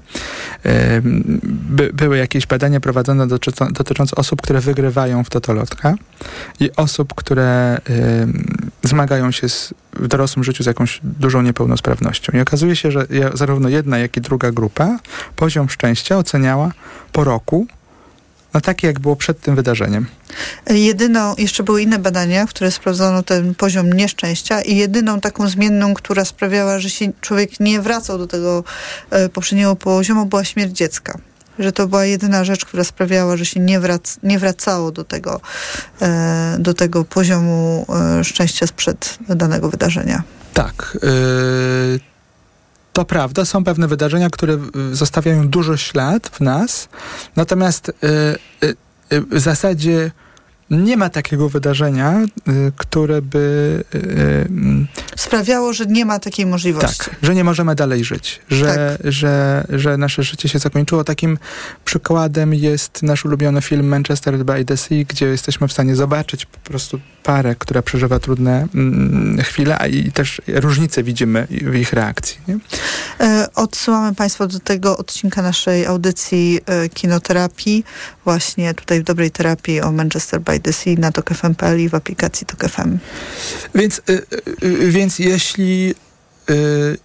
By, 1.43 1.93
były 1.93 2.17
jakieś 2.17 2.47
badania 2.47 2.79
prowadzone 2.79 3.27
dotyczące 3.71 4.15
osób, 4.15 4.41
które 4.41 4.61
wygrywają 4.61 5.23
w 5.23 5.29
totolotka 5.29 5.95
i 6.59 6.71
osób, 6.75 7.13
które 7.13 7.77
zmagają 8.83 9.31
się 9.31 9.49
z, 9.49 9.73
w 9.93 10.07
dorosłym 10.07 10.43
życiu 10.43 10.63
z 10.63 10.65
jakąś 10.65 10.99
dużą 11.03 11.41
niepełnosprawnością. 11.41 12.37
I 12.37 12.41
okazuje 12.41 12.75
się, 12.75 12.91
że 12.91 13.07
zarówno 13.33 13.69
jedna, 13.69 13.97
jak 13.97 14.17
i 14.17 14.21
druga 14.21 14.51
grupa 14.51 14.99
poziom 15.35 15.69
szczęścia 15.69 16.17
oceniała 16.17 16.71
po 17.11 17.23
roku 17.23 17.67
na 18.53 18.61
takie, 18.61 18.87
jak 18.87 18.99
było 18.99 19.15
przed 19.15 19.41
tym 19.41 19.55
wydarzeniem. 19.55 20.05
Jedyną, 20.69 21.35
jeszcze 21.37 21.63
były 21.63 21.81
inne 21.81 21.99
badania, 21.99 22.45
w 22.45 22.49
których 22.49 22.73
sprawdzono 22.73 23.23
ten 23.23 23.55
poziom 23.55 23.93
nieszczęścia 23.93 24.61
i 24.61 24.75
jedyną 24.75 25.19
taką 25.19 25.49
zmienną, 25.49 25.93
która 25.93 26.25
sprawiała, 26.25 26.79
że 26.79 26.89
się 26.89 27.11
człowiek 27.21 27.59
nie 27.59 27.81
wracał 27.81 28.17
do 28.17 28.27
tego 28.27 28.63
e, 29.09 29.29
poprzedniego 29.29 29.75
poziomu, 29.75 30.25
była 30.25 30.43
śmierć 30.43 30.77
dziecka 30.77 31.19
że 31.59 31.71
to 31.71 31.87
była 31.87 32.05
jedyna 32.05 32.43
rzecz, 32.43 32.65
która 32.65 32.83
sprawiała, 32.83 33.37
że 33.37 33.45
się 33.45 33.59
nie, 33.59 33.79
wrac 33.79 34.17
nie 34.23 34.39
wracało 34.39 34.91
do 34.91 35.03
tego, 35.03 35.41
e, 36.01 36.55
do 36.59 36.73
tego 36.73 37.05
poziomu 37.05 37.85
e, 38.19 38.23
szczęścia 38.23 38.67
sprzed 38.67 39.17
danego 39.29 39.69
wydarzenia. 39.69 40.23
Tak. 40.53 40.97
Yy, 41.03 41.99
to 42.97 43.05
prawda, 43.05 43.45
są 43.45 43.63
pewne 43.63 43.87
wydarzenia, 43.87 44.29
które 44.29 44.57
zostawiają 44.91 45.47
duży 45.47 45.77
ślad 45.77 46.27
w 46.27 46.41
nas, 46.41 46.89
natomiast 47.35 47.91
yy, 48.01 48.69
yy, 49.11 49.21
w 49.21 49.39
zasadzie 49.39 50.11
nie 50.69 50.97
ma 50.97 51.09
takiego 51.09 51.49
wydarzenia, 51.49 52.21
y, 52.21 52.71
które 52.77 53.21
by... 53.21 53.83
Y, 53.95 53.97
y, 53.97 54.87
Sprawiało, 55.15 55.73
że 55.73 55.85
nie 55.85 56.05
ma 56.05 56.19
takiej 56.19 56.45
możliwości. 56.45 56.97
Tak, 56.97 57.15
że 57.21 57.35
nie 57.35 57.43
możemy 57.43 57.75
dalej 57.75 58.03
żyć, 58.03 58.41
że, 58.49 58.97
tak. 58.97 59.11
że, 59.11 59.65
że 59.69 59.97
nasze 59.97 60.23
życie 60.23 60.49
się 60.49 60.59
zakończyło. 60.59 61.03
Takim 61.03 61.37
przykładem 61.85 62.53
jest 62.53 63.03
nasz 63.03 63.25
ulubiony 63.25 63.61
film 63.61 63.87
Manchester 63.87 64.45
by 64.45 64.65
the 64.65 64.77
Sea, 64.77 65.03
gdzie 65.07 65.25
jesteśmy 65.25 65.67
w 65.67 65.73
stanie 65.73 65.95
zobaczyć 65.95 66.45
po 66.45 66.59
prostu 66.59 66.99
parę, 67.23 67.55
która 67.55 67.81
przeżywa 67.81 68.19
trudne 68.19 68.67
mm, 68.75 69.37
chwile, 69.41 69.79
a 69.79 69.87
i 69.87 70.11
też 70.11 70.41
różnice 70.47 71.03
widzimy 71.03 71.47
w 71.49 71.75
ich 71.75 71.93
reakcji. 71.93 72.37
Nie? 72.47 72.57
E, 73.19 73.47
odsyłamy 73.55 74.15
Państwa 74.15 74.47
do 74.47 74.59
tego 74.59 74.97
odcinka 74.97 75.41
naszej 75.41 75.85
audycji 75.85 76.59
e, 76.65 76.89
kinoterapii, 76.89 77.83
właśnie 78.25 78.73
tutaj 78.73 78.99
w 78.99 79.03
Dobrej 79.03 79.31
Terapii 79.31 79.81
o 79.81 79.91
Manchester 79.91 80.41
by 80.41 80.56
Sea 80.71 80.95
na 80.97 81.11
TOK 81.11 81.29
FM.pl 81.29 81.79
i 81.79 81.89
w 81.89 81.95
aplikacji 81.95 82.47
TOK 82.47 82.69
FM. 82.69 82.97
Więc, 83.75 84.01
y, 84.09 84.21
y, 84.63 84.91
więc 84.91 85.19
jeśli 85.19 85.95
y, 86.49 86.97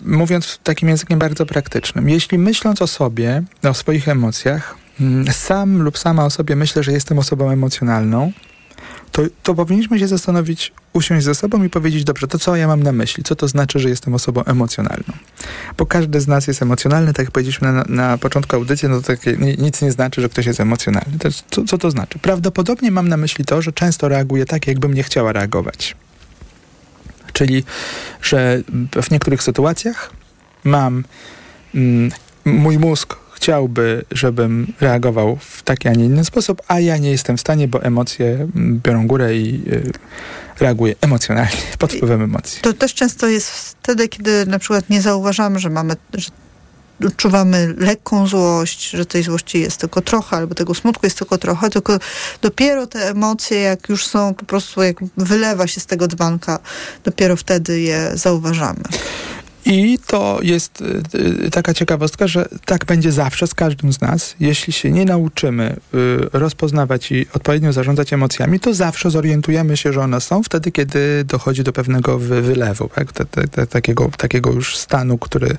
mówiąc 0.00 0.58
takim 0.62 0.88
językiem 0.88 1.18
bardzo 1.18 1.46
praktycznym, 1.46 2.08
jeśli 2.08 2.38
myśląc 2.38 2.82
o 2.82 2.86
sobie, 2.86 3.42
o 3.62 3.74
swoich 3.74 4.08
emocjach, 4.08 4.76
mm, 5.00 5.32
sam 5.32 5.82
lub 5.82 5.98
sama 5.98 6.24
o 6.24 6.30
sobie 6.30 6.56
myślę, 6.56 6.82
że 6.82 6.92
jestem 6.92 7.18
osobą 7.18 7.50
emocjonalną, 7.50 8.32
to, 9.12 9.22
to 9.42 9.54
powinniśmy 9.54 9.98
się 9.98 10.08
zastanowić, 10.08 10.72
usiąść 10.92 11.24
ze 11.24 11.34
sobą 11.34 11.64
i 11.64 11.68
powiedzieć, 11.70 12.04
dobrze, 12.04 12.28
to 12.28 12.38
co 12.38 12.56
ja 12.56 12.66
mam 12.66 12.82
na 12.82 12.92
myśli? 12.92 13.24
Co 13.24 13.36
to 13.36 13.48
znaczy, 13.48 13.78
że 13.78 13.88
jestem 13.88 14.14
osobą 14.14 14.44
emocjonalną? 14.44 15.12
Bo 15.78 15.86
każdy 15.86 16.20
z 16.20 16.26
nas 16.26 16.46
jest 16.46 16.62
emocjonalny, 16.62 17.12
tak 17.12 17.24
jak 17.24 17.30
powiedzieliśmy 17.30 17.72
na, 17.72 17.84
na 17.88 18.18
początku 18.18 18.56
audycji, 18.56 18.88
no 18.88 19.00
to 19.00 19.06
takie, 19.06 19.36
nic 19.58 19.82
nie 19.82 19.92
znaczy, 19.92 20.20
że 20.20 20.28
ktoś 20.28 20.46
jest 20.46 20.60
emocjonalny. 20.60 21.18
To, 21.18 21.28
co, 21.50 21.64
co 21.64 21.78
to 21.78 21.90
znaczy? 21.90 22.18
Prawdopodobnie 22.18 22.90
mam 22.90 23.08
na 23.08 23.16
myśli 23.16 23.44
to, 23.44 23.62
że 23.62 23.72
często 23.72 24.08
reaguję 24.08 24.46
tak, 24.46 24.66
jakbym 24.66 24.94
nie 24.94 25.02
chciała 25.02 25.32
reagować. 25.32 25.96
Czyli, 27.32 27.64
że 28.22 28.62
w 29.02 29.10
niektórych 29.10 29.42
sytuacjach 29.42 30.10
mam 30.64 31.04
mm, 31.74 32.10
mój 32.44 32.78
mózg 32.78 33.16
chciałby, 33.38 34.04
żebym 34.10 34.72
reagował 34.80 35.38
w 35.40 35.62
taki, 35.62 35.88
a 35.88 35.92
nie 35.92 36.04
inny 36.04 36.24
sposób, 36.24 36.62
a 36.68 36.80
ja 36.80 36.96
nie 36.96 37.10
jestem 37.10 37.36
w 37.36 37.40
stanie, 37.40 37.68
bo 37.68 37.82
emocje 37.82 38.48
biorą 38.56 39.06
górę 39.06 39.36
i 39.36 39.62
y, 39.72 39.92
reaguję 40.60 40.94
emocjonalnie, 41.00 41.62
pod 41.78 41.92
wpływem 41.92 42.22
emocji. 42.22 42.62
To 42.62 42.72
też 42.72 42.94
często 42.94 43.28
jest 43.28 43.50
wtedy, 43.50 44.08
kiedy 44.08 44.46
na 44.46 44.58
przykład 44.58 44.90
nie 44.90 45.02
zauważamy, 45.02 45.58
że 45.58 45.70
mamy, 45.70 45.96
że 46.14 46.30
odczuwamy 47.06 47.74
lekką 47.78 48.26
złość, 48.26 48.90
że 48.90 49.06
tej 49.06 49.22
złości 49.22 49.60
jest 49.60 49.80
tylko 49.80 50.00
trochę, 50.02 50.36
albo 50.36 50.54
tego 50.54 50.74
smutku 50.74 51.06
jest 51.06 51.18
tylko 51.18 51.38
trochę, 51.38 51.70
tylko 51.70 51.98
dopiero 52.42 52.86
te 52.86 53.08
emocje, 53.08 53.60
jak 53.60 53.88
już 53.88 54.06
są 54.06 54.34
po 54.34 54.44
prostu, 54.44 54.82
jak 54.82 54.96
wylewa 55.16 55.66
się 55.66 55.80
z 55.80 55.86
tego 55.86 56.08
dzbanka, 56.08 56.58
dopiero 57.04 57.36
wtedy 57.36 57.80
je 57.80 58.10
zauważamy. 58.14 58.82
I 59.68 59.98
to 60.06 60.38
jest 60.42 60.80
y, 60.80 61.02
y, 61.46 61.50
taka 61.50 61.74
ciekawostka, 61.74 62.26
że 62.26 62.48
tak 62.64 62.84
będzie 62.84 63.12
zawsze 63.12 63.46
z 63.46 63.54
każdym 63.54 63.92
z 63.92 64.00
nas. 64.00 64.34
Jeśli 64.40 64.72
się 64.72 64.90
nie 64.90 65.04
nauczymy 65.04 65.76
y, 65.94 66.18
rozpoznawać 66.32 67.12
i 67.12 67.26
odpowiednio 67.32 67.72
zarządzać 67.72 68.12
emocjami, 68.12 68.60
to 68.60 68.74
zawsze 68.74 69.10
zorientujemy 69.10 69.76
się, 69.76 69.92
że 69.92 70.00
one 70.00 70.20
są 70.20 70.42
wtedy, 70.42 70.72
kiedy 70.72 71.24
dochodzi 71.24 71.64
do 71.64 71.72
pewnego 71.72 72.18
wylewu, 72.18 72.90
tak? 72.94 73.12
te, 73.12 73.24
te, 73.24 73.48
te, 73.48 73.66
takiego, 73.66 74.10
takiego 74.16 74.52
już 74.52 74.76
stanu, 74.76 75.18
który 75.18 75.56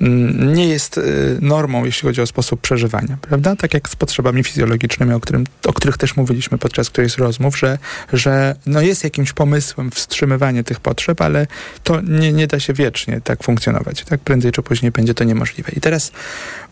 mm, 0.00 0.54
nie 0.54 0.68
jest 0.68 1.00
normą, 1.40 1.84
jeśli 1.84 2.08
chodzi 2.08 2.20
o 2.20 2.26
sposób 2.26 2.60
przeżywania, 2.60 3.18
prawda? 3.20 3.56
Tak 3.56 3.74
jak 3.74 3.88
z 3.88 3.96
potrzebami 3.96 4.44
fizjologicznymi, 4.44 5.12
o, 5.12 5.20
którym, 5.20 5.44
o 5.66 5.72
których 5.72 5.98
też 5.98 6.16
mówiliśmy 6.16 6.58
podczas 6.58 6.90
którejś 6.90 7.18
rozmów, 7.18 7.58
że, 7.58 7.78
że 8.12 8.54
no 8.66 8.80
jest 8.80 9.04
jakimś 9.04 9.32
pomysłem 9.32 9.90
wstrzymywanie 9.90 10.64
tych 10.64 10.80
potrzeb, 10.80 11.20
ale 11.20 11.46
to 11.84 12.00
nie, 12.00 12.32
nie 12.32 12.46
da 12.46 12.60
się 12.60 12.72
wiecznie 12.72 13.20
tak 13.20 13.35
funkcjonować. 13.42 14.04
Tak 14.04 14.20
prędzej 14.20 14.52
czy 14.52 14.62
później 14.62 14.92
będzie 14.92 15.14
to 15.14 15.24
niemożliwe. 15.24 15.72
I 15.76 15.80
teraz 15.80 16.12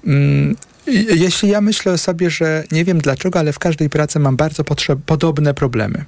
mm, 0.06 0.56
jeśli 0.86 1.48
ja 1.48 1.60
myślę 1.60 1.92
o 1.92 1.98
sobie, 1.98 2.30
że 2.30 2.64
nie 2.72 2.84
wiem 2.84 2.98
dlaczego, 2.98 3.38
ale 3.38 3.52
w 3.52 3.58
każdej 3.58 3.90
pracy 3.90 4.18
mam 4.18 4.36
bardzo 4.36 4.64
podobne 5.06 5.54
problemy. 5.54 6.04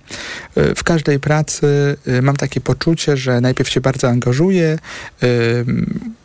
Y, 0.56 0.74
w 0.74 0.84
każdej 0.84 1.20
pracy 1.20 1.96
y, 2.08 2.22
mam 2.22 2.36
takie 2.36 2.60
poczucie, 2.60 3.16
że 3.16 3.40
najpierw 3.40 3.70
się 3.70 3.80
bardzo 3.80 4.08
angażuję, 4.08 4.78
y, 5.22 5.26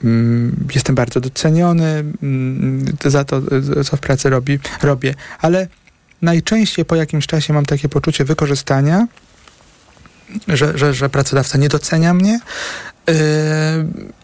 mm, 0.04 0.56
jestem 0.76 0.96
bardzo 0.96 1.20
doceniony 1.20 2.04
mm, 2.24 2.86
za 3.06 3.24
to, 3.24 3.42
co 3.84 3.98
w 3.98 4.00
pracy 4.00 4.30
robi, 4.30 4.60
robię, 4.82 5.16
ale 5.40 5.68
najczęściej 6.22 6.86
po 6.86 6.96
jakimś 6.96 7.28
czasie 7.28 7.54
mam 7.54 7.66
takie 7.66 7.90
poczucie 7.90 8.26
wykorzystania, 8.26 9.08
że, 10.48 10.78
że, 10.78 10.94
że 10.94 11.10
pracodawca 11.10 11.58
nie 11.58 11.70
docenia 11.70 12.14
mnie, 12.14 12.40
Yy, 13.08 13.14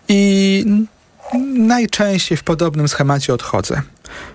I 0.07 0.65
najczęściej 1.57 2.38
w 2.38 2.43
podobnym 2.43 2.88
schemacie 2.88 3.34
odchodzę. 3.34 3.82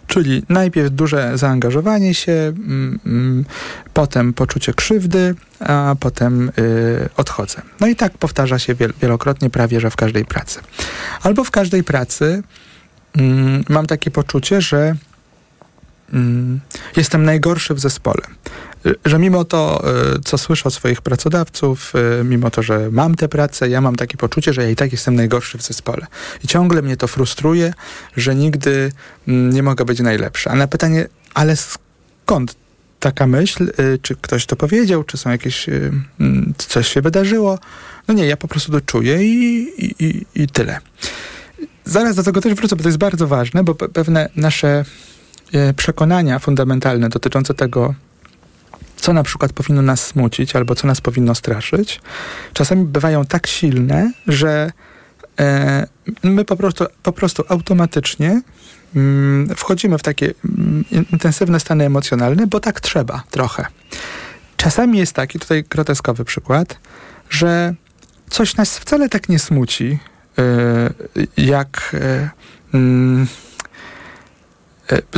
Czyli 0.07 0.43
najpierw 0.49 0.91
duże 0.91 1.39
zaangażowanie 1.39 2.15
się, 2.15 2.33
mm, 2.33 3.01
mm, 3.07 3.45
potem 3.93 4.33
poczucie 4.33 4.75
krzywdy, 4.75 5.35
a 5.61 5.95
potem 6.01 6.49
y, 6.59 7.09
odchodzę. 7.17 7.63
No 7.81 7.87
i 7.87 7.97
tak 7.97 8.19
powtarza 8.19 8.59
się 8.59 8.75
wielokrotnie, 9.03 9.51
prawie 9.51 9.81
że 9.81 9.91
w 9.91 9.97
każdej 9.97 10.25
pracy. 10.25 10.61
Albo 11.23 11.45
w 11.45 11.51
każdej 11.51 11.85
pracy 11.85 12.43
y, 13.17 13.23
mam 13.69 13.87
takie 13.87 14.11
poczucie, 14.11 14.61
że 14.61 14.95
mm, 16.13 16.61
jestem 16.97 17.25
najgorszy 17.25 17.75
w 17.75 17.81
zespole 17.81 18.23
że 19.05 19.19
mimo 19.19 19.45
to, 19.45 19.85
e, 20.15 20.19
co 20.25 20.39
słyszę 20.39 20.65
od 20.65 20.75
swoich 20.75 21.01
pracodawców, 21.01 21.93
e, 22.21 22.25
mimo 22.25 22.51
to, 22.51 22.63
że 22.63 22.89
mam 22.91 23.15
tę 23.15 23.29
pracę, 23.29 23.69
ja 23.69 23.81
mam 23.81 23.97
takie 23.97 24.17
poczucie, 24.17 24.53
że 24.53 24.63
ja 24.63 24.71
i 24.71 24.77
tak 24.77 24.93
jestem 24.93 25.15
najgorszy 25.15 25.59
w 25.59 25.63
zespole. 25.63 26.07
I 26.45 26.47
ciągle 26.47 26.83
mnie 26.83 26.97
to 26.97 27.09
frustruje, 27.09 27.75
że 28.17 28.35
nigdy 28.35 28.93
mm, 29.29 29.51
nie 29.51 29.63
mogę 29.63 29.85
być 29.85 30.01
najlepszy. 30.01 30.51
A 30.51 30.55
na 30.55 30.67
pytanie, 30.67 31.09
ale 31.35 31.57
skąd 31.57 32.55
taka 33.01 33.27
myśl? 33.27 33.73
Czy 34.03 34.17
ktoś 34.17 34.47
to 34.47 34.57
powiedział? 34.57 35.05
Czy 35.05 35.17
są 35.17 35.31
jakieś, 35.31 35.69
mm, 35.69 36.55
coś 36.59 36.89
się 36.89 37.03
wydarzyło? 37.03 37.59
No 38.09 38.15
nie, 38.15 38.27
ja 38.27 38.37
po 38.37 38.49
prostu 38.49 38.73
to 38.73 38.81
czuję 38.81 39.25
i, 39.25 39.69
i, 40.05 40.27
i 40.35 40.49
tyle. 40.49 40.79
Zaraz 41.85 42.17
do 42.17 42.23
tego 42.23 42.41
też 42.41 42.55
wrócę, 42.55 42.77
bo 42.77 42.83
to 42.83 42.89
jest 42.89 42.99
bardzo 42.99 43.27
ważne, 43.27 43.65
bo 43.65 43.75
pewne 43.75 44.29
nasze 44.37 44.85
przekonania 45.77 46.39
fundamentalne 46.39 47.09
dotyczące 47.09 47.55
tego, 47.55 47.95
co 49.03 49.13
na 49.13 49.23
przykład 49.23 49.53
powinno 49.53 49.83
nas 49.83 50.07
smucić 50.07 50.57
albo 50.57 50.75
co 50.75 50.87
nas 50.87 51.01
powinno 51.01 51.35
straszyć, 51.35 52.01
czasami 52.53 52.85
bywają 52.85 53.25
tak 53.25 53.47
silne, 53.47 54.13
że 54.27 54.73
e, 55.41 55.87
my 56.23 56.45
po 56.45 56.57
prostu, 56.57 56.85
po 57.03 57.13
prostu 57.13 57.45
automatycznie 57.49 58.43
mm, 58.97 59.49
wchodzimy 59.57 59.99
w 59.99 60.03
takie 60.03 60.35
mm, 60.45 60.85
intensywne 61.13 61.61
stany 61.61 61.85
emocjonalne, 61.85 62.47
bo 62.47 62.61
tak 62.61 62.81
trzeba 62.81 63.23
trochę. 63.31 63.67
Czasami 64.57 64.99
jest 64.99 65.13
taki, 65.13 65.39
tutaj 65.39 65.65
groteskowy 65.71 66.25
przykład, 66.25 66.79
że 67.31 67.75
coś 68.31 68.57
nas 68.57 68.79
wcale 68.79 69.09
tak 69.09 69.29
nie 69.29 69.39
smuci, 69.39 69.99
e, 70.39 70.91
jak 71.37 71.97
e, 72.01 72.31
mm, 72.75 73.27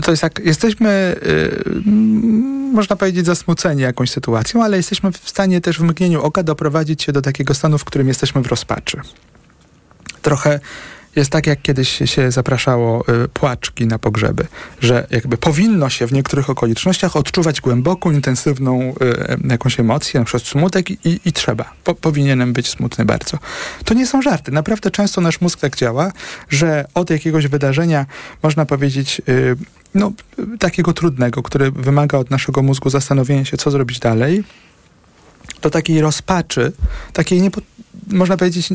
to 0.03 0.11
jest 0.11 0.21
tak, 0.21 0.41
jesteśmy, 0.45 1.17
yy, 1.23 1.93
można 2.73 2.97
powiedzieć, 2.97 3.27
zasmuceni 3.27 3.83
jakąś 3.83 4.11
sytuacją, 4.11 4.65
ale 4.65 4.77
jesteśmy 4.77 5.13
w 5.13 5.29
stanie 5.29 5.61
też 5.61 5.79
w 5.79 5.83
mgnieniu 5.83 6.23
oka 6.23 6.43
doprowadzić 6.43 7.03
się 7.03 7.13
do 7.13 7.23
takiego 7.23 7.55
stanu, 7.55 7.79
w 7.79 7.85
którym 7.85 8.09
jesteśmy 8.09 8.43
w 8.43 8.47
rozpaczy. 8.47 9.01
Trochę 10.23 10.61
jest 11.17 11.31
tak, 11.31 11.47
jak 11.47 11.63
kiedyś 11.63 12.03
się 12.05 12.31
zapraszało 12.31 13.05
y, 13.25 13.29
płaczki 13.29 13.87
na 13.87 13.99
pogrzeby, 13.99 14.47
że 14.81 15.07
jakby 15.11 15.37
powinno 15.37 15.89
się 15.89 16.07
w 16.07 16.13
niektórych 16.13 16.51
okolicznościach 16.51 17.17
odczuwać 17.17 17.61
głęboką, 17.61 18.11
intensywną 18.11 18.95
y, 19.45 19.49
jakąś 19.49 19.81
emocję, 19.81 20.21
na 20.21 20.27
przykład 20.27 20.43
smutek 20.43 20.91
i, 20.91 21.21
i 21.25 21.33
trzeba. 21.33 21.73
Po, 21.85 21.95
powinienem 21.95 22.53
być 22.53 22.69
smutny 22.69 23.05
bardzo. 23.05 23.39
To 23.85 23.95
nie 23.95 24.07
są 24.07 24.23
żarty. 24.23 24.53
Naprawdę 24.53 24.91
często 24.91 25.21
nasz 25.21 25.41
mózg 25.41 25.61
tak 25.61 25.77
działa, 25.77 26.13
że 26.49 26.85
od 26.95 27.11
jakiegoś 27.11 27.47
wydarzenia 27.47 28.07
można 28.43 28.67
powiedzieć 28.67 29.23
y, 29.29 29.57
no, 29.95 30.13
takiego 30.59 30.93
trudnego, 30.93 31.43
które 31.43 31.71
wymaga 31.71 32.19
od 32.19 32.31
naszego 32.31 32.63
mózgu 32.63 32.91
zastanowienia 32.91 33.45
się, 33.45 33.57
co 33.57 33.71
zrobić 33.71 33.99
dalej, 33.99 34.45
do 35.63 35.71
takiej 35.71 36.01
rozpaczy, 36.01 36.73
takiej 37.13 37.43
niepo, 37.43 37.61
można 38.07 38.37
powiedzieć 38.37 38.69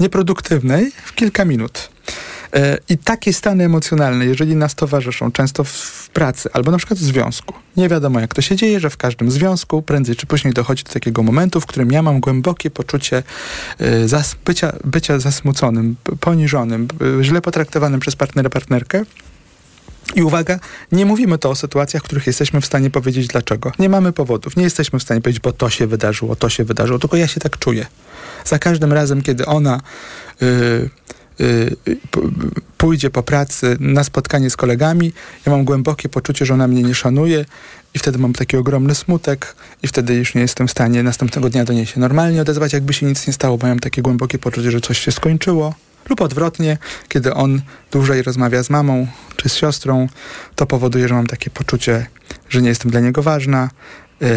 nieproduktywnej 0.00 0.92
w 1.04 1.14
kilka 1.14 1.44
minut. 1.44 1.88
E, 2.54 2.78
I 2.88 2.98
takie 2.98 3.32
stany 3.32 3.64
emocjonalne, 3.64 4.26
jeżeli 4.26 4.56
nas 4.56 4.74
towarzyszą, 4.74 5.32
często 5.32 5.64
w 5.64 6.08
pracy 6.12 6.48
albo 6.52 6.70
na 6.70 6.78
przykład 6.78 6.98
w 6.98 7.02
związku, 7.02 7.54
nie 7.76 7.88
wiadomo 7.88 8.20
jak 8.20 8.34
to 8.34 8.42
się 8.42 8.56
dzieje, 8.56 8.80
że 8.80 8.90
w 8.90 8.96
każdym 8.96 9.30
związku 9.30 9.82
prędzej 9.82 10.16
czy 10.16 10.26
później 10.26 10.54
dochodzi 10.54 10.84
do 10.84 10.92
takiego 10.92 11.22
momentu, 11.22 11.60
w 11.60 11.66
którym 11.66 11.92
ja 11.92 12.02
mam 12.02 12.20
głębokie 12.20 12.70
poczucie 12.70 13.22
e, 13.80 14.24
bycia, 14.44 14.72
bycia 14.84 15.18
zasmuconym, 15.18 15.96
poniżonym, 16.20 16.88
źle 17.22 17.40
potraktowanym 17.40 18.00
przez 18.00 18.16
partnera, 18.16 18.50
partnerkę 18.50 19.04
i 20.14 20.22
uwaga, 20.22 20.58
nie 20.92 21.06
mówimy 21.06 21.38
to 21.38 21.50
o 21.50 21.54
sytuacjach, 21.54 22.02
w 22.02 22.04
których 22.04 22.26
jesteśmy 22.26 22.60
w 22.60 22.66
stanie 22.66 22.90
powiedzieć 22.90 23.26
dlaczego. 23.26 23.72
Nie 23.78 23.88
mamy 23.88 24.12
powodów, 24.12 24.56
nie 24.56 24.64
jesteśmy 24.64 24.98
w 24.98 25.02
stanie 25.02 25.20
powiedzieć, 25.20 25.42
bo 25.42 25.52
to 25.52 25.70
się 25.70 25.86
wydarzyło, 25.86 26.36
to 26.36 26.48
się 26.48 26.64
wydarzyło, 26.64 26.98
tylko 26.98 27.16
ja 27.16 27.28
się 27.28 27.40
tak 27.40 27.58
czuję. 27.58 27.86
Za 28.44 28.58
każdym 28.58 28.92
razem, 28.92 29.22
kiedy 29.22 29.46
ona 29.46 29.80
yy, 30.40 30.90
yy, 31.38 31.76
pójdzie 32.78 33.10
po 33.10 33.22
pracy 33.22 33.76
na 33.80 34.04
spotkanie 34.04 34.50
z 34.50 34.56
kolegami, 34.56 35.12
ja 35.46 35.52
mam 35.52 35.64
głębokie 35.64 36.08
poczucie, 36.08 36.46
że 36.46 36.54
ona 36.54 36.68
mnie 36.68 36.82
nie 36.82 36.94
szanuje 36.94 37.44
i 37.94 37.98
wtedy 37.98 38.18
mam 38.18 38.32
taki 38.32 38.56
ogromny 38.56 38.94
smutek 38.94 39.56
i 39.82 39.88
wtedy 39.88 40.14
już 40.14 40.34
nie 40.34 40.40
jestem 40.40 40.68
w 40.68 40.70
stanie 40.70 41.02
następnego 41.02 41.50
dnia 41.50 41.64
do 41.64 41.72
niej 41.72 41.86
się 41.86 42.00
normalnie 42.00 42.42
odezwać, 42.42 42.72
jakby 42.72 42.92
się 42.92 43.06
nic 43.06 43.26
nie 43.26 43.32
stało, 43.32 43.58
bo 43.58 43.66
mam 43.66 43.78
takie 43.78 44.02
głębokie 44.02 44.38
poczucie, 44.38 44.70
że 44.70 44.80
coś 44.80 44.98
się 44.98 45.12
skończyło. 45.12 45.74
Lub 46.08 46.20
odwrotnie, 46.20 46.78
kiedy 47.08 47.34
on 47.34 47.60
dłużej 47.90 48.22
rozmawia 48.22 48.62
z 48.62 48.70
mamą 48.70 49.06
czy 49.36 49.48
z 49.48 49.54
siostrą, 49.54 50.08
to 50.54 50.66
powoduje, 50.66 51.08
że 51.08 51.14
mam 51.14 51.26
takie 51.26 51.50
poczucie, 51.50 52.06
że 52.48 52.62
nie 52.62 52.68
jestem 52.68 52.90
dla 52.90 53.00
niego 53.00 53.22
ważna. 53.22 53.70
Yy, 54.20 54.28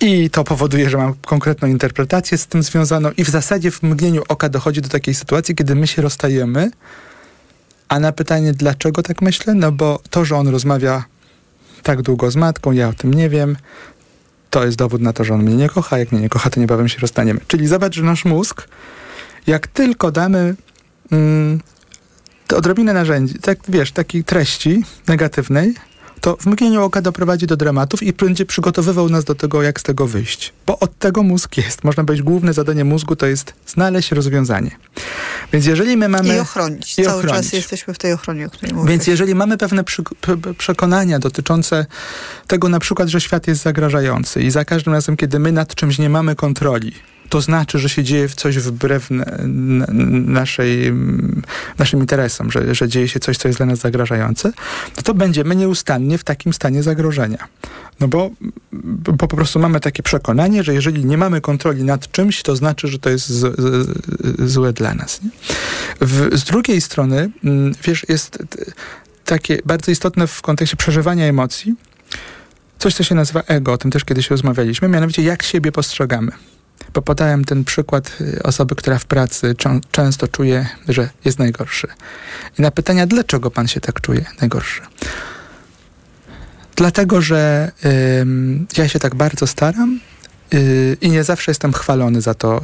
I 0.00 0.30
to 0.30 0.44
powoduje, 0.44 0.90
że 0.90 0.96
mam 0.96 1.14
konkretną 1.14 1.68
interpretację 1.68 2.38
z 2.38 2.46
tym 2.46 2.62
związaną, 2.62 3.10
i 3.16 3.24
w 3.24 3.30
zasadzie 3.30 3.70
w 3.70 3.82
mgnieniu 3.82 4.22
oka 4.28 4.48
dochodzi 4.48 4.80
do 4.80 4.88
takiej 4.88 5.14
sytuacji, 5.14 5.54
kiedy 5.54 5.74
my 5.74 5.86
się 5.86 6.02
rozstajemy. 6.02 6.70
A 7.88 8.00
na 8.00 8.12
pytanie, 8.12 8.52
dlaczego 8.52 9.02
tak 9.02 9.22
myślę? 9.22 9.54
No 9.54 9.72
bo 9.72 10.00
to, 10.10 10.24
że 10.24 10.36
on 10.36 10.48
rozmawia 10.48 11.04
tak 11.82 12.02
długo 12.02 12.30
z 12.30 12.36
matką, 12.36 12.72
ja 12.72 12.88
o 12.88 12.92
tym 12.92 13.14
nie 13.14 13.28
wiem. 13.28 13.56
To 14.50 14.64
jest 14.64 14.76
dowód 14.76 15.00
na 15.00 15.12
to, 15.12 15.24
że 15.24 15.34
on 15.34 15.42
mnie 15.42 15.54
nie 15.54 15.68
kocha. 15.68 15.98
Jak 15.98 16.12
mnie 16.12 16.20
nie 16.20 16.28
kocha, 16.28 16.50
to 16.50 16.60
niebawem 16.60 16.88
się 16.88 16.98
rozstaniemy. 16.98 17.40
Czyli 17.46 17.66
zobacz, 17.66 17.94
że 17.94 18.02
nasz 18.02 18.24
mózg, 18.24 18.68
jak 19.46 19.66
tylko 19.66 20.10
damy 20.10 20.54
mm, 21.12 21.60
odrobinę 22.56 22.92
narzędzi, 22.92 23.34
tak 23.34 23.58
wiesz, 23.68 23.92
takiej 23.92 24.24
treści 24.24 24.84
negatywnej, 25.08 25.74
to 26.20 26.36
w 26.36 26.46
mgnieniu 26.46 26.82
oka 26.82 27.02
doprowadzi 27.02 27.46
do 27.46 27.56
dramatów 27.56 28.02
i 28.02 28.12
będzie 28.12 28.46
przygotowywał 28.46 29.08
nas 29.08 29.24
do 29.24 29.34
tego, 29.34 29.62
jak 29.62 29.80
z 29.80 29.82
tego 29.82 30.06
wyjść. 30.06 30.52
Bo 30.66 30.78
od 30.78 30.98
tego 30.98 31.22
mózg 31.22 31.56
jest. 31.56 31.84
Można 31.84 32.04
powiedzieć, 32.04 32.24
główne 32.26 32.52
zadanie 32.52 32.84
mózgu 32.84 33.16
to 33.16 33.26
jest 33.26 33.54
znaleźć 33.66 34.12
rozwiązanie. 34.12 34.70
Więc 35.52 35.66
jeżeli 35.66 35.96
my 35.96 36.08
mamy... 36.08 36.36
I 36.36 36.38
ochronić. 36.38 36.98
I 36.98 37.04
Cały 37.04 37.18
ochronić. 37.18 37.44
czas 37.44 37.52
jesteśmy 37.52 37.94
w 37.94 37.98
tej 37.98 38.12
ochronie, 38.12 38.46
o 38.46 38.50
której 38.50 38.74
mówię. 38.74 38.90
Więc 38.90 39.06
jeżeli 39.06 39.34
mamy 39.34 39.58
pewne 39.58 39.84
przy, 39.84 40.02
przekonania 40.58 41.18
dotyczące 41.18 41.86
tego 42.46 42.68
na 42.68 42.78
przykład, 42.78 43.08
że 43.08 43.20
świat 43.20 43.46
jest 43.46 43.62
zagrażający 43.62 44.42
i 44.42 44.50
za 44.50 44.64
każdym 44.64 44.92
razem, 44.92 45.16
kiedy 45.16 45.38
my 45.38 45.52
nad 45.52 45.74
czymś 45.74 45.98
nie 45.98 46.08
mamy 46.08 46.36
kontroli, 46.36 46.92
to 47.30 47.40
znaczy, 47.40 47.78
że 47.78 47.88
się 47.88 48.04
dzieje 48.04 48.28
coś 48.28 48.58
wbrew 48.58 49.08
naszej, 50.26 50.92
naszym 51.78 52.00
interesom, 52.00 52.50
że, 52.50 52.74
że 52.74 52.88
dzieje 52.88 53.08
się 53.08 53.20
coś, 53.20 53.36
co 53.36 53.48
jest 53.48 53.58
dla 53.58 53.66
nas 53.66 53.78
zagrażające, 53.78 54.52
to, 54.94 55.02
to 55.02 55.14
będziemy 55.14 55.56
nieustannie 55.56 56.18
w 56.18 56.24
takim 56.24 56.52
stanie 56.52 56.82
zagrożenia. 56.82 57.48
No 58.00 58.08
bo, 58.08 58.30
bo 58.72 59.28
po 59.28 59.36
prostu 59.36 59.58
mamy 59.58 59.80
takie 59.80 60.02
przekonanie, 60.02 60.62
że 60.62 60.74
jeżeli 60.74 61.04
nie 61.04 61.18
mamy 61.18 61.40
kontroli 61.40 61.84
nad 61.84 62.10
czymś, 62.10 62.42
to 62.42 62.56
znaczy, 62.56 62.88
że 62.88 62.98
to 62.98 63.10
jest 63.10 63.28
z, 63.28 63.60
z, 63.60 64.50
złe 64.50 64.72
dla 64.72 64.94
nas. 64.94 65.20
W, 66.00 66.38
z 66.38 66.44
drugiej 66.44 66.80
strony, 66.80 67.30
mm, 67.44 67.74
wiesz, 67.84 68.06
jest 68.08 68.38
takie 69.24 69.58
bardzo 69.64 69.90
istotne 69.90 70.26
w 70.26 70.42
kontekście 70.42 70.76
przeżywania 70.76 71.26
emocji, 71.26 71.74
coś, 72.78 72.94
co 72.94 73.04
się 73.04 73.14
nazywa 73.14 73.40
ego, 73.40 73.72
o 73.72 73.78
tym 73.78 73.90
też 73.90 74.04
kiedyś 74.04 74.30
rozmawialiśmy, 74.30 74.88
mianowicie 74.88 75.22
jak 75.22 75.42
siebie 75.42 75.72
postrzegamy 75.72 76.32
bo 76.94 77.02
podałem 77.02 77.44
ten 77.44 77.64
przykład 77.64 78.16
y, 78.20 78.42
osoby, 78.42 78.74
która 78.74 78.98
w 78.98 79.04
pracy 79.04 79.54
często 79.90 80.28
czuje, 80.28 80.66
że 80.88 81.08
jest 81.24 81.38
najgorszy. 81.38 81.88
I 82.58 82.62
na 82.62 82.70
pytania, 82.70 83.06
dlaczego 83.06 83.50
pan 83.50 83.68
się 83.68 83.80
tak 83.80 84.00
czuje 84.00 84.24
najgorszy? 84.40 84.82
Dlatego, 86.76 87.22
że 87.22 87.72
ja 88.76 88.88
się 88.88 88.98
tak 88.98 89.14
bardzo 89.14 89.46
staram 89.46 90.00
y, 90.54 90.96
i 91.00 91.10
nie 91.10 91.24
zawsze 91.24 91.50
jestem 91.50 91.72
chwalony 91.72 92.20
za 92.20 92.34
to, 92.34 92.62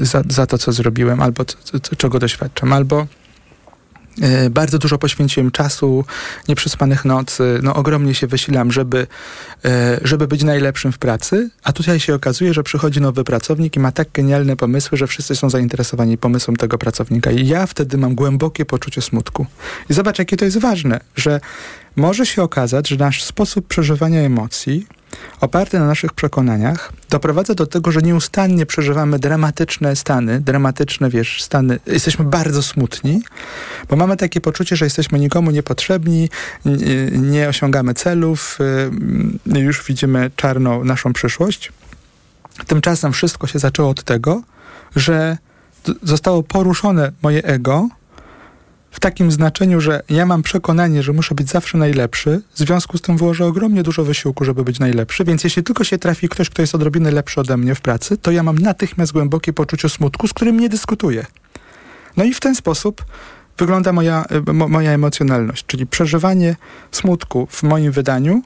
y, 0.00 0.06
za, 0.06 0.22
za 0.28 0.46
to 0.46 0.58
co 0.58 0.72
zrobiłem, 0.72 1.22
albo 1.22 1.44
czego 1.96 2.18
doświadczam, 2.18 2.72
albo 2.72 3.06
bardzo 4.50 4.78
dużo 4.78 4.98
poświęciłem 4.98 5.50
czasu, 5.50 6.04
nieprzespanych 6.48 7.04
nocy, 7.04 7.60
no 7.62 7.74
ogromnie 7.74 8.14
się 8.14 8.26
wysilam, 8.26 8.72
żeby, 8.72 9.06
e, 9.64 10.00
żeby 10.02 10.28
być 10.28 10.42
najlepszym 10.42 10.92
w 10.92 10.98
pracy, 10.98 11.50
a 11.62 11.72
tutaj 11.72 12.00
się 12.00 12.14
okazuje, 12.14 12.54
że 12.54 12.62
przychodzi 12.62 13.00
nowy 13.00 13.24
pracownik 13.24 13.76
i 13.76 13.80
ma 13.80 13.92
tak 13.92 14.08
genialne 14.12 14.56
pomysły, 14.56 14.98
że 14.98 15.06
wszyscy 15.06 15.36
są 15.36 15.50
zainteresowani 15.50 16.18
pomysłem 16.18 16.56
tego 16.56 16.78
pracownika. 16.78 17.30
I 17.30 17.46
ja 17.46 17.66
wtedy 17.66 17.98
mam 17.98 18.14
głębokie 18.14 18.64
poczucie 18.64 19.02
smutku. 19.02 19.46
I 19.90 19.94
zobacz, 19.94 20.18
jakie 20.18 20.36
to 20.36 20.44
jest 20.44 20.58
ważne, 20.58 21.00
że 21.16 21.40
może 21.96 22.26
się 22.26 22.42
okazać, 22.42 22.88
że 22.88 22.96
nasz 22.96 23.24
sposób 23.24 23.66
przeżywania 23.66 24.20
emocji 24.20 24.86
oparty 25.40 25.78
na 25.78 25.86
naszych 25.86 26.12
przekonaniach 26.12 26.92
doprowadza 27.10 27.54
do 27.54 27.66
tego, 27.66 27.92
że 27.92 28.00
nieustannie 28.02 28.66
przeżywamy 28.66 29.18
dramatyczne 29.18 29.96
stany, 29.96 30.40
dramatyczne, 30.40 31.10
wiesz, 31.10 31.42
stany, 31.42 31.78
jesteśmy 31.86 32.24
bardzo 32.24 32.62
smutni, 32.62 33.22
bo 33.88 33.96
mamy 33.96 34.16
takie 34.16 34.40
poczucie, 34.40 34.76
że 34.76 34.86
jesteśmy 34.86 35.18
nikomu 35.18 35.50
niepotrzebni, 35.50 36.28
nie 37.12 37.48
osiągamy 37.48 37.94
celów, 37.94 38.58
y, 39.54 39.60
już 39.60 39.84
widzimy 39.84 40.30
czarną 40.36 40.84
naszą 40.84 41.12
przyszłość. 41.12 41.72
Tymczasem 42.66 43.12
wszystko 43.12 43.46
się 43.46 43.58
zaczęło 43.58 43.90
od 43.90 44.02
tego, 44.02 44.42
że 44.96 45.38
zostało 46.02 46.42
poruszone 46.42 47.12
moje 47.22 47.44
ego, 47.44 47.88
w 48.90 49.00
takim 49.00 49.32
znaczeniu, 49.32 49.80
że 49.80 50.02
ja 50.10 50.26
mam 50.26 50.42
przekonanie, 50.42 51.02
że 51.02 51.12
muszę 51.12 51.34
być 51.34 51.48
zawsze 51.48 51.78
najlepszy, 51.78 52.42
w 52.54 52.58
związku 52.58 52.98
z 52.98 53.02
tym 53.02 53.16
włożę 53.16 53.46
ogromnie 53.46 53.82
dużo 53.82 54.04
wysiłku, 54.04 54.44
żeby 54.44 54.64
być 54.64 54.78
najlepszy, 54.78 55.24
więc 55.24 55.44
jeśli 55.44 55.62
tylko 55.62 55.84
się 55.84 55.98
trafi 55.98 56.28
ktoś, 56.28 56.50
kto 56.50 56.62
jest 56.62 56.74
odrobinę 56.74 57.10
lepszy 57.10 57.40
ode 57.40 57.56
mnie 57.56 57.74
w 57.74 57.80
pracy, 57.80 58.16
to 58.16 58.30
ja 58.30 58.42
mam 58.42 58.58
natychmiast 58.58 59.12
głębokie 59.12 59.52
poczucie 59.52 59.88
smutku, 59.88 60.28
z 60.28 60.32
którym 60.32 60.60
nie 60.60 60.68
dyskutuję. 60.68 61.26
No 62.16 62.24
i 62.24 62.34
w 62.34 62.40
ten 62.40 62.54
sposób 62.54 63.04
wygląda 63.58 63.92
moja, 63.92 64.24
mo, 64.52 64.68
moja 64.68 64.90
emocjonalność, 64.90 65.66
czyli 65.66 65.86
przeżywanie 65.86 66.56
smutku 66.92 67.48
w 67.50 67.62
moim 67.62 67.92
wydaniu 67.92 68.42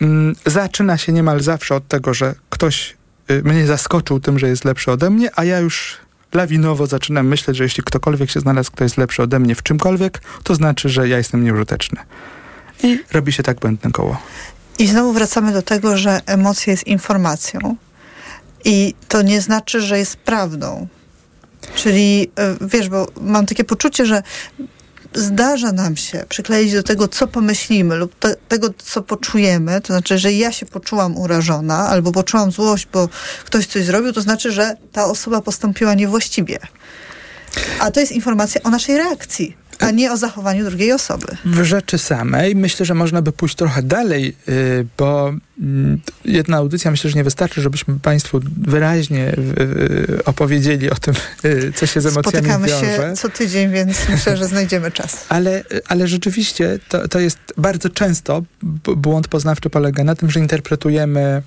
mm, 0.00 0.34
zaczyna 0.46 0.98
się 0.98 1.12
niemal 1.12 1.40
zawsze 1.40 1.74
od 1.74 1.88
tego, 1.88 2.14
że 2.14 2.34
ktoś 2.50 2.96
y, 3.30 3.42
mnie 3.42 3.66
zaskoczył 3.66 4.20
tym, 4.20 4.38
że 4.38 4.48
jest 4.48 4.64
lepszy 4.64 4.90
ode 4.90 5.10
mnie, 5.10 5.30
a 5.34 5.44
ja 5.44 5.58
już 5.58 5.96
lawinowo 6.34 6.86
zaczynam 6.86 7.26
myśleć, 7.26 7.56
że 7.56 7.64
jeśli 7.64 7.82
ktokolwiek 7.82 8.30
się 8.30 8.40
znalazł, 8.40 8.72
kto 8.72 8.84
jest 8.84 8.96
lepszy 8.96 9.22
ode 9.22 9.38
mnie 9.38 9.54
w 9.54 9.62
czymkolwiek, 9.62 10.22
to 10.42 10.54
znaczy, 10.54 10.88
że 10.88 11.08
ja 11.08 11.18
jestem 11.18 11.44
nieużyteczny. 11.44 12.00
I 12.82 12.98
robi 13.12 13.32
się 13.32 13.42
tak 13.42 13.60
błędne 13.60 13.90
koło. 13.90 14.16
I 14.78 14.86
znowu 14.86 15.12
wracamy 15.12 15.52
do 15.52 15.62
tego, 15.62 15.96
że 15.96 16.20
emocja 16.26 16.70
jest 16.70 16.86
informacją. 16.86 17.76
I 18.64 18.94
to 19.08 19.22
nie 19.22 19.40
znaczy, 19.40 19.80
że 19.80 19.98
jest 19.98 20.16
prawdą. 20.16 20.86
Czyli 21.74 22.30
e, 22.36 22.56
wiesz, 22.60 22.88
bo 22.88 23.06
mam 23.20 23.46
takie 23.46 23.64
poczucie, 23.64 24.06
że 24.06 24.22
zdarza 25.14 25.72
nam 25.72 25.96
się 25.96 26.24
przykleić 26.28 26.72
do 26.72 26.82
tego, 26.82 27.08
co 27.08 27.26
pomyślimy 27.26 27.96
lub 27.96 28.18
te, 28.18 28.36
tego, 28.48 28.68
co 28.78 29.02
poczujemy, 29.02 29.80
to 29.80 29.86
znaczy, 29.86 30.18
że 30.18 30.32
ja 30.32 30.52
się 30.52 30.66
poczułam 30.66 31.16
urażona 31.16 31.88
albo 31.88 32.12
poczułam 32.12 32.52
złość, 32.52 32.88
bo 32.92 33.08
ktoś 33.44 33.66
coś 33.66 33.84
zrobił, 33.84 34.12
to 34.12 34.20
znaczy, 34.20 34.52
że 34.52 34.76
ta 34.92 35.04
osoba 35.04 35.40
postąpiła 35.40 35.94
niewłaściwie. 35.94 36.58
A 37.78 37.90
to 37.90 38.00
jest 38.00 38.12
informacja 38.12 38.62
o 38.62 38.70
naszej 38.70 38.96
reakcji. 38.96 39.61
A 39.82 39.90
nie 39.90 40.12
o 40.12 40.16
zachowaniu 40.16 40.64
drugiej 40.64 40.92
osoby. 40.92 41.26
W 41.44 41.64
rzeczy 41.64 41.98
samej 41.98 42.56
myślę, 42.56 42.86
że 42.86 42.94
można 42.94 43.22
by 43.22 43.32
pójść 43.32 43.54
trochę 43.54 43.82
dalej, 43.82 44.36
y, 44.48 44.86
bo 44.98 45.32
mm, 45.60 46.00
jedna 46.24 46.56
audycja 46.56 46.90
myślę, 46.90 47.10
że 47.10 47.16
nie 47.16 47.24
wystarczy, 47.24 47.60
żebyśmy 47.60 47.98
Państwu 47.98 48.40
wyraźnie 48.56 49.34
y, 49.60 50.24
opowiedzieli 50.24 50.90
o 50.90 50.94
tym, 50.94 51.14
y, 51.44 51.72
co 51.76 51.86
się 51.86 52.00
z 52.00 52.06
emocjami 52.06 52.36
Spotykamy 52.36 52.68
wiąże. 52.68 52.96
się 52.96 53.16
co 53.16 53.28
tydzień, 53.28 53.70
więc 53.70 54.08
myślę, 54.08 54.36
że 54.36 54.48
znajdziemy 54.48 54.90
czas. 54.90 55.26
Ale, 55.28 55.64
ale 55.88 56.08
rzeczywiście 56.08 56.78
to, 56.88 57.08
to 57.08 57.20
jest 57.20 57.38
bardzo 57.56 57.88
często 57.88 58.42
błąd 58.96 59.28
poznawczy 59.28 59.70
polega 59.70 60.04
na 60.04 60.14
tym, 60.14 60.30
że 60.30 60.40
interpretujemy 60.40 61.42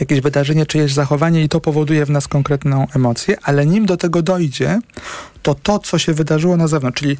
jakieś 0.00 0.20
wydarzenie, 0.20 0.66
czyjeś 0.66 0.92
zachowanie 0.92 1.44
i 1.44 1.48
to 1.48 1.60
powoduje 1.60 2.06
w 2.06 2.10
nas 2.10 2.28
konkretną 2.28 2.86
emocję, 2.94 3.36
ale 3.42 3.66
nim 3.66 3.86
do 3.86 3.96
tego 3.96 4.22
dojdzie, 4.22 4.80
to 5.42 5.54
to, 5.54 5.78
co 5.78 5.98
się 5.98 6.14
wydarzyło 6.14 6.56
na 6.56 6.68
zewnątrz, 6.68 7.00
czyli 7.00 7.16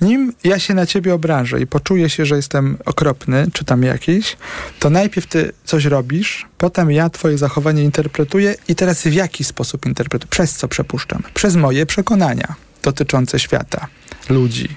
nim 0.00 0.32
ja 0.44 0.58
się 0.58 0.74
na 0.74 0.86
ciebie 0.86 1.14
obrażę 1.14 1.60
i 1.60 1.66
poczuję 1.66 2.10
się, 2.10 2.26
że 2.26 2.36
jestem 2.36 2.78
okropny, 2.84 3.46
czy 3.52 3.64
tam 3.64 3.82
jakiś, 3.82 4.36
to 4.78 4.90
najpierw 4.90 5.26
ty 5.26 5.52
coś 5.64 5.84
robisz, 5.84 6.46
potem 6.58 6.90
ja 6.90 7.10
twoje 7.10 7.38
zachowanie 7.38 7.84
interpretuję 7.84 8.54
i 8.68 8.74
teraz 8.74 9.02
w 9.02 9.12
jaki 9.12 9.44
sposób 9.44 9.86
interpretuję? 9.86 10.30
Przez 10.30 10.56
co 10.56 10.68
przepuszczam? 10.68 11.22
Przez 11.34 11.56
moje 11.56 11.86
przekonania 11.86 12.54
dotyczące 12.82 13.38
świata, 13.38 13.86
ludzi, 14.28 14.68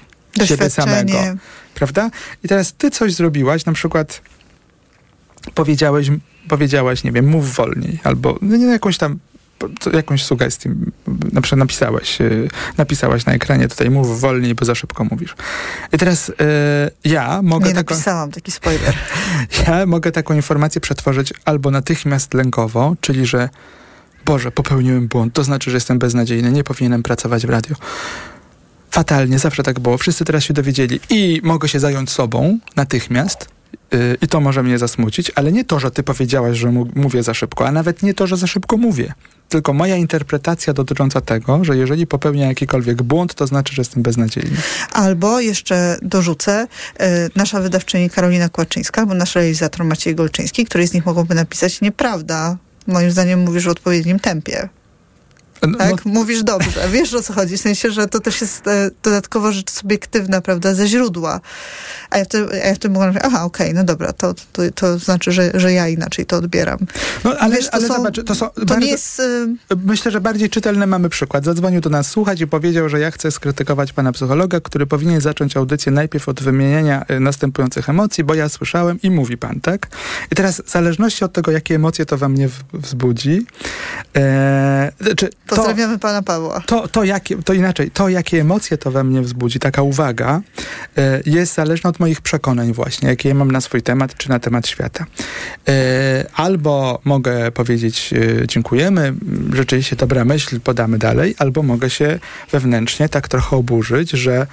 siebie 0.44 0.70
samego 0.70 1.18
prawda? 1.74 2.10
I 2.44 2.48
teraz 2.48 2.72
ty 2.72 2.90
coś 2.90 3.12
zrobiłaś, 3.12 3.64
na 3.64 3.72
przykład 3.72 4.22
powiedziałeś, 5.54 6.10
powiedziałaś, 6.48 7.04
nie 7.04 7.12
wiem, 7.12 7.26
mów 7.26 7.54
wolniej, 7.54 7.98
albo 8.04 8.38
no 8.42 8.56
nie, 8.56 8.66
jakąś 8.66 8.98
tam 8.98 9.18
jakąś 9.92 10.24
sugestię, 10.24 10.74
na 11.32 11.40
przykład 11.40 11.58
napisałeś, 11.58 12.20
yy, 12.20 12.48
napisałaś 12.76 13.26
na 13.26 13.32
ekranie 13.32 13.68
tutaj 13.68 13.90
mów 13.90 14.20
wolniej, 14.20 14.54
bo 14.54 14.64
za 14.64 14.74
szybko 14.74 15.04
mówisz. 15.04 15.36
I 15.92 15.98
teraz 15.98 16.28
yy, 16.28 16.34
ja 17.12 17.42
mogę 17.42 17.68
Nie 17.68 17.74
taką, 17.74 17.94
napisałam, 17.94 18.30
taki 18.30 18.52
spoiler. 18.52 18.94
ja 19.66 19.86
mogę 19.86 20.12
taką 20.12 20.34
informację 20.34 20.80
przetworzyć 20.80 21.32
albo 21.44 21.70
natychmiast 21.70 22.34
lękowo, 22.34 22.94
czyli 23.00 23.26
że 23.26 23.48
Boże, 24.24 24.50
popełniłem 24.50 25.08
błąd, 25.08 25.34
to 25.34 25.44
znaczy, 25.44 25.70
że 25.70 25.76
jestem 25.76 25.98
beznadziejny, 25.98 26.52
nie 26.52 26.64
powinienem 26.64 27.02
pracować 27.02 27.46
w 27.46 27.50
radiu. 27.50 27.76
Fatalnie, 28.90 29.38
zawsze 29.38 29.62
tak 29.62 29.80
było. 29.80 29.98
Wszyscy 29.98 30.24
teraz 30.24 30.44
się 30.44 30.54
dowiedzieli 30.54 31.00
i 31.10 31.40
mogę 31.44 31.68
się 31.68 31.80
zająć 31.80 32.10
sobą 32.10 32.58
natychmiast 32.76 33.53
i 34.22 34.28
to 34.28 34.40
może 34.40 34.62
mnie 34.62 34.78
zasmucić, 34.78 35.32
ale 35.34 35.52
nie 35.52 35.64
to, 35.64 35.80
że 35.80 35.90
ty 35.90 36.02
powiedziałaś, 36.02 36.58
że 36.58 36.70
mówię 36.94 37.22
za 37.22 37.34
szybko, 37.34 37.66
a 37.66 37.72
nawet 37.72 38.02
nie 38.02 38.14
to, 38.14 38.26
że 38.26 38.36
za 38.36 38.46
szybko 38.46 38.76
mówię. 38.76 39.14
Tylko 39.48 39.72
moja 39.72 39.96
interpretacja 39.96 40.72
dotycząca 40.72 41.20
tego, 41.20 41.64
że 41.64 41.76
jeżeli 41.76 42.06
popełnię 42.06 42.42
jakikolwiek 42.42 43.02
błąd, 43.02 43.34
to 43.34 43.46
znaczy, 43.46 43.74
że 43.74 43.80
jestem 43.80 44.02
beznadziejny. 44.02 44.56
Albo 44.92 45.40
jeszcze 45.40 45.98
dorzucę, 46.02 46.66
e, 46.98 47.28
nasza 47.36 47.60
wydawczyni 47.60 48.10
Karolina 48.10 48.48
Kłaczyńska, 48.48 49.00
albo 49.00 49.14
nasz 49.14 49.34
realizator 49.34 49.86
Maciej 49.86 50.14
Golczyński, 50.14 50.64
której 50.64 50.88
z 50.88 50.92
nich 50.92 51.06
mogłoby 51.06 51.34
napisać 51.34 51.80
nieprawda. 51.80 52.56
Moim 52.86 53.10
zdaniem 53.10 53.40
mówisz 53.40 53.64
w 53.64 53.68
odpowiednim 53.68 54.20
tempie. 54.20 54.68
No, 55.66 55.78
Tak? 55.78 56.04
Mówisz 56.04 56.42
dobrze. 56.42 56.88
Wiesz 56.92 57.14
o 57.14 57.22
co 57.22 57.32
chodzi. 57.32 57.56
W 57.56 57.60
sensie, 57.60 57.90
że 57.90 58.06
to 58.06 58.20
też 58.20 58.40
jest 58.40 58.66
e, 58.68 58.90
dodatkowo 59.02 59.52
rzecz 59.52 59.70
subiektywna, 59.70 60.40
prawda, 60.40 60.74
ze 60.74 60.86
źródła. 60.86 61.40
A 62.10 62.18
ja 62.18 62.24
wtedy, 62.24 62.62
a 62.62 62.66
ja 62.66 62.74
wtedy 62.74 62.94
mogę 62.94 63.06
mówić, 63.06 63.22
aha, 63.26 63.44
okej, 63.44 63.74
no 63.74 63.84
dobra, 63.84 64.12
to, 64.12 64.34
to, 64.52 64.62
to 64.74 64.98
znaczy, 64.98 65.32
że, 65.32 65.50
że 65.54 65.72
ja 65.72 65.88
inaczej 65.88 66.26
to 66.26 66.36
odbieram. 66.36 66.78
no 67.24 67.34
ale, 67.38 67.56
Wiesz, 67.56 67.66
to 67.66 67.74
ale 67.74 67.88
są- 67.88 67.94
zobacz, 67.94 68.20
to 68.26 68.34
są 68.34 68.48
To 68.50 68.64
bardzo... 68.64 68.78
nie 68.84 68.90
jest... 68.90 69.20
e, 69.20 69.46
Myślę, 69.84 70.10
że 70.10 70.20
bardziej 70.20 70.50
czytelny 70.50 70.86
mamy 70.86 71.08
przykład. 71.08 71.44
Zadzwonił 71.44 71.80
do 71.80 71.90
nas 71.90 72.06
słuchać 72.10 72.40
i 72.40 72.46
powiedział, 72.46 72.88
że 72.88 73.00
ja 73.00 73.10
chcę 73.10 73.30
skrytykować 73.30 73.92
pana 73.92 74.12
psychologa, 74.12 74.60
który 74.60 74.86
powinien 74.86 75.20
zacząć 75.20 75.56
audycję 75.56 75.92
najpierw 75.92 76.28
od 76.28 76.42
wymienienia 76.42 77.04
y, 77.10 77.20
następujących 77.20 77.88
emocji, 77.88 78.24
bo 78.24 78.34
ja 78.34 78.48
słyszałem 78.48 79.00
i 79.02 79.10
mówi 79.10 79.36
pan, 79.36 79.60
tak? 79.60 79.86
I 80.32 80.34
teraz 80.34 80.62
w 80.66 80.70
zależności 80.70 81.24
od 81.24 81.32
tego, 81.32 81.50
jakie 81.50 81.74
emocje 81.74 82.06
to 82.06 82.16
we 82.18 82.28
mnie 82.28 82.48
wzbudzi, 82.72 83.46
e, 84.16 84.92
czy 85.16 85.30
to, 85.56 85.62
Pozdrawiamy 85.62 85.98
pana 85.98 86.22
Pawła. 86.22 86.60
to, 86.66 86.88
to, 86.88 87.04
jakie, 87.04 87.42
to 87.42 87.52
inaczej, 87.52 87.90
to 87.90 88.08
jakie 88.08 88.40
emocje 88.40 88.78
to 88.78 88.90
we 88.90 89.04
mnie 89.04 89.22
wzbudzi, 89.22 89.58
taka 89.58 89.82
uwaga, 89.82 90.40
e, 90.98 91.20
jest 91.26 91.54
zależna 91.54 91.90
od 91.90 92.00
moich 92.00 92.20
przekonań 92.20 92.72
właśnie, 92.72 93.08
jakie 93.08 93.28
ja 93.28 93.34
mam 93.34 93.50
na 93.50 93.60
swój 93.60 93.82
temat, 93.82 94.16
czy 94.16 94.28
na 94.28 94.38
temat 94.38 94.66
świata. 94.68 95.06
E, 95.68 96.24
Albo 96.34 97.00
mogę 97.04 97.52
powiedzieć 97.52 98.14
e, 98.42 98.46
dziękujemy, 98.46 99.14
rzeczywiście 99.52 99.96
dobra 99.96 100.24
myśl, 100.24 100.60
podamy 100.60 100.98
dalej, 100.98 101.34
albo 101.38 101.62
mogę 101.62 101.90
się 101.90 102.18
wewnętrznie 102.52 103.08
tak 103.08 103.28
trochę 103.28 103.56
oburzyć, 103.56 104.10
że 104.10 104.46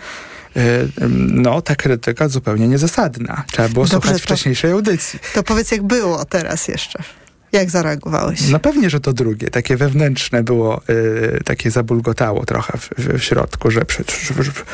no, 1.18 1.62
ta 1.62 1.76
krytyka 1.76 2.28
zupełnie 2.30 2.68
niezasadna. 2.68 3.44
Trzeba 3.52 3.70
było 3.70 3.86
Dobrze, 3.86 4.02
słuchać 4.02 4.22
to- 4.22 4.26
wcześniejszej 4.28 4.72
audycji. 4.72 5.20
To 5.34 5.44
powiedz, 5.44 5.72
jak 5.72 5.84
było 5.84 6.26
teraz 6.26 6.68
jeszcze. 6.68 7.04
Jak 7.52 7.70
zareagowałeś? 7.70 8.50
No 8.50 8.60
pewnie, 8.60 8.90
że 8.90 9.00
to 9.00 9.14
drugie, 9.14 9.50
takie 9.50 9.78
wewnętrzne 9.78 10.44
było, 10.44 10.82
y, 10.90 11.42
takie 11.46 11.72
zabulgotało 11.72 12.46
trochę 12.46 12.78
w, 12.78 12.90
w, 12.90 13.24
środku, 13.24 13.72
że 13.72 13.86
przecież, 13.86 14.32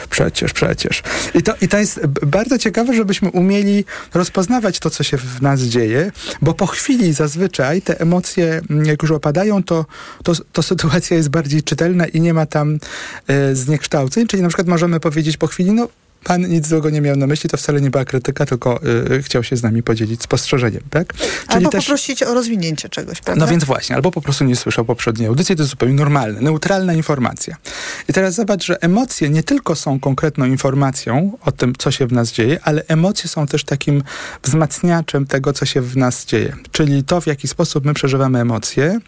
przecież, 0.09 0.53
przecież. 0.53 1.03
I 1.33 1.43
to, 1.43 1.53
I 1.61 1.67
to 1.67 1.77
jest 1.77 2.05
bardzo 2.07 2.57
ciekawe, 2.57 2.93
żebyśmy 2.93 3.31
umieli 3.31 3.85
rozpoznawać 4.13 4.79
to, 4.79 4.89
co 4.89 5.03
się 5.03 5.17
w 5.17 5.41
nas 5.41 5.61
dzieje, 5.61 6.11
bo 6.41 6.53
po 6.53 6.67
chwili 6.67 7.13
zazwyczaj 7.13 7.81
te 7.81 7.99
emocje, 7.99 8.61
jak 8.83 9.01
już 9.01 9.11
opadają, 9.11 9.63
to, 9.63 9.85
to, 10.23 10.33
to 10.51 10.63
sytuacja 10.63 11.17
jest 11.17 11.29
bardziej 11.29 11.63
czytelna 11.63 12.05
i 12.05 12.21
nie 12.21 12.33
ma 12.33 12.45
tam 12.45 12.79
y, 13.51 13.55
zniekształceń, 13.55 14.27
czyli 14.27 14.43
na 14.43 14.49
przykład 14.49 14.67
możemy 14.67 14.99
powiedzieć 14.99 15.37
po 15.37 15.47
chwili, 15.47 15.71
no 15.71 15.87
Pan 16.27 16.41
nic 16.49 16.67
złego 16.67 16.89
nie 16.89 17.01
miał 17.01 17.15
na 17.15 17.27
myśli, 17.27 17.49
to 17.49 17.57
wcale 17.57 17.81
nie 17.81 17.89
była 17.89 18.05
krytyka, 18.05 18.45
tylko 18.45 18.79
y, 19.15 19.23
chciał 19.23 19.43
się 19.43 19.55
z 19.55 19.63
nami 19.63 19.83
podzielić 19.83 20.23
spostrzeżeniem, 20.23 20.81
tak? 20.89 21.13
Albo 21.47 21.69
poprosić 21.69 22.23
o 22.23 22.33
rozwinięcie 22.33 22.89
czegoś, 22.89 23.21
prawda? 23.21 23.45
No 23.45 23.51
więc 23.51 23.63
właśnie, 23.63 23.95
albo 23.95 24.11
po 24.11 24.21
prostu 24.21 24.43
nie 24.43 24.55
słyszał 24.55 24.85
poprzedniej 24.85 25.27
audycji, 25.27 25.55
to 25.55 25.61
jest 25.61 25.69
zupełnie 25.69 25.95
normalne, 25.95 26.41
neutralna 26.41 26.93
informacja. 26.93 27.55
I 28.09 28.13
teraz 28.13 28.35
zobacz, 28.35 28.65
że 28.65 28.81
emocje 28.81 29.29
nie 29.29 29.43
tylko 29.43 29.75
są 29.75 29.99
konkretną 29.99 30.45
informacją 30.45 31.37
o 31.41 31.51
tym, 31.51 31.73
co 31.77 31.91
się 31.91 32.07
w 32.07 32.11
nas 32.11 32.31
dzieje, 32.31 32.59
ale 32.63 32.83
emocje 32.87 33.29
są 33.29 33.47
też 33.47 33.63
takim 33.63 34.03
wzmacniaczem 34.43 35.25
tego, 35.25 35.53
co 35.53 35.65
się 35.65 35.81
w 35.81 35.97
nas 35.97 36.25
dzieje. 36.25 36.55
Czyli 36.71 37.03
to, 37.03 37.21
w 37.21 37.27
jaki 37.27 37.47
sposób 37.47 37.85
my 37.85 37.93
przeżywamy 37.93 38.39
emocje, 38.39 38.99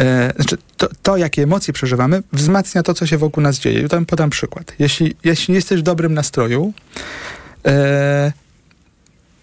e, 0.00 0.32
znaczy 0.36 0.56
to, 0.76 0.88
to, 1.02 1.16
jakie 1.16 1.42
emocje 1.42 1.74
przeżywamy, 1.74 2.22
wzmacnia 2.32 2.82
to, 2.82 2.94
co 2.94 3.06
się 3.06 3.18
wokół 3.18 3.42
nas 3.42 3.58
dzieje. 3.58 3.88
Tam 3.88 4.06
podam 4.06 4.30
przykład. 4.30 4.72
Jeśli, 4.78 5.16
jeśli 5.24 5.54
jesteś 5.54 5.80
w 5.80 5.82
dobrym 5.82 6.14
nastroju, 6.14 6.72
e, 7.66 8.32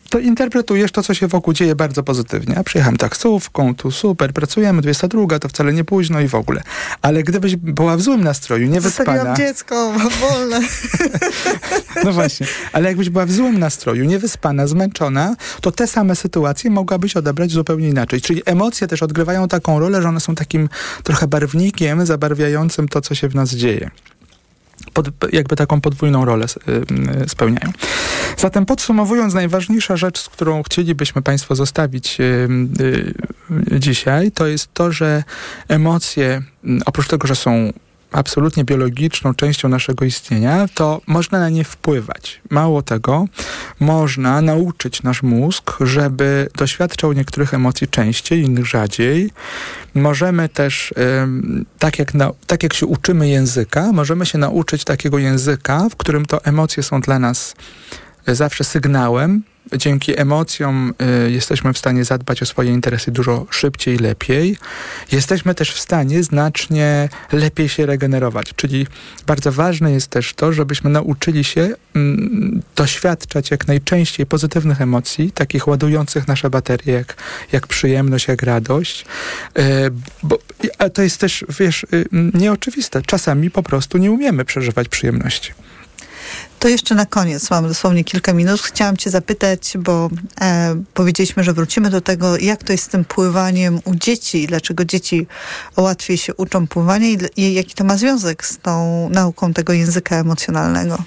to 0.09 0.19
interpretujesz 0.19 0.91
to, 0.91 1.03
co 1.03 1.13
się 1.13 1.27
wokół 1.27 1.53
dzieje 1.53 1.75
bardzo 1.75 2.03
pozytywnie. 2.03 2.55
Przyjechałem 2.65 2.97
taksówką, 2.97 3.75
tu 3.75 3.91
super, 3.91 4.33
pracujemy, 4.33 4.81
22, 4.81 5.39
to 5.39 5.49
wcale 5.49 5.73
nie 5.73 5.83
późno 5.83 6.19
i 6.19 6.27
w 6.27 6.35
ogóle. 6.35 6.63
Ale 7.01 7.23
gdybyś 7.23 7.55
była 7.55 7.97
w 7.97 8.01
złym 8.01 8.23
nastroju, 8.23 8.67
niewyspana... 8.67 9.11
Zostawiłam 9.11 9.37
dziecko, 9.37 9.93
mam 9.97 10.09
wolne. 10.09 10.59
No 12.03 12.13
właśnie. 12.13 12.47
Ale 12.73 12.87
jakbyś 12.87 13.09
była 13.09 13.25
w 13.25 13.31
złym 13.31 13.59
nastroju, 13.59 14.05
niewyspana, 14.05 14.67
zmęczona, 14.67 15.35
to 15.61 15.71
te 15.71 15.87
same 15.87 16.15
sytuacje 16.15 16.69
mogłabyś 16.69 17.17
odebrać 17.17 17.51
zupełnie 17.51 17.89
inaczej. 17.89 18.21
Czyli 18.21 18.41
emocje 18.45 18.87
też 18.87 19.03
odgrywają 19.03 19.47
taką 19.47 19.79
rolę, 19.79 20.01
że 20.01 20.09
one 20.09 20.19
są 20.19 20.35
takim 20.35 20.69
trochę 21.03 21.27
barwnikiem 21.27 22.05
zabarwiającym 22.05 22.87
to, 22.87 23.01
co 23.01 23.15
się 23.15 23.29
w 23.29 23.35
nas 23.35 23.49
dzieje. 23.49 23.89
Pod, 24.97 25.33
jakby 25.33 25.55
taką 25.55 25.81
podwójną 25.81 26.25
rolę 26.25 26.45
y, 26.45 26.71
y, 27.23 27.29
spełniają. 27.29 27.71
Zatem 28.37 28.65
podsumowując, 28.65 29.33
najważniejsza 29.33 29.97
rzecz, 29.97 30.19
z 30.19 30.29
którą 30.29 30.63
chcielibyśmy 30.63 31.21
Państwo 31.21 31.55
zostawić 31.55 32.17
y, 32.19 33.79
dzisiaj, 33.79 34.31
to 34.31 34.47
jest 34.47 34.73
to, 34.73 34.91
że 34.91 35.23
emocje, 35.67 36.41
oprócz 36.85 37.07
tego, 37.07 37.27
że 37.27 37.35
są 37.35 37.73
absolutnie 38.11 38.63
biologiczną 38.63 39.33
częścią 39.33 39.69
naszego 39.69 40.05
istnienia, 40.05 40.67
to 40.73 41.01
można 41.07 41.39
na 41.39 41.49
nie 41.49 41.63
wpływać. 41.63 42.41
Mało 42.49 42.81
tego, 42.81 43.25
można 43.79 44.41
nauczyć 44.41 45.03
nasz 45.03 45.23
mózg, 45.23 45.71
żeby 45.81 46.49
doświadczał 46.55 47.13
niektórych 47.13 47.53
emocji 47.53 47.87
częściej, 47.87 48.41
innych 48.41 48.65
rzadziej. 48.65 49.31
Możemy 49.95 50.49
też, 50.49 50.93
tak, 51.79 51.99
jak 51.99 52.13
na, 52.13 52.31
tak 52.47 52.63
jak 52.63 52.73
się 52.73 52.85
uczymy 52.85 53.29
języka, 53.29 53.91
możemy 53.91 54.25
się 54.25 54.37
nauczyć 54.37 54.83
takiego 54.83 55.17
języka, 55.17 55.89
w 55.89 55.95
którym 55.95 56.25
to 56.25 56.45
emocje 56.45 56.83
są 56.83 57.01
dla 57.01 57.19
nas 57.19 57.55
zawsze 58.27 58.63
sygnałem. 58.63 59.43
Dzięki 59.75 60.19
emocjom 60.19 60.93
y, 61.25 61.31
jesteśmy 61.31 61.73
w 61.73 61.77
stanie 61.77 62.05
zadbać 62.05 62.41
o 62.41 62.45
swoje 62.45 62.71
interesy 62.71 63.11
dużo 63.11 63.45
szybciej 63.49 63.97
lepiej. 63.97 64.57
Jesteśmy 65.11 65.55
też 65.55 65.71
w 65.71 65.79
stanie 65.79 66.23
znacznie 66.23 67.09
lepiej 67.31 67.69
się 67.69 67.85
regenerować. 67.85 68.53
Czyli 68.55 68.87
bardzo 69.27 69.51
ważne 69.51 69.91
jest 69.91 70.07
też 70.07 70.33
to, 70.33 70.53
żebyśmy 70.53 70.89
nauczyli 70.89 71.43
się 71.43 71.69
mm, 71.95 72.61
doświadczać 72.75 73.51
jak 73.51 73.67
najczęściej 73.67 74.25
pozytywnych 74.25 74.81
emocji, 74.81 75.31
takich 75.31 75.67
ładujących 75.67 76.27
nasze 76.27 76.49
baterie, 76.49 76.93
jak, 76.93 77.15
jak 77.51 77.67
przyjemność, 77.67 78.27
jak 78.27 78.43
radość. 78.43 79.05
Y, 79.59 79.61
bo, 80.23 80.39
a 80.77 80.89
to 80.89 81.01
jest 81.01 81.17
też, 81.17 81.45
wiesz, 81.59 81.83
y, 81.93 82.05
nieoczywiste. 82.33 83.01
Czasami 83.01 83.51
po 83.51 83.63
prostu 83.63 83.97
nie 83.97 84.11
umiemy 84.11 84.45
przeżywać 84.45 84.87
przyjemności. 84.89 85.66
To 86.59 86.67
jeszcze 86.67 86.95
na 86.95 87.05
koniec, 87.05 87.49
mamy 87.49 87.67
dosłownie 87.67 88.03
kilka 88.03 88.33
minut. 88.33 88.61
Chciałam 88.61 88.97
cię 88.97 89.09
zapytać, 89.09 89.73
bo 89.79 90.09
e, 90.41 90.75
powiedzieliśmy, 90.93 91.43
że 91.43 91.53
wrócimy 91.53 91.89
do 91.89 92.01
tego, 92.01 92.37
jak 92.37 92.63
to 92.63 92.71
jest 92.71 92.83
z 92.83 92.87
tym 92.87 93.05
pływaniem 93.05 93.79
u 93.85 93.95
dzieci 93.95 94.47
dlaczego 94.47 94.85
dzieci 94.85 95.27
łatwiej 95.77 96.17
się 96.17 96.33
uczą 96.33 96.67
pływania 96.67 97.07
i, 97.07 97.17
i 97.37 97.53
jaki 97.53 97.73
to 97.73 97.83
ma 97.83 97.97
związek 97.97 98.45
z 98.45 98.57
tą 98.57 99.09
nauką 99.09 99.53
tego 99.53 99.73
języka 99.73 100.15
emocjonalnego. 100.15 100.97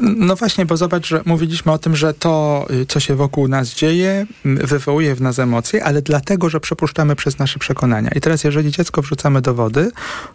No 0.00 0.36
właśnie, 0.36 0.66
bo 0.66 0.76
zobacz, 0.76 1.06
że 1.06 1.22
mówiliśmy 1.24 1.72
o 1.72 1.78
tym, 1.78 1.96
że 1.96 2.14
to, 2.14 2.66
y, 2.70 2.86
co 2.86 3.00
się 3.00 3.14
wokół 3.14 3.48
nas 3.48 3.74
dzieje, 3.74 4.26
wywołuje 4.44 5.14
w 5.14 5.20
nas 5.20 5.38
emocje, 5.38 5.84
ale 5.84 6.02
dlatego, 6.02 6.50
że 6.50 6.60
przepuszczamy 6.60 7.16
przez 7.16 7.38
nasze 7.38 7.58
przekonania. 7.58 8.10
I 8.16 8.20
teraz, 8.20 8.44
jeżeli 8.44 8.70
dziecko 8.70 9.02
wrzucamy 9.02 9.42
do 9.42 9.54
wody, 9.54 9.90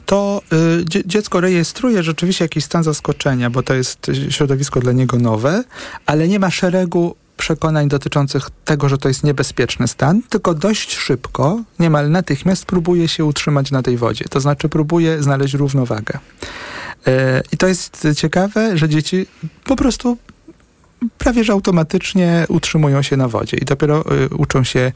to 0.06 0.42
y, 0.90 1.04
dziecko 1.06 1.42
rejestruje 1.42 2.04
rzeczywiście 2.04 2.46
jakiś 2.46 2.64
stan 2.64 2.84
zaskoczenia, 2.84 3.50
bo 3.50 3.64
to 3.64 3.74
jest 3.74 4.12
środowisko 4.44 4.80
dla 4.80 4.92
niego 4.92 5.18
nowe, 5.18 5.64
ale 6.06 6.28
nie 6.28 6.40
ma 6.40 6.52
szeregu 6.52 7.16
przekonań 7.38 7.88
dotyczących 7.88 8.50
tego, 8.66 8.90
że 8.90 8.98
to 8.98 9.08
jest 9.08 9.24
niebezpieczny 9.24 9.88
stan, 9.88 10.22
tylko 10.30 10.54
dość 10.54 10.96
szybko, 10.96 11.62
niemal 11.80 12.12
natychmiast 12.12 12.66
próbuje 12.66 13.08
się 13.08 13.26
utrzymać 13.26 13.72
na 13.72 13.82
tej 13.82 13.98
wodzie. 13.98 14.26
To 14.30 14.40
znaczy 14.40 14.70
próbuje 14.70 15.24
znaleźć 15.24 15.54
równowagę. 15.54 16.20
E, 17.08 17.42
I 17.52 17.58
to 17.58 17.68
jest 17.68 18.08
ciekawe, 18.16 18.78
że 18.78 18.90
dzieci 18.90 19.26
po 19.64 19.76
prostu 19.76 20.18
prawie 21.18 21.44
że 21.44 21.54
automatycznie 21.54 22.46
utrzymują 22.50 23.02
się 23.02 23.18
na 23.18 23.28
wodzie 23.28 23.58
i 23.58 23.66
dopiero 23.66 24.06
y, 24.26 24.30
uczą 24.30 24.64
się 24.64 24.92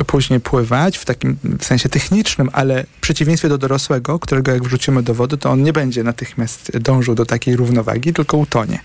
y, 0.00 0.04
później 0.04 0.40
pływać 0.40 0.98
w 0.98 1.04
takim 1.04 1.36
w 1.58 1.64
sensie 1.64 1.88
technicznym, 1.88 2.50
ale 2.52 2.84
w 2.84 3.00
przeciwieństwie 3.00 3.48
do 3.48 3.58
dorosłego, 3.58 4.18
którego 4.18 4.52
jak 4.52 4.64
wrzucimy 4.64 5.02
do 5.02 5.14
wody, 5.14 5.38
to 5.38 5.50
on 5.50 5.62
nie 5.62 5.72
będzie 5.72 6.02
natychmiast 6.02 6.78
dążył 6.78 7.14
do 7.14 7.26
takiej 7.26 7.56
równowagi, 7.56 8.12
tylko 8.12 8.36
utonie. 8.36 8.80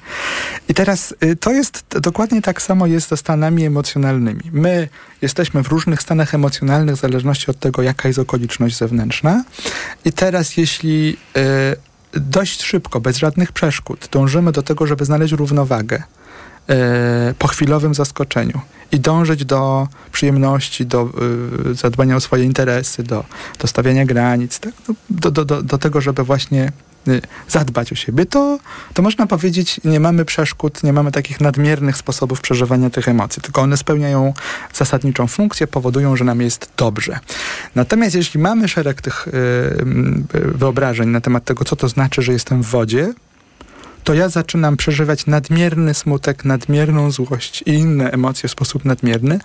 I 0.69 0.73
teraz 0.73 1.13
y, 1.23 1.35
to 1.35 1.51
jest 1.51 1.85
dokładnie 2.01 2.41
tak 2.41 2.61
samo 2.61 2.87
jest 2.87 3.09
ze 3.09 3.17
stanami 3.17 3.65
emocjonalnymi. 3.65 4.41
My 4.51 4.87
jesteśmy 5.21 5.63
w 5.63 5.67
różnych 5.67 6.01
stanach 6.01 6.35
emocjonalnych 6.35 6.95
w 6.95 6.99
zależności 6.99 7.51
od 7.51 7.59
tego, 7.59 7.81
jaka 7.81 8.07
jest 8.07 8.19
okoliczność 8.19 8.77
zewnętrzna. 8.77 9.43
I 10.05 10.11
teraz 10.11 10.57
jeśli 10.57 11.17
y, 11.37 11.41
dość 12.15 12.63
szybko, 12.63 13.01
bez 13.01 13.17
żadnych 13.17 13.51
przeszkód, 13.51 14.09
dążymy 14.11 14.51
do 14.51 14.63
tego, 14.63 14.87
żeby 14.87 15.05
znaleźć 15.05 15.33
równowagę 15.33 16.03
e, 16.69 17.33
po 17.39 17.47
chwilowym 17.47 17.93
zaskoczeniu 17.93 18.61
i 18.91 18.99
dążyć 18.99 19.45
do 19.45 19.87
przyjemności, 20.11 20.85
do 20.85 21.09
y, 21.71 21.75
zadbania 21.75 22.15
o 22.15 22.19
swoje 22.19 22.43
interesy, 22.43 23.03
do, 23.03 23.23
do 23.59 23.67
stawiania 23.67 24.05
granic, 24.05 24.59
tak? 24.59 24.73
do, 25.09 25.31
do, 25.31 25.45
do, 25.45 25.63
do 25.63 25.77
tego, 25.77 26.01
żeby 26.01 26.23
właśnie 26.23 26.71
zadbać 27.47 27.91
o 27.91 27.95
siebie, 27.95 28.25
to, 28.25 28.59
to 28.93 29.01
można 29.01 29.27
powiedzieć, 29.27 29.81
nie 29.83 29.99
mamy 29.99 30.25
przeszkód, 30.25 30.83
nie 30.83 30.93
mamy 30.93 31.11
takich 31.11 31.41
nadmiernych 31.41 31.97
sposobów 31.97 32.41
przeżywania 32.41 32.89
tych 32.89 33.07
emocji, 33.07 33.41
tylko 33.41 33.61
one 33.61 33.77
spełniają 33.77 34.33
zasadniczą 34.73 35.27
funkcję, 35.27 35.67
powodują, 35.67 36.15
że 36.15 36.25
nam 36.25 36.41
jest 36.41 36.69
dobrze. 36.77 37.19
Natomiast 37.75 38.15
jeśli 38.15 38.39
mamy 38.39 38.67
szereg 38.67 39.01
tych 39.01 39.27
yy, 40.33 40.51
wyobrażeń 40.53 41.09
na 41.09 41.21
temat 41.21 41.43
tego, 41.43 41.65
co 41.65 41.75
to 41.75 41.87
znaczy, 41.89 42.21
że 42.21 42.33
jestem 42.33 42.63
w 42.63 42.67
wodzie, 42.67 43.13
to 44.03 44.13
ja 44.13 44.29
zaczynam 44.29 44.77
przeżywać 44.77 45.25
nadmierny 45.25 45.93
smutek, 45.93 46.45
nadmierną 46.45 47.11
złość 47.11 47.63
i 47.65 47.73
inne 47.73 48.11
emocje 48.11 48.49
w 48.49 48.51
sposób 48.51 48.85
nadmierny. 48.85 49.39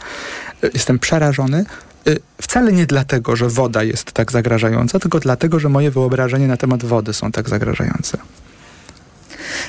Y, 0.65 0.71
jestem 0.75 0.99
przerażony, 0.99 1.65
Y, 1.65 1.90
wcale 2.43 2.73
nie 2.73 2.87
dlatego, 2.87 3.37
że 3.37 3.49
woda 3.49 3.83
jest 3.83 4.13
tak 4.13 4.33
zagrażająca, 4.33 4.99
tylko 4.99 5.21
dlatego, 5.21 5.61
że 5.61 5.69
moje 5.69 5.91
wyobrażenia 5.91 6.47
na 6.47 6.57
temat 6.57 6.85
wody 6.85 7.13
są 7.13 7.33
tak 7.33 7.49
zagrażające. 7.49 8.19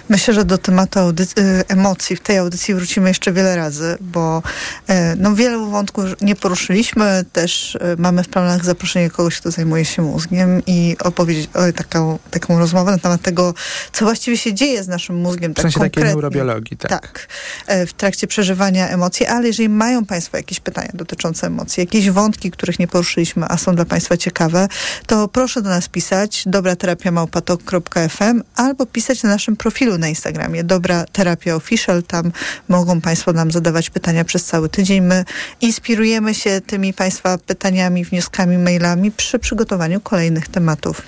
Myślę, 0.09 0.33
że 0.33 0.45
do 0.45 0.57
tematu 0.57 0.99
audycji, 0.99 1.43
emocji 1.67 2.15
w 2.15 2.19
tej 2.19 2.37
audycji 2.37 2.75
wrócimy 2.75 3.07
jeszcze 3.07 3.33
wiele 3.33 3.55
razy, 3.55 3.97
bo 4.01 4.43
e, 4.87 5.15
no, 5.15 5.35
wielu 5.35 5.69
wątków 5.69 6.05
nie 6.21 6.35
poruszyliśmy. 6.35 7.25
Też 7.33 7.75
e, 7.75 7.95
mamy 7.97 8.23
w 8.23 8.27
planach 8.27 8.65
zaproszenie 8.65 9.09
kogoś, 9.09 9.39
kto 9.39 9.51
zajmuje 9.51 9.85
się 9.85 10.01
mózgiem 10.01 10.61
i 10.67 10.95
opowiedzieć 11.03 11.49
o 11.53 11.73
taką, 11.73 12.19
taką 12.31 12.59
rozmowę 12.59 12.91
na 12.91 12.97
temat 12.97 13.21
tego, 13.21 13.53
co 13.93 14.05
właściwie 14.05 14.37
się 14.37 14.53
dzieje 14.53 14.83
z 14.83 14.87
naszym 14.87 15.15
mózgiem. 15.15 15.51
W 15.51 15.55
tak 15.55 15.63
sensie 15.63 15.79
tak 15.79 15.91
takiej 15.91 16.03
neurobiologii, 16.03 16.77
tak. 16.77 16.89
Tak, 16.89 17.27
e, 17.67 17.85
w 17.85 17.93
trakcie 17.93 18.27
przeżywania 18.27 18.89
emocji, 18.89 19.25
ale 19.25 19.47
jeżeli 19.47 19.69
mają 19.69 20.05
Państwo 20.05 20.37
jakieś 20.37 20.59
pytania 20.59 20.89
dotyczące 20.93 21.47
emocji, 21.47 21.81
jakieś 21.81 22.09
wątki, 22.09 22.51
których 22.51 22.79
nie 22.79 22.87
poruszyliśmy, 22.87 23.45
a 23.49 23.57
są 23.57 23.75
dla 23.75 23.85
Państwa 23.85 24.17
ciekawe, 24.17 24.67
to 25.07 25.27
proszę 25.27 25.61
do 25.61 25.69
nas 25.69 25.89
pisać 25.89 26.43
dobraterapiamałpatok.fm 26.45 28.43
albo 28.55 28.85
pisać 28.85 29.23
na 29.23 29.29
naszym 29.29 29.55
profilu 29.71 29.97
na 29.97 30.07
Instagramie 30.07 30.63
Dobra 30.63 31.05
Terapia 31.11 31.55
Official. 31.55 32.03
Tam 32.03 32.31
mogą 32.67 33.01
Państwo 33.01 33.33
nam 33.33 33.51
zadawać 33.51 33.89
pytania 33.89 34.25
przez 34.25 34.45
cały 34.45 34.69
tydzień. 34.69 35.01
My 35.01 35.25
inspirujemy 35.61 36.33
się 36.33 36.61
tymi 36.67 36.93
Państwa 36.93 37.37
pytaniami, 37.37 38.05
wnioskami, 38.05 38.57
mailami 38.57 39.11
przy 39.11 39.39
przygotowaniu 39.39 40.01
kolejnych 40.01 40.47
tematów. 40.47 41.01